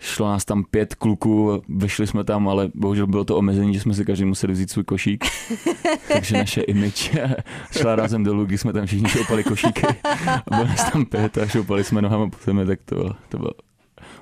Šlo 0.00 0.28
nás 0.28 0.44
tam 0.44 0.64
pět 0.64 0.94
kluků, 0.94 1.62
vyšli 1.68 2.06
jsme 2.06 2.24
tam, 2.24 2.48
ale 2.48 2.70
bohužel 2.74 3.06
bylo 3.06 3.24
to 3.24 3.36
omezení, 3.36 3.74
že 3.74 3.80
jsme 3.80 3.94
si 3.94 4.04
každý 4.04 4.24
museli 4.24 4.52
vzít 4.52 4.70
svůj 4.70 4.84
košík. 4.84 5.24
Takže 6.12 6.38
naše 6.38 6.60
image 6.60 7.10
šla 7.70 7.96
rázem 7.96 8.24
dolů, 8.24 8.44
když 8.44 8.60
jsme 8.60 8.72
tam 8.72 8.86
všichni 8.86 9.08
šoupali 9.08 9.44
košíky. 9.44 9.82
A 10.26 10.50
bylo 10.50 10.64
nás 10.64 10.92
tam 10.92 11.06
pět 11.06 11.38
a 11.38 11.46
šoupali 11.46 11.84
jsme 11.84 12.02
nohama 12.02 12.30
po 12.30 12.36
zemi, 12.44 12.66
tak 12.66 12.80
to 12.84 12.94
bylo, 12.94 13.14
to 13.28 13.38
bylo 13.38 13.50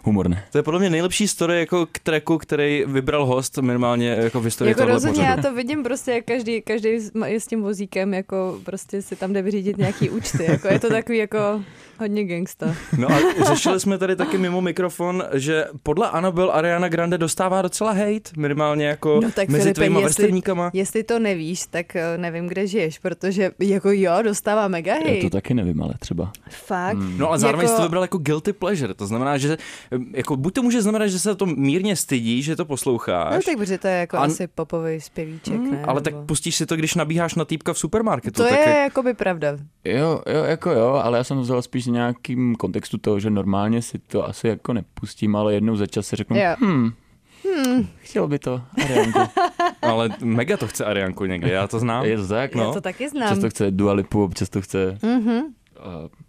humorné. 0.02 0.44
To 0.52 0.58
je 0.58 0.62
podle 0.62 0.80
mě 0.80 0.90
nejlepší 0.90 1.28
story 1.28 1.58
jako 1.58 1.86
k 1.92 1.98
tracku, 1.98 2.38
který 2.38 2.84
vybral 2.86 3.26
host 3.26 3.58
minimálně 3.58 4.08
jako 4.08 4.40
v 4.40 4.44
historii 4.44 4.70
Jako 4.70 4.84
rozhodně, 4.84 5.20
pořadu. 5.22 5.36
já 5.42 5.48
to 5.50 5.54
vidím 5.56 5.82
prostě, 5.82 6.10
jak 6.12 6.24
každý, 6.24 6.62
každý 6.62 7.00
s- 7.00 7.10
je 7.26 7.40
s 7.40 7.46
tím 7.46 7.62
vozíkem, 7.62 8.14
jako 8.14 8.58
prostě 8.64 9.02
si 9.02 9.16
tam 9.16 9.32
jde 9.32 9.42
vyřídit 9.42 9.78
nějaký 9.78 10.10
účty, 10.10 10.44
jako 10.48 10.68
je 10.68 10.78
to 10.78 10.88
takový 10.88 11.18
jako 11.18 11.38
hodně 12.00 12.24
gangsta. 12.24 12.74
No 12.98 13.08
a 13.10 13.44
řešili 13.44 13.80
jsme 13.80 13.98
tady 13.98 14.16
taky 14.16 14.38
mimo 14.38 14.60
mikrofon, 14.60 15.24
že 15.34 15.66
podle 15.82 16.10
Anabel 16.10 16.50
Ariana 16.52 16.88
Grande 16.88 17.18
dostává 17.18 17.62
docela 17.62 17.92
hate, 17.92 18.30
minimálně 18.36 18.86
jako 18.86 19.20
No 19.22 19.30
tak 19.32 19.48
mezi 19.48 19.62
Filipe, 19.62 19.80
tvýma 19.80 20.00
jestli-. 20.00 20.40
Jestli 20.72 21.02
to 21.04 21.18
nevíš, 21.18 21.66
tak 21.70 21.96
eh, 21.96 22.18
nevím, 22.18 22.46
kde 22.46 22.66
žiješ, 22.66 22.98
protože 22.98 23.50
jako 23.58 23.88
jo, 23.92 24.12
dostává 24.22 24.68
mega 24.68 24.94
Já 24.94 25.02
to 25.02 25.08
hate. 25.14 25.30
taky 25.30 25.54
nevím, 25.54 25.82
ale 25.82 25.94
třeba. 26.00 26.32
Fakt. 26.50 26.98
No 27.16 27.28
ale 27.28 27.38
zároveň 27.38 27.64
Jako- 27.64 27.76
jsi 27.76 27.82
to 27.82 27.88
vybral 27.88 28.02
jako 28.02 28.18
guilty 28.18 28.52
pleasure, 28.52 28.94
to 28.94 29.06
znamená, 29.06 29.38
že 29.38 29.56
jako 30.14 30.36
buď 30.36 30.54
to 30.54 30.62
může 30.62 30.82
znamenat, 30.82 31.06
že 31.06 31.18
se 31.18 31.34
to 31.34 31.46
mírně 31.46 31.96
stydí, 31.96 32.42
že 32.42 32.56
to 32.56 32.64
posloucháš, 32.64 33.34
No 33.34 33.40
tak 33.52 33.56
protože 33.58 33.78
to 33.78 33.86
je 33.88 33.94
jako 33.96 34.16
An- 34.16 34.30
asi 34.30 34.46
popový 34.46 35.00
zpěvíček, 35.00 35.54
Mm, 35.54 35.70
ne? 35.70 35.84
ale 35.84 36.00
tak 36.00 36.12
Nebo- 36.14 36.26
pustíš 36.26 36.54
si 36.56 36.66
to, 36.66 36.76
když 36.76 36.94
nabíháš 36.94 37.34
na 37.34 37.44
týpka 37.44 37.72
v 37.72 37.78
supermarketu. 37.78 38.42
To 38.42 38.48
tak 38.48 38.58
je 38.66 38.74
jako 38.78 39.02
by 39.02 39.14
pravda. 39.14 39.48
Jo, 39.84 40.22
jo, 40.32 40.44
jako 40.44 40.70
jo, 40.70 40.86
ale 41.04 41.18
já 41.18 41.24
jsem 41.24 41.36
to 41.36 41.42
vzal 41.42 41.62
spíš 41.62 41.86
v 41.86 41.90
nějakým 41.90 42.54
kontextu 42.56 42.98
toho, 42.98 43.20
že 43.20 43.30
normálně 43.30 43.82
si 43.82 43.98
to 43.98 44.28
asi 44.28 44.48
jako 44.48 44.72
nepustím, 44.72 45.36
ale 45.36 45.54
jednou 45.54 45.76
za 45.76 45.86
čas 45.86 46.06
si 46.06 46.16
řeknu, 46.16 46.36
Jo. 46.36 46.56
hm, 46.60 46.90
hmm. 47.44 47.86
chtěl 47.98 48.28
by 48.28 48.38
to, 48.38 48.62
Arianko. 48.84 49.20
ale 49.82 50.10
mega 50.22 50.56
to 50.56 50.66
chce 50.68 50.84
Arianku 50.84 51.24
někdy, 51.24 51.50
já 51.50 51.66
to 51.66 51.78
znám. 51.78 52.04
Je 52.04 52.16
to 52.16 52.28
tak, 52.28 52.54
Já 52.54 52.62
no. 52.64 52.72
to 52.74 52.80
taky 52.80 53.08
znám. 53.08 53.40
to 53.40 53.50
chce 53.50 53.70
Dua 53.70 53.92
Lipu, 53.92 54.24
občas 54.24 54.48
to 54.48 54.60
chce 54.60 54.98
Mhm. 55.02 55.30
uh, 55.36 55.42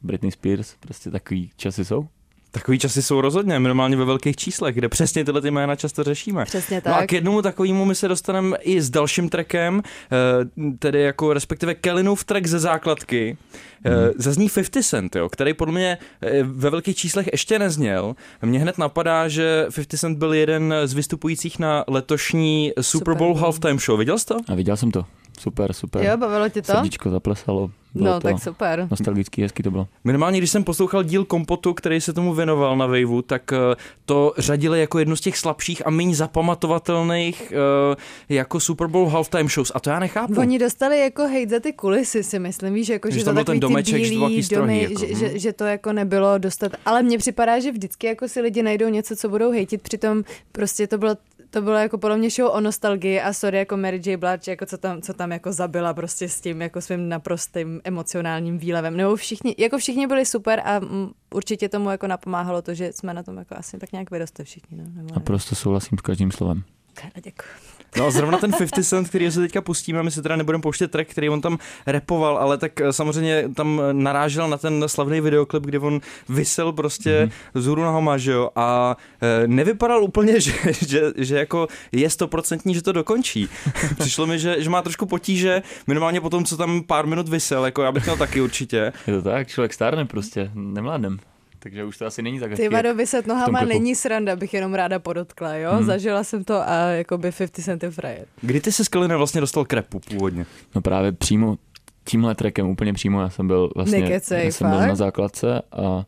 Britney 0.02 0.32
Spears, 0.32 0.76
prostě 0.80 1.12
takový 1.12 1.52
časy 1.56 1.86
jsou. 1.86 2.08
Takový 2.52 2.80
časy 2.80 3.02
jsou 3.04 3.22
rozhodně, 3.22 3.60
minimálně 3.60 3.96
ve 3.96 4.06
velkých 4.06 4.36
číslech, 4.36 4.76
kde 4.76 4.90
přesně 4.90 5.26
tyhle 5.26 5.42
ty 5.42 5.52
jména 5.52 5.76
často 5.76 6.04
řešíme. 6.04 6.46
Přesně 6.46 6.82
No 6.86 6.96
a 6.96 6.98
tak. 7.00 7.10
k 7.10 7.14
jednomu 7.14 7.42
takovému 7.42 7.86
my 7.86 7.96
se 7.96 8.08
dostaneme 8.08 8.58
i 8.62 8.82
s 8.82 8.90
dalším 8.90 9.30
trackem, 9.30 9.82
eh, 9.84 10.68
tedy 10.80 11.02
jako 11.02 11.34
respektive 11.34 11.76
Kellinův 11.76 12.24
track 12.24 12.46
ze 12.48 12.60
základky. 12.60 13.38
Eh, 13.86 13.92
Zazní 14.18 14.50
50 14.50 14.84
Cent, 14.84 15.16
jo, 15.16 15.30
který 15.30 15.54
podle 15.54 15.74
mě 15.74 15.98
eh, 16.22 16.44
ve 16.44 16.70
velkých 16.70 16.98
číslech 16.98 17.30
ještě 17.32 17.60
nezněl. 17.60 18.16
Mně 18.42 18.60
hned 18.60 18.78
napadá, 18.78 19.28
že 19.28 19.66
50 19.76 19.98
Cent 19.98 20.18
byl 20.18 20.34
jeden 20.34 20.74
z 20.86 20.94
vystupujících 20.94 21.60
na 21.60 21.84
letošní 21.88 22.72
Super 22.82 23.14
Bowl. 23.14 23.36
halftime 23.36 23.80
show. 23.80 24.00
Viděl 24.00 24.20
jsi 24.20 24.26
to? 24.26 24.38
A 24.48 24.56
viděl 24.56 24.78
jsem 24.78 24.92
to. 24.92 25.06
Super, 25.40 25.74
super. 25.74 26.04
Jo, 26.06 26.18
bavilo 26.18 26.50
tě 26.50 26.62
to? 26.62 26.74
Srdíčko 26.74 27.10
zaplesalo. 27.10 27.72
Bylo 27.94 28.06
No, 28.06 28.20
to 28.20 28.28
tak 28.28 28.44
super. 28.44 28.88
nostalgický, 28.92 29.42
hezký 29.42 29.64
to 29.64 29.72
bylo. 29.72 29.88
Minimálně, 30.04 30.38
když 30.38 30.52
jsem 30.52 30.64
poslouchal 30.64 31.04
díl 31.04 31.26
Kompotu, 31.26 31.74
který 31.74 32.02
se 32.02 32.14
tomu 32.14 32.34
věnoval 32.34 32.78
na 32.78 32.86
Waveu, 32.86 33.22
tak 33.22 33.54
eh, 33.54 33.76
to 34.06 34.34
řadili 34.38 34.80
jako 34.80 35.00
jednu 35.00 35.16
z 35.16 35.22
těch 35.22 35.38
slabších 35.38 35.88
a 35.88 35.90
méně 35.90 36.16
zapamatovatelných 36.16 37.52
eh, 37.52 37.96
jako 38.30 38.60
Super 38.60 38.88
Bowl 38.88 39.10
halftime 39.10 39.50
shows. 39.50 39.72
A 39.76 39.80
to 39.80 39.90
já 39.90 40.00
nechápu. 40.00 40.40
Oni 40.40 40.60
dostali 40.60 41.00
jako 41.00 41.28
hejt 41.28 41.50
za 41.50 41.60
ty 41.60 41.74
kulisy, 41.74 42.24
si 42.24 42.40
myslím, 42.40 42.74
víš, 42.74 42.90
jako, 42.90 43.12
Že 43.12 43.20
že, 43.20 43.26
tam 43.26 43.36
to 43.36 43.36
byl 43.36 43.46
ten 43.46 43.60
takový 43.60 43.74
domeček, 43.74 43.96
ty 43.96 44.10
bílý 44.10 44.22
takový 44.22 44.44
strohý, 44.44 44.62
domy, 44.62 44.84
jako, 44.84 45.00
že, 45.00 45.14
hm. 45.14 45.16
že, 45.16 45.40
že, 45.40 45.54
to 45.54 45.64
jako 45.64 45.94
nebylo 45.94 46.38
dostat, 46.38 46.72
ale 46.86 47.04
mně 47.04 47.18
připadá, 47.18 47.60
že 47.60 47.72
vždycky 47.72 48.08
jako 48.08 48.28
si 48.28 48.42
lidi 48.42 48.64
najdou 48.64 48.90
něco, 48.90 49.16
co 49.16 49.30
budou 49.30 49.52
hejtit, 49.52 49.82
přitom 49.82 50.24
prostě 50.52 50.88
to 50.88 50.98
bylo 50.98 51.16
to 51.50 51.62
bylo 51.62 51.76
jako 51.76 51.98
podle 51.98 52.18
mě 52.18 52.30
show 52.30 52.52
o 52.56 52.62
nostalgii 52.62 53.22
a 53.22 53.34
sorry 53.34 53.58
jako 53.58 53.78
Mary 53.78 54.02
J. 54.06 54.18
Blige, 54.18 54.52
jako 54.52 54.66
co 54.66 54.78
tam, 54.78 55.02
co 55.02 55.14
tam 55.14 55.32
jako 55.32 55.54
zabila 55.54 55.94
prostě 55.94 56.30
s 56.30 56.42
tím 56.42 56.62
jako 56.62 56.82
svým 56.82 57.10
naprostým 57.10 57.82
emocionálním 57.84 58.58
výlevem. 58.58 58.98
Nebo 58.98 59.16
všichni, 59.16 59.56
jako 59.58 59.78
všichni 59.78 60.08
byli 60.08 60.26
super 60.26 60.62
a 60.66 60.80
mm, 60.80 61.12
určitě 61.34 61.70
tomu 61.70 61.90
jako 61.90 62.08
napomáhalo 62.08 62.62
to, 62.62 62.74
že 62.74 62.94
jsme 62.94 63.14
na 63.14 63.24
tom 63.24 63.38
jako 63.38 63.56
asi 63.58 63.78
tak 63.78 63.92
nějak 63.92 64.12
vyroste 64.12 64.44
všichni. 64.44 64.78
No, 64.78 64.84
nebo 64.94 65.16
A 65.16 65.20
prostě 65.20 65.56
souhlasím 65.56 65.98
s 65.98 66.02
každým 66.02 66.32
slovem. 66.32 66.64
ne. 67.04 67.12
Děkuji. 67.24 67.79
No 67.98 68.06
a 68.06 68.12
zrovna 68.12 68.38
ten 68.38 68.52
50 68.52 68.84
Cent, 68.84 69.10
který 69.10 69.32
se 69.32 69.40
teďka 69.40 69.62
pustíme, 69.62 70.04
my 70.04 70.12
si 70.12 70.22
teda 70.22 70.36
nebudeme 70.36 70.62
pouštět 70.62 70.92
track, 70.92 71.10
který 71.10 71.30
on 71.30 71.42
tam 71.42 71.58
repoval, 71.88 72.38
ale 72.38 72.58
tak 72.58 72.82
eh, 72.82 72.94
samozřejmě 72.94 73.50
tam 73.56 73.82
narážel 73.92 74.50
na 74.50 74.58
ten 74.58 74.84
slavný 74.88 75.22
videoklip, 75.22 75.64
kde 75.64 75.80
on 75.80 76.02
vysel 76.30 76.72
prostě 76.74 77.10
Mhm. 77.20 77.30
mm-hmm. 77.30 77.62
zhůru 77.62 77.82
nohama, 77.84 78.18
že 78.18 78.32
jo, 78.32 78.50
a 78.56 78.98
e, 79.22 79.48
nevypadal 79.48 80.04
úplně, 80.04 80.42
že, 80.42 80.54
že, 80.88 81.02
že 81.18 81.38
jako 81.38 81.68
je 81.92 82.10
stoprocentní, 82.10 82.74
že 82.74 82.82
to 82.82 82.92
dokončí. 82.92 83.50
Přišlo 84.00 84.26
mi, 84.28 84.40
že, 84.40 84.56
že 84.64 84.70
má 84.70 84.82
trošku 84.82 85.06
potíže, 85.06 85.62
minimálně 85.88 86.22
po 86.22 86.30
tom, 86.30 86.46
co 86.46 86.58
tam 86.58 86.84
pár 86.84 87.08
minut 87.08 87.30
vysel, 87.30 87.66
jako 87.66 87.82
já 87.82 87.92
bych 87.92 88.04
měl 88.04 88.18
taky 88.18 88.42
určitě. 88.42 88.94
Je 89.08 89.14
to 89.14 89.22
tak, 89.22 89.48
člověk 89.48 89.74
stárne 89.74 90.06
prostě, 90.06 90.52
nemládnem. 90.54 91.20
Takže 91.60 91.86
už 91.86 91.98
to 91.98 92.06
asi 92.06 92.22
není 92.22 92.40
tak 92.40 92.56
Ty 92.56 92.70
vado, 92.70 92.96
vyset 92.96 93.28
nohama 93.28 93.62
není 93.62 93.96
sranda, 93.96 94.36
bych 94.36 94.54
jenom 94.54 94.74
ráda 94.74 95.00
podotkla, 95.00 95.56
jo? 95.56 95.72
Hmm. 95.72 95.86
Zažila 95.86 96.24
jsem 96.24 96.44
to 96.44 96.70
a 96.70 96.76
jakoby 96.76 97.32
50 97.32 97.64
Cent 97.64 97.84
je 97.84 97.92
frajer. 97.92 98.26
Kdy 98.42 98.62
ty 98.62 98.72
se 98.72 98.86
s 98.86 98.88
Kellynem 98.88 99.18
vlastně 99.18 99.42
dostal 99.42 99.66
k 99.66 99.74
repu 99.74 100.00
původně? 100.00 100.46
No 100.76 100.82
právě 100.82 101.12
přímo 101.12 101.58
tímhle 102.04 102.36
trackem 102.36 102.68
úplně 102.68 102.94
přímo, 102.94 103.22
já 103.22 103.30
jsem 103.30 103.48
byl 103.48 103.70
vlastně, 103.76 104.02
Nekecej, 104.02 104.46
já 104.46 104.52
jsem 104.52 104.70
byl 104.70 104.80
fakt? 104.80 104.88
na 104.88 104.96
základce 104.96 105.62
a 105.72 106.06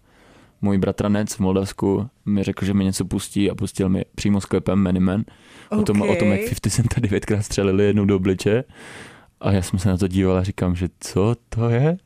můj 0.62 0.78
bratranec 0.78 1.34
v 1.34 1.40
Moldavsku 1.40 2.10
mi 2.26 2.44
řekl, 2.44 2.66
že 2.66 2.74
mi 2.74 2.84
něco 2.84 3.06
pustí 3.06 3.52
a 3.52 3.56
pustil 3.56 3.90
mi 3.90 4.06
přímo 4.16 4.42
s 4.42 4.46
klipem 4.46 4.80
Manyman 4.80 5.24
o, 5.70 5.82
tom, 5.82 6.02
o 6.02 6.16
tom, 6.16 6.28
jak 6.32 6.42
OK. 6.42 6.50
50 6.50 6.72
Centa 6.72 7.02
devětkrát 7.02 7.46
střelili 7.46 7.86
jednou 7.86 8.06
do 8.06 8.16
obliče 8.16 8.64
a 9.42 9.52
já 9.52 9.62
jsem 9.62 9.80
se 9.80 9.90
na 9.90 9.98
to 9.98 10.08
díval 10.08 10.38
a 10.38 10.44
říkám, 10.44 10.76
že 10.76 10.90
co 11.00 11.36
to 11.50 11.70
je? 11.70 11.98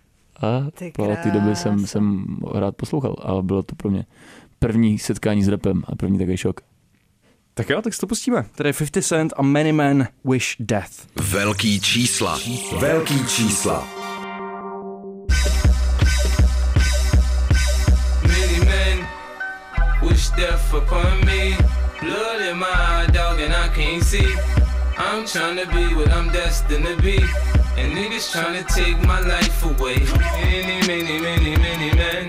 A 0.41 0.71
Ty 0.71 0.91
po 0.95 1.15
té 1.23 1.31
doby 1.31 1.55
jsem, 1.55 1.87
jsem 1.87 2.25
rád 2.53 2.75
poslouchal 2.75 3.15
a 3.23 3.41
bylo 3.41 3.63
to 3.63 3.75
pro 3.75 3.89
mě 3.89 4.05
první 4.59 4.99
setkání 4.99 5.43
s 5.43 5.47
rapem 5.47 5.83
a 5.87 5.95
první 5.95 6.17
takový 6.17 6.37
šok. 6.37 6.61
Tak 7.53 7.69
jo, 7.69 7.81
tak 7.81 7.93
si 7.93 7.99
to 7.99 8.07
pustíme. 8.07 8.45
Tady 8.55 8.69
je 8.69 8.73
50 8.73 9.01
Cent 9.01 9.33
a 9.37 9.41
Many 9.41 9.71
Men 9.73 10.07
Wish 10.25 10.55
Death. 10.59 10.91
Velký 11.31 11.79
čísla. 11.79 12.39
Velký 12.79 13.25
čísla. 13.27 13.87
Many 18.27 18.59
men 18.65 19.07
wish 20.09 20.29
death 20.29 20.73
upon 20.73 21.25
me. 21.25 21.57
Blood 22.01 22.41
in 22.51 22.57
my 22.57 22.65
eye, 22.65 23.07
dog, 23.07 23.39
and 23.39 23.53
I 23.53 23.69
can't 23.75 24.03
see. 24.03 24.64
I'm 24.97 25.25
trying 25.25 25.57
to 25.57 25.67
be 25.67 25.93
what 25.93 26.09
I'm 26.09 26.31
destined 26.31 26.85
to 26.85 26.95
be. 27.01 27.17
And 27.77 27.93
niggas 27.97 28.31
trying 28.31 28.63
to 28.63 28.73
take 28.73 28.97
my 29.05 29.19
life 29.19 29.65
away. 29.65 29.97
Many, 30.41 30.87
many, 30.87 31.19
many, 31.19 31.57
many 31.57 31.95
men 31.95 32.27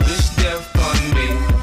wish 0.00 0.30
death 0.30 0.74
upon 0.74 1.14
me. 1.14 1.53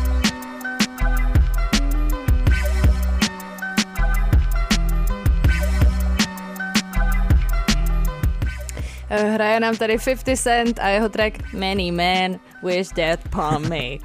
Hraje 9.12 9.60
nám 9.60 9.78
tady 9.78 9.98
50 9.98 10.38
Cent 10.38 10.80
a 10.80 10.88
jeho 10.88 11.10
track 11.10 11.54
Many 11.54 11.92
Men 11.92 12.40
Wish 12.64 12.92
Death 12.96 13.26
Upon 13.26 13.70
Me. 13.70 13.82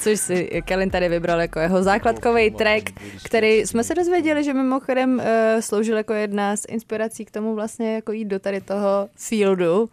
Což 0.00 0.20
si 0.20 0.62
Kellen 0.64 0.90
tady 0.90 1.08
vybral 1.08 1.40
jako 1.40 1.60
jeho 1.60 1.82
základkový 1.82 2.50
track, 2.50 2.90
který 3.24 3.52
jsme 3.52 3.84
se 3.84 3.94
dozvěděli, 3.94 4.44
že 4.44 4.54
mimochodem 4.54 5.14
uh, 5.14 5.60
sloužil 5.60 5.96
jako 5.96 6.12
jedna 6.12 6.56
z 6.56 6.64
inspirací 6.68 7.24
k 7.24 7.30
tomu 7.30 7.54
vlastně 7.54 7.94
jako 7.94 8.12
jít 8.12 8.24
do 8.24 8.38
tady 8.38 8.60
toho 8.60 9.08
fieldu. 9.16 9.88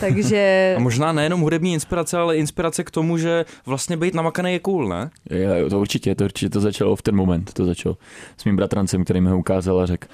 Takže 0.00 0.74
A 0.76 0.80
možná 0.80 1.12
nejenom 1.12 1.40
hudební 1.40 1.74
inspirace, 1.74 2.18
ale 2.18 2.36
inspirace 2.36 2.84
k 2.84 2.90
tomu, 2.90 3.18
že 3.18 3.44
vlastně 3.66 3.96
být 3.96 4.14
namakaný 4.14 4.52
je 4.52 4.58
cool, 4.58 4.88
ne? 4.88 5.10
Jo, 5.30 5.70
to 5.70 5.80
určitě, 5.80 6.14
to 6.14 6.24
určitě 6.24 6.50
to 6.50 6.60
začalo 6.60 6.96
v 6.96 7.02
ten 7.02 7.16
moment, 7.16 7.52
to 7.52 7.66
začalo 7.66 7.96
s 8.36 8.44
mým 8.44 8.56
bratrancem, 8.56 9.04
který 9.04 9.20
mi 9.20 9.30
ho 9.30 9.38
ukázal 9.38 9.80
a 9.80 9.86
řekl, 9.86 10.08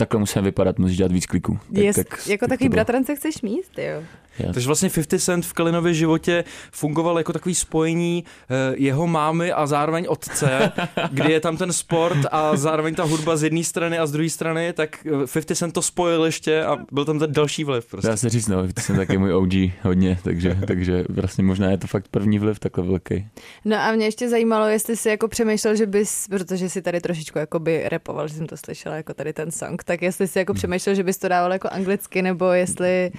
takhle 0.00 0.20
musím 0.20 0.42
vypadat, 0.42 0.78
musíš 0.78 0.96
dělat 0.96 1.12
víc 1.12 1.26
kliků. 1.26 1.58
Tak, 1.74 1.84
je, 1.84 1.94
tak, 1.94 2.26
jako 2.26 2.46
tak 2.46 2.48
takový 2.48 2.68
bratrance 2.68 3.16
chceš 3.16 3.42
mít, 3.42 3.64
jo. 3.78 4.02
Já- 4.38 4.52
Takže 4.52 4.66
vlastně 4.66 4.90
50 4.90 5.18
Cent 5.18 5.46
v 5.46 5.52
Kellynově 5.52 5.94
životě 5.94 6.44
fungoval 6.72 7.18
jako 7.18 7.32
takový 7.32 7.54
spojení 7.54 8.24
eh, 8.50 8.74
jeho 8.76 9.06
mámy 9.06 9.52
a 9.52 9.66
zároveň 9.66 10.06
otce, 10.08 10.72
kdy 11.10 11.32
je 11.32 11.40
tam 11.40 11.56
ten 11.56 11.72
sport 11.72 12.18
a 12.30 12.56
zároveň 12.56 12.94
ta 12.94 13.02
hudba 13.04 13.36
z 13.36 13.42
jedné 13.42 13.64
strany 13.64 13.98
a 13.98 14.06
z 14.06 14.12
druhé 14.12 14.30
strany, 14.30 14.72
tak 14.72 15.06
eh, 15.06 15.26
50 15.32 15.54
Cent 15.54 15.74
to 15.74 15.82
spojil 15.82 16.24
ještě 16.24 16.64
a 16.64 16.78
byl 16.92 17.04
tam 17.04 17.18
ten 17.18 17.32
další 17.32 17.64
vliv 17.64 17.86
prostě. 17.86 18.08
Dá 18.08 18.16
se 18.16 18.28
říct, 18.28 18.48
no, 18.48 18.72
ty 18.72 18.80
jsem 18.82 18.96
taky 18.96 19.18
můj 19.18 19.34
OG 19.34 19.52
hodně, 19.82 20.18
takže, 20.22 20.58
takže 20.66 21.04
vlastně 21.08 21.44
možná 21.44 21.70
je 21.70 21.78
to 21.78 21.86
fakt 21.86 22.08
první 22.08 22.38
vliv 22.38 22.58
takhle 22.58 22.84
velký. 22.84 23.26
No 23.64 23.76
a 23.76 23.92
mě 23.92 24.04
ještě 24.04 24.28
zajímalo, 24.28 24.66
jestli 24.66 24.96
jsi 24.96 25.08
jako 25.08 25.28
přemýšlel, 25.28 25.76
že 25.76 25.86
bys, 25.86 26.26
protože 26.28 26.68
si 26.68 26.82
tady 26.82 27.00
trošičku 27.00 27.38
jakoby 27.38 27.88
repoval, 27.88 28.28
že 28.28 28.34
jsem 28.34 28.46
to 28.46 28.56
slyšela 28.56 28.96
jako 28.96 29.14
tady 29.14 29.32
ten 29.32 29.50
song, 29.50 29.84
tak 29.84 30.02
jestli 30.02 30.28
jsi 30.28 30.38
jako 30.38 30.54
přemýšlel, 30.54 30.94
že 30.94 31.02
bys 31.02 31.18
to 31.18 31.28
dával 31.28 31.52
jako 31.52 31.68
anglicky, 31.72 32.22
nebo 32.22 32.46
jestli... 32.52 33.10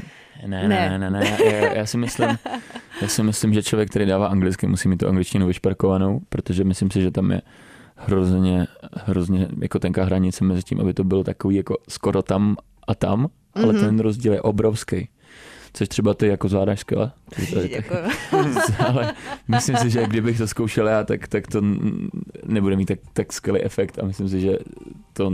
Ne, 0.47 0.67
Ne. 0.67 0.89
ne, 0.89 0.99
ne, 0.99 1.09
ne. 1.09 1.37
Já, 1.45 1.73
já, 1.73 1.85
si 1.85 1.97
myslím, 1.97 2.29
já 3.01 3.07
si 3.07 3.23
myslím, 3.23 3.53
že 3.53 3.63
člověk, 3.63 3.89
který 3.89 4.05
dává 4.05 4.27
anglicky, 4.27 4.67
musí 4.67 4.89
mít 4.89 4.97
tu 4.97 5.07
angličtinu 5.07 5.47
vyšparkovanou, 5.47 6.19
protože 6.29 6.63
myslím 6.63 6.91
si, 6.91 7.01
že 7.01 7.11
tam 7.11 7.31
je 7.31 7.41
hrozně, 7.95 8.67
hrozně 9.05 9.47
jako 9.61 9.79
tenká 9.79 10.03
hranice 10.03 10.43
mezi 10.43 10.63
tím, 10.63 10.81
aby 10.81 10.93
to 10.93 11.03
bylo 11.03 11.23
takový 11.23 11.55
jako 11.55 11.77
skoro 11.89 12.21
tam 12.21 12.55
a 12.87 12.95
tam, 12.95 13.27
ale 13.55 13.73
Mhm. 13.73 13.81
ten 13.85 13.99
rozdíl 13.99 14.33
je 14.33 14.41
obrovský. 14.41 15.09
Což 15.73 15.87
třeba 15.89 16.13
ty 16.13 16.27
jako 16.27 16.49
zvládáš 16.49 16.79
skvěle. 16.79 17.11
Ale 18.87 19.13
myslím 19.47 19.77
si, 19.77 19.89
že 19.89 20.07
kdybych 20.07 20.37
to 20.37 20.47
zkoušel 20.47 20.87
já, 20.87 21.03
tak, 21.03 21.27
tak 21.27 21.47
to 21.47 21.61
nebude 22.45 22.75
mít 22.75 22.85
tak, 22.85 22.99
tak 23.13 23.33
skvělý 23.33 23.61
efekt 23.61 23.99
a 23.99 24.05
myslím 24.05 24.29
si, 24.29 24.39
že 24.39 24.57
to 25.13 25.33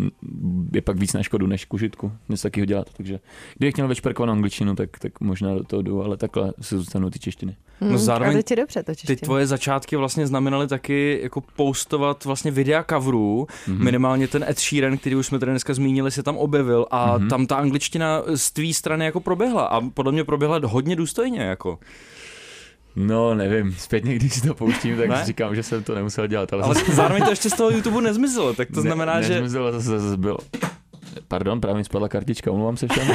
je 0.74 0.82
pak 0.82 0.98
víc 0.98 1.14
na 1.14 1.24
škodu 1.24 1.48
než 1.48 1.66
k 1.66 1.74
užitku 1.74 2.12
něco 2.30 2.44
takového 2.44 2.66
dělat. 2.66 2.90
Takže 2.98 3.20
kdybych 3.58 3.76
měl 3.76 3.88
vyšperkovanou 3.88 4.34
angličtinu, 4.34 4.76
tak, 4.76 5.00
tak 5.00 5.20
možná 5.22 5.54
do 5.54 5.64
toho 5.64 5.82
jdu, 5.82 6.04
ale 6.04 6.18
takhle 6.18 6.54
se 6.62 6.78
zůstanu 6.78 7.10
ty 7.10 7.20
češtiny. 7.20 7.56
Hmm, 7.82 7.98
zároveň 7.98 8.34
a 8.34 8.40
to 8.40 8.44
ti 8.44 8.56
dobře, 8.56 8.84
to 8.84 8.92
Ty 9.08 9.16
tvoje 9.16 9.48
začátky 9.48 9.96
vlastně 9.96 10.28
znamenaly 10.28 10.68
taky 10.68 11.20
jako 11.24 11.42
postovat 11.56 12.26
vlastně 12.26 12.52
videa 12.52 12.86
coverů, 12.90 13.48
Mhm. 13.68 13.78
mm-hmm. 13.78 13.84
minimálně 13.84 14.28
ten 14.28 14.46
Ed 14.50 14.60
Sheeran, 14.60 14.98
který 14.98 15.16
už 15.16 15.26
jsme 15.28 15.40
tady 15.40 15.52
dneska 15.52 15.74
zmínili, 15.74 16.12
se 16.12 16.24
tam 16.24 16.38
objevil 16.38 16.86
a 16.92 17.06
Mhm. 17.18 17.26
mm-hmm. 17.26 17.30
tam 17.30 17.48
ta 17.48 17.56
angličtina 17.56 18.22
z 18.36 18.52
tvý 18.52 18.74
strany 18.74 19.06
jako 19.06 19.20
proběhla 19.20 19.66
a 19.66 19.82
podle 19.82 20.12
mě 20.12 20.24
proběhla 20.24 20.60
hodně 20.64 20.96
důstojně 20.96 21.40
jako. 21.42 21.80
No, 22.96 23.36
nevím, 23.36 23.76
zpětně, 23.80 24.16
když 24.16 24.34
si 24.34 24.42
to 24.48 24.54
pouštím, 24.54 24.98
tak 24.98 25.10
Ne? 25.10 25.22
říkám, 25.26 25.56
že 25.56 25.64
jsem 25.64 25.84
to 25.84 25.96
nemusel 25.96 26.28
dělat, 26.28 26.54
ale, 26.54 26.64
Ale 26.64 26.76
zároveň 26.94 27.24
to 27.24 27.30
ještě 27.30 27.50
z 27.50 27.54
toho 27.54 27.70
YouTube 27.70 28.02
nezmizelo, 28.02 28.54
tak 28.54 28.68
to 28.74 28.82
znamená, 28.82 29.16
ne, 29.16 29.24
že... 29.24 29.34
Nezmizelo, 29.34 29.72
to 29.72 29.82
se 29.82 30.00
zase 30.00 30.18
bylo. 30.18 30.38
Pardon, 31.28 31.62
právě 31.62 31.78
mi 31.78 31.84
spadla 31.84 32.10
kartička, 32.10 32.52
omlouvám 32.52 32.78
se 32.78 32.88
všem. 32.88 33.08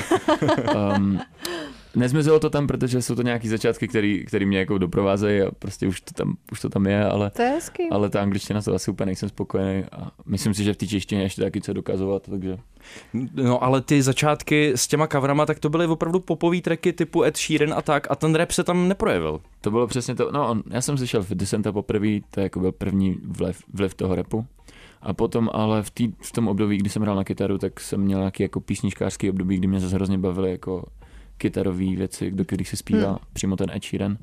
um, 0.96 1.20
nezmizelo 1.96 2.40
to 2.40 2.50
tam, 2.50 2.66
protože 2.66 3.02
jsou 3.02 3.14
to 3.14 3.22
nějaký 3.22 3.48
začátky, 3.48 3.88
který, 3.88 4.24
který 4.26 4.46
mě 4.46 4.59
jako 4.59 4.78
doprovázejí 4.78 5.42
a 5.42 5.50
prostě 5.59 5.87
už 5.87 6.00
to 6.00 6.14
tam, 6.14 6.37
už 6.52 6.61
to 6.61 6.68
tam 6.68 6.87
je, 6.87 7.05
ale 7.05 7.31
To 7.31 7.42
je 7.42 7.48
hezký. 7.48 7.83
ale 7.90 8.11
ta 8.11 8.22
angličtina 8.22 8.62
to 8.62 8.74
asi 8.74 8.90
úplně 8.90 9.07
nejsem 9.07 9.28
spokojený 9.28 9.85
a 9.92 10.11
myslím 10.26 10.55
si, 10.55 10.64
že 10.64 10.72
v 10.72 10.76
té 10.76 10.87
češtině 10.87 11.22
ještě 11.22 11.42
taky 11.42 11.61
co 11.61 11.72
dokazovat, 11.72 12.22
takže 12.31 12.59
No 13.35 13.64
ale 13.64 13.81
ty 13.81 14.02
začátky 14.02 14.72
s 14.76 14.87
těma 14.87 15.07
coverama, 15.07 15.46
tak 15.46 15.59
to 15.59 15.68
byly 15.68 15.87
opravdu 15.87 16.20
popový 16.20 16.61
tracky 16.62 16.92
typu 16.92 17.22
Ed 17.24 17.37
Sheeran 17.37 17.74
a 17.74 17.83
tak 17.83 18.11
a 18.11 18.14
ten 18.14 18.35
rap 18.35 18.50
se 18.50 18.64
tam 18.64 18.88
neprojevil. 18.88 19.40
to 19.61 19.70
bylo 19.70 19.87
přesně 19.87 20.14
to, 20.14 20.31
no 20.33 20.48
on, 20.50 20.62
já 20.70 20.81
jsem 20.81 20.98
slyšel 20.98 21.24
50 21.24 21.48
Centa 21.48 21.72
poprvé, 21.72 22.09
to 22.31 22.40
jako 22.40 22.61
byl 22.61 22.72
první 22.72 23.16
vliv, 23.24 23.62
vliv 23.74 23.94
toho 23.94 24.14
repu. 24.14 24.46
A 25.02 25.12
potom 25.12 25.50
ale 25.52 25.83
v, 25.83 25.90
tý, 25.90 26.12
v 26.22 26.33
tom 26.33 26.48
období, 26.48 26.76
kdy 26.76 26.90
jsem 26.90 27.02
hrál 27.02 27.16
na 27.16 27.24
kytaru, 27.24 27.59
tak 27.59 27.81
jsem 27.81 28.00
měl 28.00 28.18
nějaký 28.18 28.42
jako 28.42 28.61
písničkářský 28.61 29.31
období, 29.31 29.57
kdy 29.57 29.66
mě 29.66 29.81
zase 29.81 29.94
hrozně 29.94 30.18
bavily 30.18 30.50
jako 30.50 30.85
kytarové 31.42 31.96
věci, 31.96 32.31
do 32.31 32.44
kterých 32.44 32.68
se 32.68 32.76
zpívá 32.76 33.09
Hmm. 33.09 33.18
přímo 33.33 33.57
ten 33.57 33.70
Ed 33.70 33.85
Sheeran. 33.85 34.18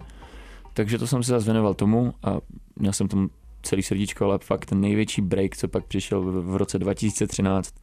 Takže 0.73 0.97
to 0.97 1.07
jsem 1.07 1.23
se 1.23 1.31
zase 1.31 1.45
věnoval 1.45 1.73
tomu 1.73 2.13
a 2.23 2.37
měl 2.75 2.93
jsem 2.93 3.07
tomu 3.07 3.29
celý 3.63 3.83
srdíčko, 3.83 4.25
ale 4.25 4.39
fakt 4.39 4.65
ten 4.65 4.81
největší 4.81 5.21
break, 5.21 5.57
co 5.57 5.67
pak 5.67 5.85
přišel 5.85 6.21
v, 6.21 6.51
v 6.51 6.55
roce 6.55 6.79
2013, 6.79 7.75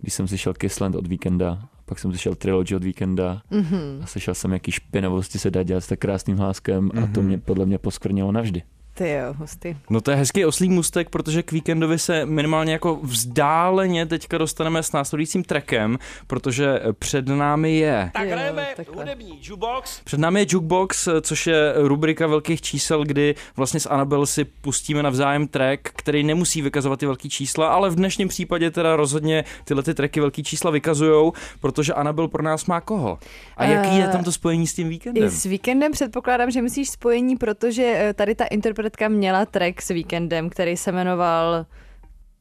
když 0.00 0.14
jsem 0.14 0.28
slyšel 0.28 0.54
Kissland 0.54 0.94
od 0.94 1.06
Weekenda, 1.06 1.68
pak 1.86 1.98
jsem 1.98 2.10
slyšel 2.10 2.34
Trilogy 2.34 2.74
od 2.76 2.84
Weekenda 2.84 3.42
Mhm. 3.50 4.00
a 4.02 4.06
slyšel 4.06 4.34
jsem, 4.34 4.52
jaký 4.52 4.72
špinavosti 4.72 5.38
se 5.38 5.50
dá 5.50 5.62
dělat 5.62 5.80
s 5.80 5.86
tak 5.86 5.98
krásným 5.98 6.36
hláskem 6.36 6.90
a 6.94 7.06
to 7.06 7.20
Mhm. 7.20 7.24
mě 7.28 7.38
podle 7.38 7.66
mě 7.66 7.78
poskvrnilo 7.78 8.32
navždy. 8.32 8.62
Ty 8.94 9.10
jo, 9.10 9.34
hustý. 9.36 9.76
No 9.90 10.00
to 10.00 10.10
je 10.10 10.16
hezký 10.16 10.44
oslý 10.44 10.68
mustek, 10.68 11.10
protože 11.10 11.42
k 11.42 11.52
víkendovi 11.52 11.98
se 11.98 12.26
minimálně 12.26 12.72
jako 12.72 12.98
vzdáleně 13.02 14.06
teďka 14.06 14.38
dostaneme 14.38 14.82
s 14.82 14.92
následujícím 14.92 15.44
trackem, 15.44 15.98
protože 16.26 16.80
před 16.98 17.26
námi 17.28 17.76
je 17.76 18.10
Tak 18.14 18.28
hrajeme 18.28 18.66
hudební 18.94 19.38
jukebox. 19.42 20.00
Před 20.04 20.20
námi 20.20 20.40
je 20.40 20.46
Jukebox, 20.48 21.08
což 21.20 21.46
je 21.46 21.72
rubrika 21.76 22.26
velkých 22.26 22.62
čísel, 22.62 23.04
kdy 23.04 23.34
vlastně 23.56 23.80
s 23.80 23.88
Anabel 23.88 24.26
si 24.26 24.44
pustíme 24.44 25.02
navzájem 25.02 25.48
track, 25.48 25.80
který 25.82 26.22
nemusí 26.22 26.62
vykazovat 26.62 27.00
ty 27.00 27.06
velký 27.06 27.28
čísla, 27.30 27.68
ale 27.68 27.90
v 27.90 27.94
dnešním 27.94 28.28
případě 28.28 28.70
teda 28.70 28.96
rozhodně 28.96 29.44
tyhle 29.64 29.82
ty 29.82 29.94
tracky 29.94 30.20
velký 30.20 30.42
čísla 30.44 30.70
vykazujou, 30.70 31.32
protože 31.60 31.92
Anabel 31.92 32.28
pro 32.28 32.42
nás 32.42 32.66
má 32.66 32.80
koho? 32.80 33.18
A 33.56 33.64
jaký 33.64 33.96
je 33.96 34.04
Eh, 34.04 34.12
tam 34.12 34.24
to 34.24 34.32
spojení 34.32 34.66
s 34.66 34.74
tím 34.74 34.88
víkendem? 34.88 35.24
I 35.24 35.30
s 35.30 35.44
víkendem 35.44 35.92
předpokládám, 35.92 36.50
že 36.50 36.62
myslíš 36.62 36.88
spojení, 36.90 37.36
protože 37.36 37.82
eh, 37.96 38.14
tady 38.14 38.34
ta 38.34 38.44
interpretka 38.84 39.08
měla 39.08 39.46
track 39.46 39.82
s 39.82 39.88
víkendem, 39.88 40.50
který 40.50 40.76
se 40.76 40.92
jmenoval 40.92 41.66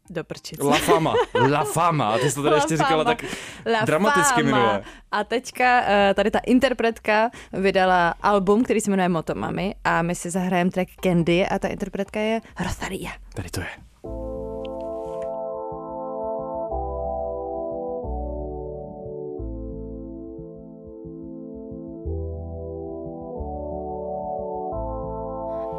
do 0.10 0.24
prčice. 0.24 0.64
La 0.64 0.78
Fama. 0.78 1.14
La 1.50 1.64
Fama. 1.64 2.10
A 2.14 2.18
ty 2.18 2.30
jsi 2.30 2.36
to 2.36 2.44
tady 2.44 2.56
La 2.56 2.58
ještě 2.58 2.78
říkala 2.78 3.04
Fama. 3.04 3.16
tak 3.16 3.26
La 3.66 3.86
dramaticky 3.86 4.44
Fama. 4.44 4.58
minule. 4.58 4.84
A 5.12 5.24
teďka 5.24 5.82
eh, 5.88 6.14
tady 6.14 6.32
ta 6.32 6.40
interpretka 6.40 7.30
vydala 7.54 8.14
album, 8.22 8.64
který 8.64 8.82
se 8.82 8.92
jmenuje 8.92 9.10
Motomami 9.10 9.76
a 9.84 10.02
my 10.02 10.16
si 10.16 10.30
zahrajeme 10.30 10.72
track 10.72 10.90
Candy 11.04 11.48
a 11.48 11.60
ta 11.60 11.68
interpretka 11.68 12.20
je 12.20 12.42
Rosalia. 12.64 13.12
Tady 13.36 13.50
to 13.50 13.60
je. 13.60 13.68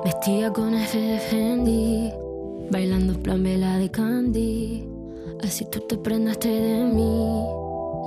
Vestida 0.05 0.53
con 0.53 0.75
Fendi, 0.75 2.13
bailando 2.71 3.15
plan 3.23 3.43
vela 3.43 3.79
de 3.79 3.91
Candy. 3.91 4.87
Así 5.43 5.65
tú 5.71 5.81
te 5.81 5.97
prendaste 5.97 6.49
de 6.49 6.85
mí 6.85 7.43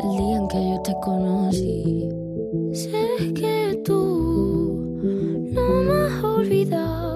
el 0.03 0.17
día 0.17 0.37
en 0.37 0.47
que 0.47 0.69
yo 0.69 0.81
te 0.83 0.93
conocí. 1.03 2.07
Sé 2.71 3.33
que 3.33 3.81
tú 3.83 5.09
no 5.51 5.81
me 5.81 5.91
has 6.05 6.23
olvidado. 6.23 7.06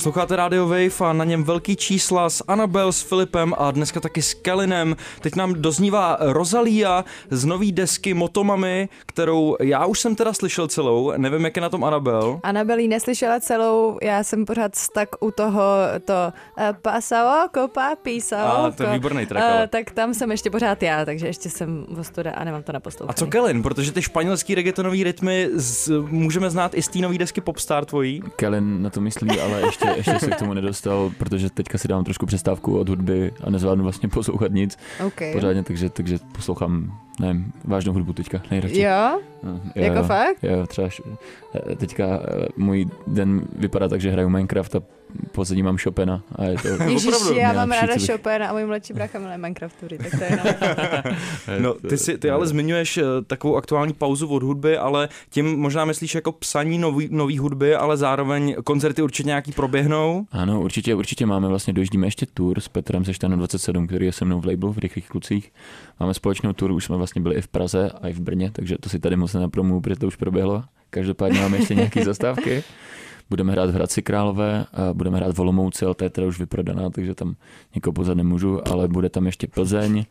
Posloucháte 0.00 0.36
Radio 0.36 0.66
Wave 0.66 1.10
a 1.10 1.12
na 1.12 1.24
něm 1.24 1.44
velký 1.44 1.76
čísla 1.76 2.30
s 2.30 2.44
Anabel, 2.48 2.92
s 2.92 3.02
Filipem 3.02 3.54
a 3.58 3.70
dneska 3.70 4.00
taky 4.00 4.22
s 4.22 4.34
Kellinem. 4.34 4.96
Teď 5.20 5.36
nám 5.36 5.54
doznívá 5.54 6.16
Rosalia 6.20 7.04
z 7.30 7.44
nový 7.44 7.72
desky 7.72 8.14
Motomami, 8.14 8.88
kterou 9.06 9.56
já 9.60 9.86
už 9.86 10.00
jsem 10.00 10.14
teda 10.14 10.32
slyšel 10.32 10.68
celou, 10.68 11.12
nevím, 11.16 11.44
jak 11.44 11.56
je 11.56 11.62
na 11.62 11.68
tom 11.68 11.84
Anabel. 11.84 12.40
Anabelí 12.42 12.88
neslyšela 12.88 13.40
celou, 13.40 13.98
já 14.02 14.22
jsem 14.24 14.44
pořád 14.44 14.72
tak 14.94 15.08
u 15.20 15.30
toho 15.30 15.62
to 16.04 16.32
uh, 16.58 16.64
pasao, 16.82 17.48
kopa, 17.54 17.96
písao. 18.02 18.64
A, 18.64 18.70
to 18.70 18.82
je 18.82 18.92
výborný 18.92 19.26
track, 19.26 19.44
ale. 19.44 19.68
tak 19.68 19.90
tam 19.90 20.14
jsem 20.14 20.30
ještě 20.30 20.50
pořád 20.50 20.82
já, 20.82 21.04
takže 21.04 21.26
ještě 21.26 21.50
jsem 21.50 21.86
v 21.88 22.02
studa 22.02 22.30
a 22.30 22.44
nemám 22.44 22.62
to 22.62 22.72
naposlouchané. 22.72 23.14
A 23.14 23.18
co 23.18 23.26
Kellen, 23.26 23.62
protože 23.62 23.92
ty 23.92 24.02
španělský 24.02 24.54
reggaetonový 24.54 25.04
rytmy 25.04 25.48
z, 25.52 25.90
můžeme 26.06 26.50
znát 26.50 26.74
i 26.74 26.82
z 26.82 26.88
té 26.88 26.98
nový 26.98 27.18
desky 27.18 27.40
Popstar 27.40 27.84
tvojí. 27.84 28.22
Kellen 28.36 28.82
na 28.82 28.90
to 28.90 29.00
myslí, 29.00 29.40
ale 29.40 29.60
ještě, 29.60 29.89
ještě 29.96 30.18
se 30.18 30.30
k 30.30 30.36
tomu 30.36 30.54
nedostal, 30.54 31.12
protože 31.18 31.50
teďka 31.50 31.78
si 31.78 31.88
dám 31.88 32.04
trošku 32.04 32.26
přestávku 32.26 32.78
od 32.78 32.88
hudby 32.88 33.32
a 33.44 33.50
nezvládnu 33.50 33.82
vlastně 33.84 34.08
poslouchat 34.08 34.52
nic 34.52 34.78
Okay. 35.06 35.32
pořádně, 35.32 35.62
takže, 35.62 35.90
takže 35.90 36.18
poslouchám, 36.32 36.98
nevím, 37.20 37.52
vážnou 37.64 37.92
hudbu 37.92 38.12
teďka 38.12 38.42
nejradši. 38.50 38.80
Jo? 38.80 39.20
No, 39.42 39.60
Jako 39.74 40.02
fakt? 40.02 40.36
Jo, 40.42 40.66
třeba 40.66 40.86
š- 40.88 41.02
eh, 41.72 41.76
teďka 41.76 42.04
eh, 42.04 42.46
můj 42.56 42.86
den 43.06 43.42
vypadá 43.56 43.88
tak, 43.88 44.00
že 44.00 44.10
hraju 44.10 44.28
Minecraft 44.28 44.76
a 44.76 44.82
pozadí 45.32 45.62
mám 45.62 45.76
Chopina 45.78 46.22
a 46.36 46.44
je 46.44 46.56
to 46.58 46.68
Ježiš, 46.84 47.14
já 47.36 47.52
mám 47.52 47.70
ráda 47.70 47.94
bych- 47.94 48.06
Chopina 48.10 48.48
a 48.48 48.52
můj 48.52 48.64
mladší 48.66 48.92
brácha 48.92 49.18
miluje 49.18 49.38
Minecraftury, 49.38 49.98
tak 49.98 50.10
to 50.10 50.24
je 50.24 50.30
jenom... 50.30 51.16
No, 51.58 51.74
ty, 51.74 51.98
si, 51.98 52.18
ty 52.18 52.30
ale 52.30 52.46
zmiňuješ 52.46 52.98
eh, 52.98 53.04
takovou 53.26 53.56
aktuální 53.56 53.92
pauzu 53.92 54.28
od 54.28 54.42
hudby, 54.42 54.76
ale 54.78 55.08
tím 55.30 55.56
možná 55.60 55.84
myslíš 55.84 56.14
jako 56.14 56.32
psaní 56.32 56.78
nový, 56.78 57.08
nový 57.10 57.38
hudby, 57.38 57.74
ale 57.74 57.96
zároveň 57.96 58.54
koncerty 58.64 59.02
určitě 59.02 59.26
nějaký 59.26 59.52
proběhnou. 59.52 60.26
Ano, 60.32 60.60
určitě, 60.60 60.94
určitě 60.94 61.26
máme, 61.26 61.48
vlastně 61.48 61.72
dojíždíme 61.72 62.06
ještě 62.06 62.26
tour 62.34 62.60
s 62.60 62.68
Petrem 62.68 63.04
ze 63.04 63.14
Štanu 63.14 63.36
27, 63.36 63.86
který 63.86 64.06
je 64.06 64.12
se 64.12 64.24
mnou 64.24 64.40
v 64.40 64.46
labelu 64.46 64.72
v 64.72 64.78
Rychlých 64.78 65.08
klucích. 65.08 65.52
Máme 66.00 66.14
společnou 66.14 66.52
tour, 66.52 66.70
už 66.72 66.84
jsme 66.84 66.96
vlastně 67.00 67.22
byli 67.22 67.34
i 67.34 67.40
v 67.40 67.48
Praze 67.48 67.90
a 68.02 68.08
i 68.08 68.12
v 68.12 68.20
Brně, 68.20 68.50
takže 68.50 68.78
to 68.78 68.88
si 68.88 68.98
tady 68.98 69.16
moc 69.16 69.34
nenapromu, 69.34 69.80
protože 69.80 69.96
to 69.96 70.06
už 70.06 70.16
proběhlo. 70.16 70.64
Každopádně 70.90 71.40
máme 71.40 71.56
ještě 71.56 71.74
nějaké 71.74 72.04
zastávky. 72.10 72.62
Budeme 73.30 73.52
hrát 73.52 73.70
v 73.70 73.74
Hradci 73.74 74.02
Králové, 74.02 74.66
a 74.72 74.94
budeme 74.94 75.16
hrát 75.16 75.36
v 75.36 75.40
Olomouci, 75.40 75.84
ale 75.84 75.94
to 75.94 76.04
je 76.04 76.10
teda 76.10 76.26
už 76.26 76.38
vyprodaná, 76.38 76.90
takže 76.90 77.14
tam 77.14 77.34
někoho 77.74 77.92
pozad 77.92 78.16
nemůžu, 78.16 78.68
ale 78.68 78.88
bude 78.88 79.08
tam 79.08 79.26
ještě 79.26 79.46
Plzeň. 79.46 80.04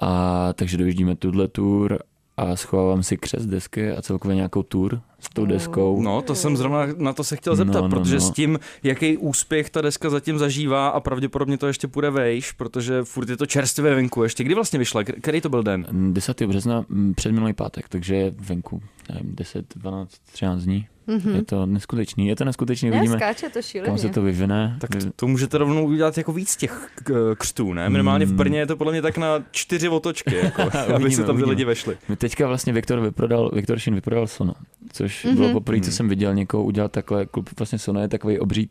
A 0.00 0.52
takže 0.52 0.76
dojíždíme 0.76 1.16
tuhle 1.16 1.48
tour 1.48 1.98
a 2.36 2.56
schovávám 2.56 3.02
si 3.02 3.16
křes 3.16 3.46
desky 3.46 3.90
a 3.90 4.02
celkově 4.02 4.36
nějakou 4.36 4.62
tour 4.62 5.00
s 5.20 5.28
tou 5.28 5.46
deskou. 5.46 6.02
No, 6.02 6.22
to 6.22 6.34
jsem 6.34 6.56
zrovna 6.56 6.86
na 6.96 7.12
to 7.12 7.24
se 7.24 7.36
chtěl 7.36 7.56
zeptat, 7.56 7.80
No, 7.80 7.88
no, 7.88 7.96
protože 7.96 8.14
no. 8.14 8.20
s 8.20 8.30
tím, 8.30 8.58
jaký 8.82 9.16
úspěch 9.16 9.70
ta 9.70 9.80
deska 9.80 10.10
zatím 10.10 10.38
zažívá 10.38 10.88
a 10.88 11.00
pravděpodobně 11.00 11.58
to 11.58 11.66
ještě 11.66 11.88
půjde 11.88 12.10
vejš, 12.10 12.52
protože 12.52 13.04
furt 13.04 13.28
je 13.28 13.36
to 13.36 13.46
čerstvě 13.46 13.94
venku. 13.94 14.22
Ještě 14.22 14.44
kdy 14.44 14.54
vlastně 14.54 14.78
vyšla? 14.78 15.04
Který 15.04 15.40
to 15.40 15.48
byl 15.48 15.62
den? 15.62 15.86
10. 16.12 16.42
března 16.42 16.84
mm, 16.88 17.14
před 17.14 17.32
minulý 17.32 17.52
pátek, 17.52 17.88
takže 17.88 18.14
je 18.14 18.34
venku 18.38 18.82
nevím, 19.14 19.34
10, 19.34 19.64
12, 19.76 20.18
13 20.32 20.62
dní. 20.62 20.86
Mm-hmm. 21.08 21.34
Je 21.34 21.42
to 21.42 21.66
neskutečný, 21.66 22.28
je 22.28 22.36
to 22.36 22.44
neskutečný, 22.44 22.90
Ne, 22.90 22.96
uvidíme, 22.96 23.16
skáče 23.18 23.48
to 23.48 23.60
kam 23.84 23.98
se 23.98 24.08
to 24.08 24.22
vyvine. 24.22 24.76
Tak 24.80 24.90
to, 24.90 25.10
to 25.16 25.26
můžete 25.26 25.58
rovnou 25.58 25.86
udělat 25.86 26.18
jako 26.18 26.32
víc 26.32 26.56
těch 26.56 26.90
křtů, 27.38 27.72
ne? 27.72 27.88
Minimálně 27.90 28.26
v 28.26 28.32
Brně 28.32 28.58
je 28.58 28.66
to 28.66 28.76
podle 28.76 28.92
mě 28.92 29.02
tak 29.02 29.18
na 29.18 29.44
čtyři 29.50 29.88
otočky, 29.88 30.36
jako, 30.36 30.62
aby 30.94 31.10
se 31.10 31.24
tam 31.24 31.36
ty 31.36 31.44
lidi 31.44 31.64
vešli. 31.64 31.98
My 32.08 32.16
teďka 32.16 32.46
vlastně 32.46 32.72
Viktor 32.72 33.00
vyprodal, 33.00 33.50
Viktor 33.54 33.78
Šin 33.78 33.94
vyprodal 33.94 34.26
Sono, 34.26 34.54
což 34.92 35.24
mm-hmm. 35.24 35.34
bylo 35.34 35.52
poprvé, 35.52 35.80
co 35.80 35.92
jsem 35.92 36.08
viděl 36.08 36.34
někoho 36.34 36.64
udělat 36.64 36.92
takhle, 36.92 37.26
klub 37.26 37.50
vlastně 37.58 37.78
Sono 37.78 38.00
je 38.00 38.08
takový 38.08 38.38
obří 38.38 38.70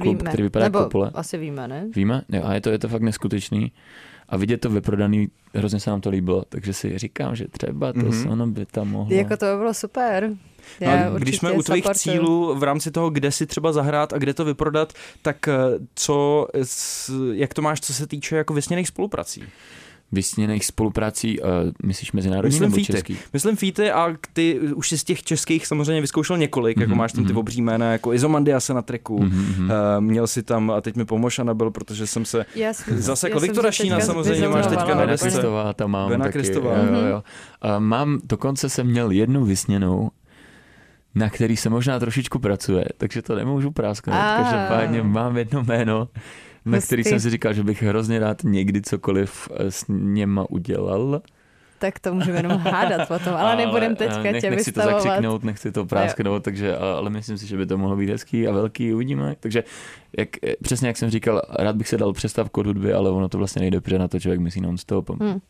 klub, 0.00 0.16
Víme. 0.18 0.28
který 0.30 0.42
vypadá 0.42 0.64
Nebo 0.64 0.78
jako 0.78 0.90
pole. 0.90 1.10
asi 1.14 1.38
víme, 1.38 1.68
ne? 1.68 1.86
Víme? 1.94 2.22
Jo, 2.28 2.42
a 2.44 2.54
je 2.54 2.60
to, 2.60 2.70
je 2.70 2.78
to 2.78 2.88
fakt 2.88 3.02
neskutečný. 3.02 3.72
A 4.28 4.36
vidět 4.36 4.56
to 4.58 4.70
vyprodaný, 4.70 5.28
hrozně 5.54 5.80
se 5.80 5.90
nám 5.90 6.00
to 6.00 6.10
líbilo, 6.10 6.44
takže 6.48 6.72
si 6.72 6.98
říkám, 6.98 7.36
že 7.36 7.48
třeba 7.48 7.92
to 7.92 7.98
Mhm. 7.98 8.08
mm-hmm. 8.10 8.22
Sono 8.28 8.46
by 8.46 8.66
tam 8.66 8.88
mohlo. 8.90 9.14
Jako 9.16 9.36
to 9.36 9.46
by 9.46 9.56
bylo 9.58 9.74
super. 9.74 10.30
No, 10.80 10.86
Já 10.90 10.92
a 11.06 11.10
když 11.10 11.14
určitě 11.20 11.38
jsme 11.38 11.52
u 11.52 11.62
tvých 11.62 11.84
supportuju. 11.84 12.14
cílů 12.14 12.54
v 12.54 12.62
rámci 12.62 12.90
toho, 12.90 13.10
kde 13.10 13.32
si 13.32 13.46
třeba 13.46 13.72
zahrát 13.72 14.12
a 14.12 14.18
kde 14.18 14.34
to 14.34 14.44
vyprodat, 14.44 14.92
tak 15.22 15.48
eh, 15.48 15.54
co, 15.94 16.46
s, 16.62 17.10
jak 17.32 17.54
to 17.54 17.62
máš, 17.62 17.80
co 17.80 17.94
se 17.94 18.06
týče 18.06 18.36
jako 18.36 18.54
vysněných 18.54 18.88
spoluprací? 18.88 19.42
Vysněných 20.14 20.64
spoluprací, 20.66 21.40
uh, 21.40 21.46
myslíš 21.84 22.12
mezinárodní 22.12 22.48
Myslím 22.54 22.70
nebo 22.70 22.74
featy. 22.76 22.92
český? 22.92 23.16
Myslím 23.32 23.56
featy 23.56 23.90
a 23.90 24.14
ty 24.32 24.60
už 24.60 24.88
si 24.88 24.98
z 24.98 25.04
těch 25.04 25.22
českých 25.22 25.66
samozřejmě 25.66 26.00
vyzkoušel 26.00 26.38
několik, 26.38 26.76
mm-hmm, 26.76 26.80
jako 26.80 26.90
Mhm, 26.90 26.98
máš 26.98 27.12
tam 27.12 27.24
ty 27.24 27.32
mhm. 27.32 27.38
obří 27.38 27.62
jména, 27.62 27.92
jako 27.92 28.12
Izomandia 28.12 28.60
se 28.60 28.74
na 28.74 28.82
treku, 28.82 29.18
Mhm, 29.22 29.30
mm-hmm. 29.30 29.60
mhm. 29.62 29.70
uh, 29.70 30.00
měl 30.00 30.26
si 30.26 30.42
tam, 30.42 30.70
a 30.70 30.80
teď 30.80 30.96
mi 30.96 31.04
pomož 31.04 31.38
Anabel, 31.38 31.70
protože 31.70 32.06
jsem 32.06 32.24
se 32.24 32.46
já 32.54 32.72
jako 33.24 33.40
Viktora 33.40 33.70
Šína 33.70 34.00
samozřejmě 34.00 34.48
máš 34.48 34.66
teďka 34.66 34.94
na 34.94 35.06
desce. 35.06 35.28
Kristová 35.28 35.72
tam 35.72 35.90
mám 35.90 36.08
Bena 36.08 36.24
taky. 36.24 36.32
Kristová. 36.38 36.70
Jo, 36.78 36.84
jo, 36.84 36.90
Mhm. 36.92 37.06
jo. 37.08 37.22
A 37.62 37.78
mám, 37.78 38.20
dokonce 38.24 38.68
jsem 38.68 38.86
měl 38.86 39.10
jednu 39.10 39.44
vysněnou, 39.44 40.10
na 41.14 41.30
který 41.30 41.56
se 41.56 41.70
možná 41.70 41.98
trošičku 41.98 42.38
pracuje, 42.38 42.84
takže 42.98 43.22
to 43.22 43.34
nemůžu 43.34 43.70
prásknout. 43.70 44.16
Každopádně 44.42 45.02
mám 45.02 45.36
jedno 45.36 45.62
jméno, 45.64 46.08
na 46.64 46.76
Hustý. 46.76 46.86
který 46.86 47.04
jsem 47.04 47.20
si 47.20 47.30
říkal, 47.30 47.52
že 47.52 47.62
bych 47.62 47.82
hrozně 47.82 48.18
rád 48.18 48.44
někdy 48.44 48.82
cokoliv 48.82 49.48
eh, 49.54 49.70
s 49.70 49.84
něma 49.88 50.50
udělal. 50.50 51.22
Tak 51.78 51.98
to 51.98 52.14
můžeme 52.14 52.38
jenom 52.38 52.58
hádat 52.58 53.08
potom, 53.08 53.34
ale 53.34 53.56
nebudem 53.56 53.92
eh, 53.92 53.96
teďka 53.96 54.22
nech, 54.22 54.40
tě 54.40 54.50
nechci 54.50 54.72
to 54.72 54.80
vystavovat. 54.80 55.02
zakřiknout, 55.02 55.44
nechci 55.44 55.72
to 55.72 55.86
prásknout, 55.86 56.42
takže, 56.42 56.76
ale 56.76 57.10
myslím 57.10 57.38
si, 57.38 57.46
že 57.46 57.56
by 57.56 57.66
to 57.66 57.78
mohlo 57.78 57.96
být 57.96 58.10
hezký 58.10 58.48
a 58.48 58.52
velký, 58.52 58.94
uvidíme. 58.94 59.36
Takže 59.40 59.64
jak, 60.18 60.28
eh, 60.44 60.54
přesně 60.62 60.88
jak 60.88 60.96
jsem 60.96 61.10
říkal, 61.10 61.42
rád 61.58 61.76
bych 61.76 61.88
se 61.88 61.96
dal 61.96 62.12
přestávku 62.12 62.60
od 62.60 62.66
hudby, 62.66 62.92
ale 62.92 63.10
ono 63.10 63.28
to 63.28 63.38
vlastně 63.38 63.60
nejde, 63.60 63.80
protože 63.80 63.98
na 63.98 64.08
to 64.08 64.20
člověk 64.20 64.40
myslí 64.40 64.60
non-stop. 64.60 65.10
Hmm. 65.10 65.40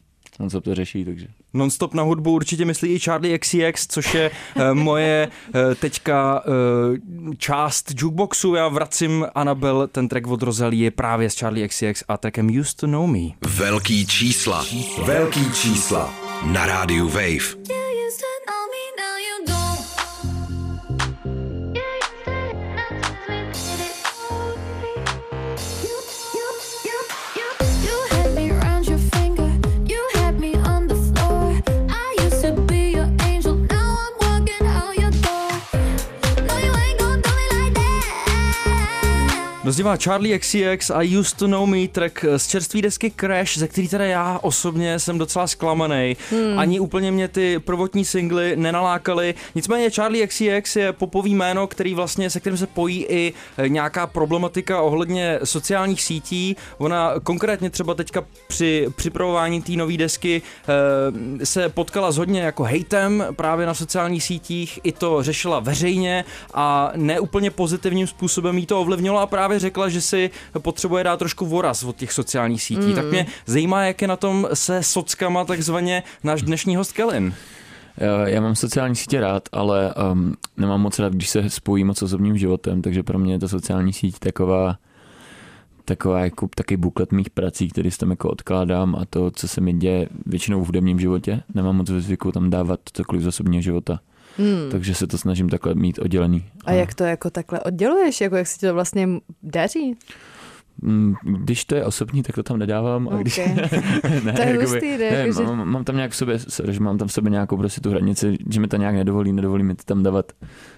On 0.41 0.51
se 0.51 0.61
to 0.61 0.75
řeší, 0.75 1.05
takže. 1.05 1.27
Nonstop 1.55 1.95
na 1.95 2.03
hudbu 2.03 2.33
určitě 2.33 2.65
myslí 2.65 2.89
i 2.89 3.01
Charlie 3.01 3.39
XCX, 3.39 3.87
což 3.87 4.15
je 4.15 4.31
uh, 4.31 4.75
moje 4.75 5.29
uh, 5.29 5.75
teďka 5.75 6.43
uh, 6.47 7.35
část 7.39 7.93
jukeboxu. 7.97 8.55
Já 8.55 8.69
vracím 8.69 9.27
Anabel, 9.35 9.89
ten 9.93 10.09
track 10.09 10.27
od 10.27 10.43
Rosalie 10.43 10.85
je 10.85 10.91
právě 10.91 11.31
s 11.31 11.35
Charlie 11.35 11.69
XCX 11.69 12.05
a 12.09 12.17
trackem 12.17 12.59
Used 12.61 12.77
to 12.77 12.87
Know 12.87 13.07
Me. 13.07 13.29
Velký 13.47 14.07
čísla. 14.07 14.67
Velký 15.05 15.53
čísla. 15.53 16.15
Na 16.53 16.67
rádiu 16.67 17.09
Wave. 17.09 17.84
Dozdívá 39.65 39.97
Charlie 39.97 40.39
XCX 40.39 40.91
a 40.91 41.03
Used 41.21 41.39
to 41.39 41.47
Know 41.47 41.67
Me 41.67 41.89
track 41.89 42.25
z 42.37 42.49
čerství 42.49 42.83
desky 42.83 43.13
Crash, 43.21 43.59
ze 43.59 43.69
který 43.69 43.89
teda 43.89 44.05
já 44.05 44.39
osobně 44.43 44.99
jsem 44.99 45.19
docela 45.19 45.47
zklamaný. 45.47 46.17
Hmm. 46.31 46.59
Ani 46.59 46.81
úplně 46.81 47.13
mě 47.13 47.29
ty 47.29 47.59
prvotní 47.59 48.05
singly 48.05 48.57
nenalákaly. 48.57 49.35
Nicméně 49.55 49.91
Charlie 49.91 50.27
XCX 50.27 50.77
je 50.77 50.93
popový 50.93 51.35
jméno, 51.35 51.67
který 51.67 51.95
vlastně, 51.95 52.31
se 52.31 52.41
kterým 52.41 52.57
se 52.57 52.67
pojí 52.67 53.07
i 53.09 53.33
eh, 53.59 53.69
nějaká 53.69 54.07
problematika 54.07 54.81
ohledně 54.81 55.39
sociálních 55.45 56.03
sítí. 56.03 56.57
Ona 56.79 57.13
konkrétně 57.23 57.71
třeba 57.71 57.95
teďka 57.95 58.25
při 58.49 58.89
připravování 58.97 59.63
té 59.63 59.73
nové 59.73 59.97
desky 59.97 60.43
eh, 61.41 61.47
se 61.47 61.69
potkala 61.69 62.13
s 62.13 62.17
hodně 62.17 62.41
jako 62.41 62.63
hejtem 62.63 63.27
právě 63.37 63.67
na 63.67 63.75
sociálních 63.75 64.25
sítích, 64.25 64.81
i 64.83 64.93
to 64.93 65.23
řešila 65.23 65.61
veřejně 65.61 66.25
a 66.55 66.93
neúplně 66.97 67.51
pozitivním 67.51 68.07
způsobem 68.07 68.59
jí 68.59 68.67
to 68.67 68.81
ovlivnilo 68.81 69.19
a 69.19 69.27
právě 69.27 69.54
řekla, 69.59 69.89
že 69.89 70.01
si 70.01 70.31
potřebuje 70.59 71.05
dát 71.05 71.19
trošku 71.19 71.47
voraz 71.47 71.85
od 71.85 71.97
těch 71.97 72.13
sociálních 72.13 72.63
sítí. 72.63 72.87
Mm. 72.87 72.95
Tak 72.95 73.05
mě 73.05 73.27
zajímá, 73.47 73.85
jak 73.85 74.03
je 74.03 74.09
na 74.09 74.17
tom 74.17 74.49
se 74.55 74.83
sockama 74.83 75.45
takzvaně 75.45 76.03
náš 76.25 76.43
dnešní 76.43 76.77
host 76.77 76.93
Kellen. 76.93 77.35
Já, 77.97 78.29
já 78.29 78.41
mám 78.41 78.55
sociální 78.55 78.97
sítě 78.97 79.21
rád, 79.21 79.49
ale 79.53 79.95
um, 80.13 80.35
nemám 80.57 80.81
moc 80.81 80.99
rád, 80.99 81.13
když 81.13 81.29
se 81.29 81.51
spojí 81.51 81.85
moc 81.85 81.99
s 81.99 82.03
osobním 82.03 82.39
životem, 82.39 82.83
takže 82.83 83.03
pro 83.03 83.19
mě 83.19 83.35
je 83.35 83.39
ta 83.39 83.49
sociální 83.49 83.93
síť 83.93 84.19
taková 84.19 84.77
taková 85.85 86.21
jako 86.21 86.49
taky 86.57 86.77
buklet 86.77 87.13
mých 87.13 87.31
prací, 87.31 87.69
který 87.69 87.91
si 87.91 87.99
tam 87.99 88.11
jako 88.11 88.29
odkládám 88.29 88.97
a 88.97 89.05
to, 89.11 89.31
co 89.31 89.49
se 89.49 89.61
mi 89.61 89.73
děje 89.73 90.09
většinou 90.27 90.63
v 90.63 90.67
hudebním 90.67 91.01
životě. 91.01 91.43
Nemám 91.55 91.77
moc 91.77 91.91
ve 91.91 92.01
zvyku 92.01 92.33
tam 92.33 92.51
dávat 92.51 92.81
cokoliv 92.93 93.23
z 93.23 93.27
osobního 93.27 93.63
života. 93.63 94.01
Hmm. 94.39 94.71
Takže 94.71 94.95
se 94.95 95.07
to 95.07 95.19
snažím 95.19 95.49
takhle 95.49 95.75
mít 95.75 95.99
oddělený. 95.99 96.45
A 96.65 96.73
jak 96.73 96.95
to 96.95 97.05
jako 97.05 97.31
takhle 97.31 97.61
odděluješ? 97.61 98.21
Jako 98.21 98.37
jak 98.37 98.47
se 98.47 98.59
ti 98.59 98.67
to 98.67 98.75
vlastně 98.75 99.09
daří? 99.43 99.97
Mm, 100.83 101.15
Když 101.23 101.65
to 101.65 101.75
je 101.75 101.85
osobní, 101.85 102.23
tak 102.23 102.35
to 102.35 102.43
tam 102.43 102.59
nedávám. 102.59 103.09
A 103.09 103.17
když... 103.17 103.39
Okay. 103.39 103.55
ne, 104.25 104.33
To 104.33 104.43
je 104.43 104.49
jakoby- 104.49 104.65
hustý, 104.65 104.91
ne, 104.91 104.99
ne, 104.99 105.05
jako, 105.05 105.33
že- 105.33 105.47
mám, 105.47 105.69
mám, 105.69 105.85
tam 105.85 105.97
nějak 105.97 106.11
v 106.13 106.17
sobě, 106.17 106.39
sorry, 106.39 106.73
že 106.73 106.81
mám 106.81 106.99
tam 106.99 107.09
v 107.09 107.13
sobě 107.13 107.31
nějakou 107.31 107.57
prostě 107.57 107.81
tu 107.81 107.91
hranici, 107.91 108.37
že 108.51 108.61
mi 108.61 108.69
to 108.69 108.77
nějak 108.77 108.95
nedovolí, 108.95 109.33
nedovolí 109.33 109.63
mi 109.63 109.75
tam 109.75 110.03
dávat 110.03 110.33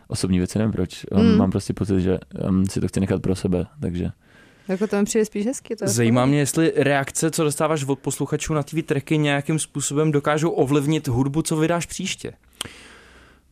osobní 0.09 0.39
věci, 0.39 0.59
nevím 0.59 0.73
proč. 0.73 1.07
Mm. 1.15 1.23
Mm. 1.33 1.37
Mám 1.39 1.51
prostě 1.51 1.73
pocit, 1.73 2.01
že 2.01 2.19
um, 2.49 2.67
si 2.67 2.81
to 2.81 2.89
chci 2.89 3.01
nechat 3.01 3.23
pro 3.23 3.35
sebe, 3.35 3.67
takže 3.81 4.11
Jako 4.69 4.87
to 4.87 4.97
mi 4.97 5.05
přijde 5.05 5.25
spíš 5.25 5.47
hezky. 5.47 5.77
To 5.77 5.85
je 5.85 5.89
Zajímá 5.89 6.27
mě, 6.27 6.39
jestli 6.39 6.73
reakce, 6.77 7.31
co 7.31 7.45
dostáváš 7.45 7.85
od 7.85 7.99
posluchačů 7.99 8.55
na 8.55 8.63
TV 8.63 8.75
tracky, 8.87 9.19
nějakým 9.19 9.59
způsobem 9.59 10.13
dokážou 10.13 10.51
ovlivnit 10.51 11.09
hudbu, 11.09 11.43
co 11.43 11.57
vydáš 11.57 11.87
příště. 11.87 12.33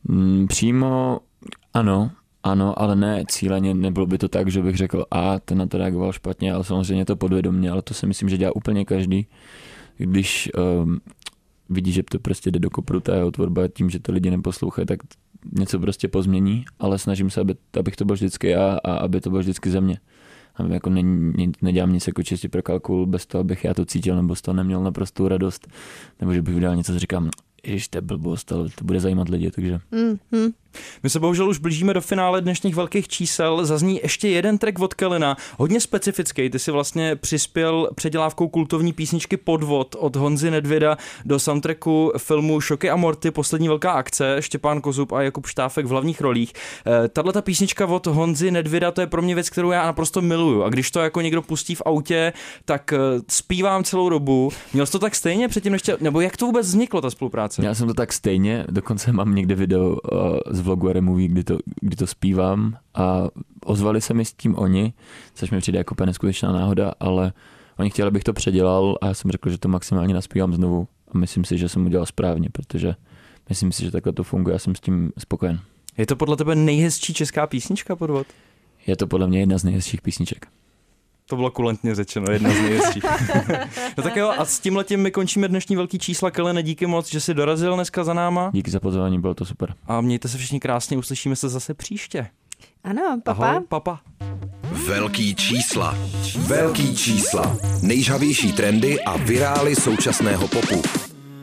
Mm, 0.09 0.47
přímo 0.47 1.21
ano, 1.75 2.11
ano, 2.43 2.83
ale 2.83 2.97
ne 2.97 3.25
cíleně, 3.29 3.75
nebylo 3.75 4.07
by 4.07 4.19
to 4.19 4.29
tak, 4.29 4.51
že 4.51 4.63
bych 4.63 4.77
řekl, 4.77 5.05
a 5.11 5.41
ten 5.41 5.59
na 5.59 5.67
to 5.67 5.79
reagoval 5.79 6.13
špatně, 6.13 6.53
ale 6.53 6.65
samozřejmě 6.65 7.05
to 7.05 7.17
podvědomě, 7.17 7.71
ale 7.71 7.83
to 7.83 7.95
si 7.95 8.07
myslím, 8.07 8.29
že 8.29 8.37
dělá 8.37 8.57
úplně 8.57 8.85
každý, 8.85 9.27
když 9.97 10.51
um, 10.83 11.01
vidí, 11.69 11.93
že 11.93 12.03
to 12.03 12.19
prostě 12.19 12.51
jde 12.51 12.59
do 12.59 12.71
kopru 12.71 13.01
ta 13.01 13.15
jeho 13.15 13.31
tvorba 13.31 13.69
tím, 13.69 13.91
že 13.91 13.99
to 13.99 14.13
lidi 14.13 14.31
neposlouchají, 14.31 14.87
tak 14.87 15.01
něco 15.53 15.79
prostě 15.79 16.09
pozmění, 16.09 16.65
ale 16.79 16.99
snažím 16.99 17.31
se, 17.31 17.41
aby, 17.41 17.55
abych 17.79 17.97
to 17.97 18.05
byl 18.05 18.15
vždycky 18.15 18.49
já 18.49 18.79
a 18.85 18.93
aby 18.93 19.21
to 19.21 19.31
byl 19.31 19.41
vždycky 19.41 19.71
ze 19.71 19.81
mě. 19.81 19.99
Aby 20.57 20.75
jako 20.75 20.91
ne, 20.91 21.03
ne, 21.03 21.53
nedělám 21.63 21.93
nic 21.93 22.07
jako 22.07 22.23
čistě 22.23 22.49
pro 22.49 22.63
kalkul, 22.63 23.07
bez 23.07 23.27
toho, 23.27 23.41
abych 23.41 23.65
já 23.65 23.75
to 23.75 23.85
cítil, 23.85 24.17
nebo 24.17 24.35
z 24.35 24.43
toho 24.43 24.55
neměl 24.55 24.83
naprostou 24.83 25.29
radost, 25.29 25.69
nebo 26.21 26.33
že 26.33 26.43
bych 26.43 26.55
vydal 26.55 26.77
něco, 26.77 26.93
co 26.93 26.99
říkám, 26.99 27.31
ježiš, 27.67 27.89
to 27.89 27.99
je 27.99 28.03
blbost, 28.03 28.53
ale 28.53 28.69
to 28.69 28.85
bude 28.85 29.01
zajímat 29.01 29.29
lidi, 29.29 29.51
takže 29.51 29.81
Mm, 29.91 30.19
mm. 30.33 30.53
My 31.03 31.11
se 31.11 31.21
bohužel 31.21 31.49
už 31.49 31.59
blížíme 31.59 31.95
do 31.95 32.01
finále 32.01 32.41
dnešních 32.41 32.75
velkých 32.75 33.09
čísel. 33.09 33.67
Zazní 33.67 34.01
ještě 34.03 34.29
jeden 34.29 34.59
track 34.59 34.79
od 34.79 34.95
Kelina, 34.95 35.37
hodně 35.59 35.81
specifický. 35.81 36.51
Ty 36.51 36.59
si 36.59 36.71
vlastně 36.71 37.17
přispěl 37.17 37.91
předělávkou 37.95 38.49
kultovní 38.49 38.93
písničky 38.93 39.37
Podvod 39.37 39.97
od 39.99 40.17
Honzy 40.17 40.51
Nedvěda 40.51 40.97
do 41.25 41.39
soundtracku 41.39 42.13
filmu 42.19 42.61
Šoky 42.61 42.91
a 42.91 42.97
Morty, 42.97 43.31
poslední 43.31 43.69
velká 43.69 43.93
akce, 43.93 44.37
Štěpán 44.41 44.81
Kozub 44.81 45.13
a 45.13 45.23
Jakub 45.23 45.47
Štáfek 45.47 45.87
v 45.87 45.89
hlavních 45.89 46.21
rolích. 46.21 46.53
Tahle 47.13 47.33
ta 47.33 47.43
písnička 47.43 47.87
od 47.87 48.07
Honzy 48.07 48.51
Nedvěda, 48.51 48.91
to 48.91 49.01
je 49.01 49.07
pro 49.07 49.23
mě 49.23 49.35
věc, 49.35 49.51
kterou 49.51 49.71
já 49.71 49.87
naprosto 49.87 50.21
miluju. 50.21 50.63
A 50.63 50.69
když 50.69 50.91
to 50.91 51.01
jako 51.01 51.21
někdo 51.21 51.43
pustí 51.43 51.75
v 51.75 51.83
autě, 51.87 52.33
tak 52.65 52.93
eh, 52.93 52.99
zpívám 53.29 53.85
celou 53.85 54.09
dobu. 54.09 54.51
Měl 54.73 54.87
jsi 54.87 54.93
to 54.93 54.99
tak 54.99 55.15
stejně 55.15 55.49
předtím, 55.49 55.73
než 55.73 55.83
nebo 56.01 56.21
jak 56.21 56.37
to 56.37 56.47
vůbec 56.47 56.67
vzniklo, 56.67 57.01
ta 57.01 57.11
spolupráce? 57.11 57.65
Já 57.65 57.75
jsem 57.75 57.87
to 57.87 57.95
tak 57.95 58.13
stejně, 58.13 58.65
dokonce 58.71 59.13
mám 59.13 59.35
někde 59.35 59.55
video 59.55 59.89
uh, 59.89 59.99
z 60.51 60.61
vlogu 60.65 60.93
Removie, 60.93 61.29
kdy 61.29 61.45
to, 61.45 61.59
kdy 61.81 61.97
to 61.97 62.07
zpívám 62.07 62.77
a 62.95 63.23
ozvali 63.65 64.01
se 64.01 64.15
mi 64.15 64.25
s 64.25 64.33
tím 64.33 64.59
oni, 64.59 64.93
což 65.35 65.51
mi 65.51 65.59
přijde 65.59 65.79
jako 65.79 65.95
úplně 65.95 66.07
neskutečná 66.07 66.53
náhoda, 66.53 66.93
ale 67.01 67.33
oni 67.79 67.91
chtěli, 67.91 68.09
abych 68.09 68.25
to 68.25 68.33
předělal 68.33 68.99
a 69.01 69.07
já 69.07 69.15
jsem 69.15 69.31
řekl, 69.31 69.51
že 69.51 69.59
to 69.59 69.69
maximálně 69.69 70.15
naspívám 70.15 70.55
znovu 70.55 70.89
a 71.15 71.19
myslím 71.19 71.45
si, 71.45 71.59
že 71.59 71.69
jsem 71.69 71.87
udělal 71.87 72.07
správně, 72.07 72.51
protože 72.51 72.95
myslím 73.49 73.73
si, 73.73 73.85
že 73.85 73.91
takhle 73.91 74.13
to 74.13 74.25
funguje 74.25 74.57
a 74.57 74.59
jsem 74.59 74.75
s 74.75 74.81
tím 74.81 75.13
spokojen. 75.19 75.61
Je 75.99 76.07
to 76.07 76.17
podle 76.17 76.37
tebe 76.37 76.55
nejhezčí 76.55 77.15
česká 77.15 77.47
písnička 77.47 77.97
Podvod? 77.97 78.27
Je 78.87 78.97
to 78.97 79.07
podle 79.07 79.27
mě 79.27 79.41
jedna 79.41 79.59
z 79.59 79.65
nejhezčích 79.65 80.03
písniček. 80.03 80.47
To 81.27 81.37
bylo 81.37 81.51
kulantně 81.51 81.95
řečeno, 81.95 82.33
jedna 82.33 82.51
z 82.51 82.55
nejhezčích. 82.55 83.05
no 83.97 84.03
tak 84.03 84.17
jo, 84.17 84.33
a 84.39 84.45
s 84.45 84.61
tím 84.61 84.77
letím 84.77 85.01
my 85.01 85.11
končíme 85.11 85.49
dnešní 85.49 85.77
velký 85.77 85.99
čísla. 85.99 86.31
Kelene, 86.31 86.63
díky 86.63 86.87
moc, 86.87 87.11
že 87.11 87.21
jsi 87.21 87.35
dorazil 87.35 87.75
dneska 87.75 88.05
za 88.05 88.15
náma. 88.15 88.51
Díky 88.55 88.71
za 88.71 88.81
pozvání, 88.81 89.21
bylo 89.21 89.35
to 89.35 89.45
super. 89.45 89.75
A 89.87 90.01
mějte 90.01 90.29
se 90.29 90.39
všichni 90.39 90.61
krásně, 90.61 90.97
uslyšíme 90.97 91.37
se 91.37 91.49
zase 91.49 91.75
příště. 91.75 92.27
Ano, 92.85 93.21
papa. 93.25 93.51
Ahoj, 93.51 93.65
papa. 93.69 94.01
Velký 94.87 95.35
čísla. 95.35 95.99
Velký 96.39 96.97
čísla. 96.97 97.57
Nejžavější 97.83 98.53
trendy 98.53 99.01
a 99.01 99.17
virály 99.17 99.77
současného 99.77 100.49
popu. 100.49 100.83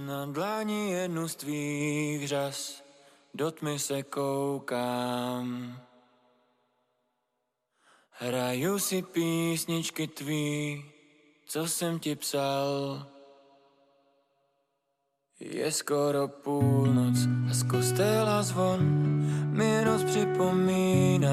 Na 0.07 0.25
dlani 0.25 0.91
jednu 0.91 1.27
z 1.27 1.35
tvých 1.35 2.27
řas 2.27 2.81
do 3.33 3.51
tmy 3.51 3.79
se 3.79 4.03
koukám. 4.03 5.77
Hraju 8.21 8.79
si 8.79 9.01
písničky 9.01 10.07
tvý, 10.07 10.85
co 11.45 11.67
jsem 11.67 11.99
ti 11.99 12.15
psal. 12.15 13.05
Je 15.39 15.71
skoro 15.71 16.27
půlnoc 16.27 17.17
a 17.49 17.53
z 17.53 17.63
kostela 17.63 18.43
zvon 18.43 18.79
mi 19.57 19.85
noc 19.85 20.03
připomíná. 20.03 21.31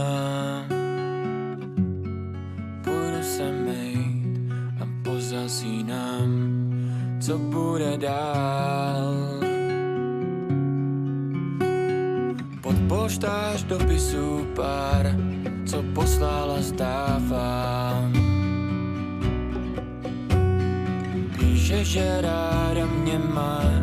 Půjdu 2.85 3.23
se 3.23 3.53
mejt 3.53 4.53
a 4.81 4.89
pozasínám, 5.05 6.31
co 7.21 7.39
bude 7.39 7.97
dál. 7.97 9.28
Pod 12.69 12.77
poštář 12.89 13.63
dopisů 13.63 14.47
pár, 14.57 15.17
co 15.67 15.83
poslala 15.83 16.63
zdávám. 16.63 18.13
Píše, 21.39 21.85
že 21.85 22.21
ráda 22.21 22.87
mě 22.87 23.19
máš, 23.19 23.78